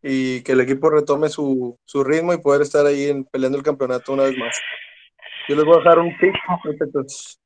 y 0.00 0.42
que 0.42 0.52
el 0.52 0.60
equipo 0.60 0.88
retome 0.88 1.28
su, 1.28 1.76
su 1.84 2.04
ritmo 2.04 2.32
y 2.32 2.38
poder 2.38 2.62
estar 2.62 2.86
ahí 2.86 3.06
en, 3.06 3.24
peleando 3.24 3.58
el 3.58 3.64
campeonato 3.64 4.12
una 4.12 4.22
vez 4.22 4.38
más. 4.38 4.56
Yo 5.48 5.56
les 5.56 5.64
voy 5.64 5.74
a 5.74 5.78
dejar 5.78 5.98
un 5.98 6.16
tip, 6.18 6.32
muchachos. 6.64 7.40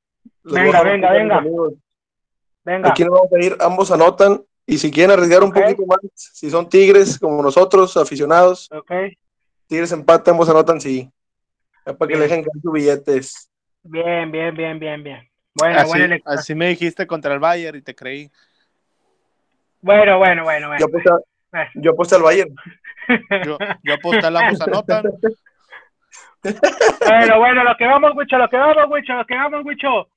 Venga, 0.44 0.82
venga, 0.82 1.08
tip 1.08 1.18
venga. 1.18 1.38
amigos. 1.38 1.74
venga. 2.62 2.90
Aquí 2.90 3.02
nos 3.02 3.14
vamos 3.14 3.32
a 3.32 3.42
ir, 3.42 3.56
ambos 3.58 3.90
anotan. 3.90 4.44
Y 4.66 4.76
si 4.76 4.90
quieren 4.90 5.12
arriesgar 5.12 5.42
un 5.42 5.52
poquito 5.52 5.86
más, 5.86 5.98
si 6.14 6.50
son 6.50 6.68
Tigres 6.68 7.18
como 7.18 7.42
nosotros, 7.42 7.96
aficionados, 7.96 8.68
Ok, 8.70 8.92
Tigres 9.66 9.92
empate, 9.92 10.30
ambos 10.30 10.50
anotan, 10.50 10.78
sí. 10.78 11.10
Ya 11.86 11.96
para 11.96 12.10
que 12.10 12.16
le 12.16 12.24
dejen 12.24 12.44
caer 12.44 12.62
sus 12.62 12.70
billetes. 12.70 13.48
Bien, 13.82 14.30
bien, 14.30 14.54
bien, 14.54 14.78
bien, 14.78 15.02
bien. 15.02 15.28
Bueno, 15.54 15.80
Así, 15.80 15.88
buena 15.88 16.06
lectura. 16.08 16.34
así 16.34 16.54
me 16.54 16.68
dijiste 16.68 17.06
contra 17.06 17.34
el 17.34 17.40
Bayern 17.40 17.78
y 17.78 17.82
te 17.82 17.94
creí. 17.94 18.30
Bueno, 19.80 20.18
bueno, 20.18 20.44
bueno, 20.44 20.68
bueno. 20.68 20.86
Yo 20.86 20.86
Bueno. 21.52 21.70
yo 21.74 21.90
aposté 21.90 22.14
al 22.14 22.22
Bayern. 22.22 22.54
Yo, 23.44 23.58
yo 23.82 23.94
aposté 23.94 24.26
al 24.26 24.36
ambos 24.36 24.60
anotan. 24.60 25.04
Bueno, 27.04 27.38
bueno, 27.38 27.62
lo 27.64 27.76
que 27.76 27.84
vamos, 27.84 28.12
Wicho, 28.16 28.36
lo 28.38 28.48
que 28.48 28.56
vamos, 28.56 28.84
Wicho, 28.88 29.12
lo 29.14 29.26
que 29.26 29.34
vamos, 29.34 29.64
Wicho. 29.64 30.08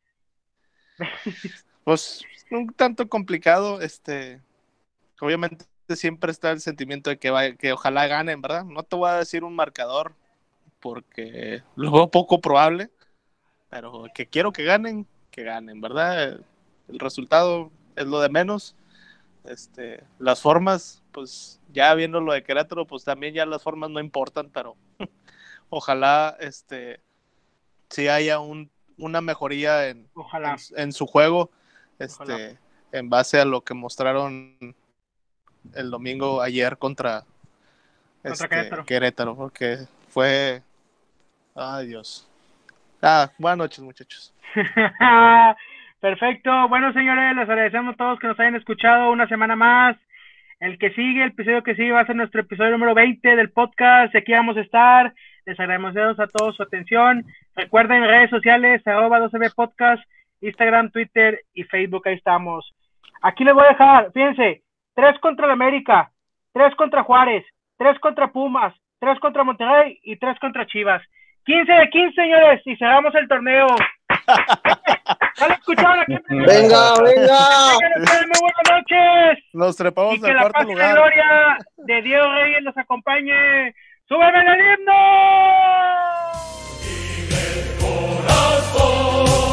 Pues 1.83 2.23
un 2.51 2.67
tanto 2.73 3.07
complicado, 3.09 3.81
este, 3.81 4.41
obviamente 5.19 5.65
siempre 5.89 6.31
está 6.31 6.51
el 6.51 6.61
sentimiento 6.61 7.09
de 7.09 7.17
que, 7.17 7.29
vaya- 7.29 7.55
que 7.55 7.73
ojalá 7.73 8.07
ganen, 8.07 8.41
¿verdad? 8.41 8.65
No 8.65 8.83
te 8.83 8.95
voy 8.95 9.09
a 9.09 9.15
decir 9.15 9.43
un 9.43 9.55
marcador 9.55 10.13
porque 10.79 11.63
lo 11.75 11.91
veo 11.91 12.09
poco 12.09 12.41
probable, 12.41 12.89
pero 13.69 14.05
que 14.13 14.27
quiero 14.27 14.51
que 14.51 14.63
ganen, 14.63 15.07
que 15.31 15.43
ganen, 15.43 15.81
¿verdad? 15.81 16.39
El 16.87 16.99
resultado 16.99 17.71
es 17.95 18.05
lo 18.05 18.19
de 18.21 18.29
menos. 18.29 18.75
Este, 19.45 20.03
las 20.17 20.41
formas, 20.41 21.03
pues 21.11 21.59
ya 21.71 21.93
viendo 21.93 22.19
lo 22.19 22.33
de 22.33 22.43
Querétaro, 22.43 22.85
pues 22.87 23.03
también 23.03 23.33
ya 23.33 23.45
las 23.45 23.61
formas 23.61 23.89
no 23.91 23.99
importan, 23.99 24.49
pero 24.49 24.75
ojalá 25.69 26.35
este 26.39 26.99
sí 27.89 28.07
haya 28.07 28.39
un, 28.39 28.71
una 28.97 29.21
mejoría 29.21 29.87
en, 29.89 30.09
Ojalá. 30.15 30.57
en, 30.71 30.79
en 30.79 30.91
su 30.93 31.05
juego, 31.05 31.51
Ojalá. 31.99 32.35
este, 32.39 32.59
en 32.91 33.09
base 33.09 33.39
a 33.39 33.45
lo 33.45 33.61
que 33.61 33.73
mostraron 33.75 34.75
el 35.73 35.89
domingo 35.91 36.41
ayer 36.41 36.77
contra, 36.77 37.25
Contra 38.23 38.31
este, 38.33 38.49
Querétaro. 38.49 38.85
Querétaro, 38.85 39.35
porque 39.35 39.87
fue, 40.09 40.63
ay 41.53 41.87
Dios. 41.87 42.27
Ah, 43.07 43.29
buenas 43.37 43.59
noches 43.59 43.79
muchachos. 43.81 44.33
Perfecto. 46.01 46.67
Bueno, 46.69 46.91
señores, 46.91 47.35
les 47.35 47.47
agradecemos 47.47 47.93
a 47.93 47.97
todos 47.97 48.19
que 48.19 48.25
nos 48.25 48.39
hayan 48.39 48.55
escuchado 48.55 49.11
una 49.11 49.27
semana 49.27 49.55
más. 49.55 49.95
El 50.59 50.79
que 50.79 50.89
sigue, 50.89 51.21
el 51.21 51.29
episodio 51.29 51.61
que 51.61 51.75
sigue 51.75 51.91
va 51.91 51.99
a 51.99 52.05
ser 52.07 52.15
nuestro 52.15 52.41
episodio 52.41 52.71
número 52.71 52.95
20 52.95 53.35
del 53.35 53.51
podcast. 53.51 54.15
Aquí 54.15 54.31
vamos 54.31 54.57
a 54.57 54.61
estar. 54.61 55.13
Les 55.45 55.59
agradecemos 55.59 56.19
a 56.19 56.25
todos 56.25 56.55
su 56.55 56.63
atención. 56.63 57.23
Recuerden 57.55 58.07
redes 58.07 58.31
sociales, 58.31 58.81
arroba 58.87 59.19
12B 59.19 59.53
Podcast, 59.53 60.03
Instagram, 60.41 60.89
Twitter 60.89 61.41
y 61.53 61.63
Facebook. 61.63 62.07
Ahí 62.07 62.15
estamos. 62.15 62.73
Aquí 63.21 63.43
les 63.43 63.53
voy 63.53 63.65
a 63.65 63.69
dejar, 63.69 64.11
fíjense, 64.13 64.63
tres 64.95 65.19
contra 65.19 65.45
el 65.45 65.51
América, 65.51 66.09
tres 66.53 66.73
contra 66.73 67.03
Juárez, 67.03 67.45
tres 67.77 67.99
contra 67.99 68.31
Pumas, 68.31 68.73
tres 68.99 69.19
contra 69.19 69.43
Monterrey 69.43 69.99
y 70.01 70.15
tres 70.15 70.39
contra 70.39 70.65
Chivas. 70.65 71.03
15 71.45 71.71
de 71.71 71.89
15, 71.89 72.15
señores, 72.15 72.61
y 72.65 72.75
cerramos 72.75 73.13
el 73.15 73.27
torneo. 73.27 73.67
¿Ya 75.37 75.47
lo 75.47 75.53
escucharon 75.53 75.99
aquí? 75.99 76.17
Venga, 76.29 76.93
venga. 77.03 77.39
Muy 77.97 78.39
buenas 78.41 78.65
noches. 78.71 79.43
Nos 79.53 79.75
trepamos 79.75 80.15
Y 80.15 80.21
que 80.21 80.31
al 80.31 80.37
la 80.37 80.49
paz 80.49 80.67
y 80.67 80.75
la 80.75 80.91
gloria 80.93 81.57
de 81.77 82.01
Dios 82.01 82.27
Reyes 82.33 82.63
los 82.63 82.77
acompañe. 82.77 83.75
¡Súbeme 84.07 84.39
el 84.39 84.79
himno! 84.79 84.93
corazón. 87.79 89.44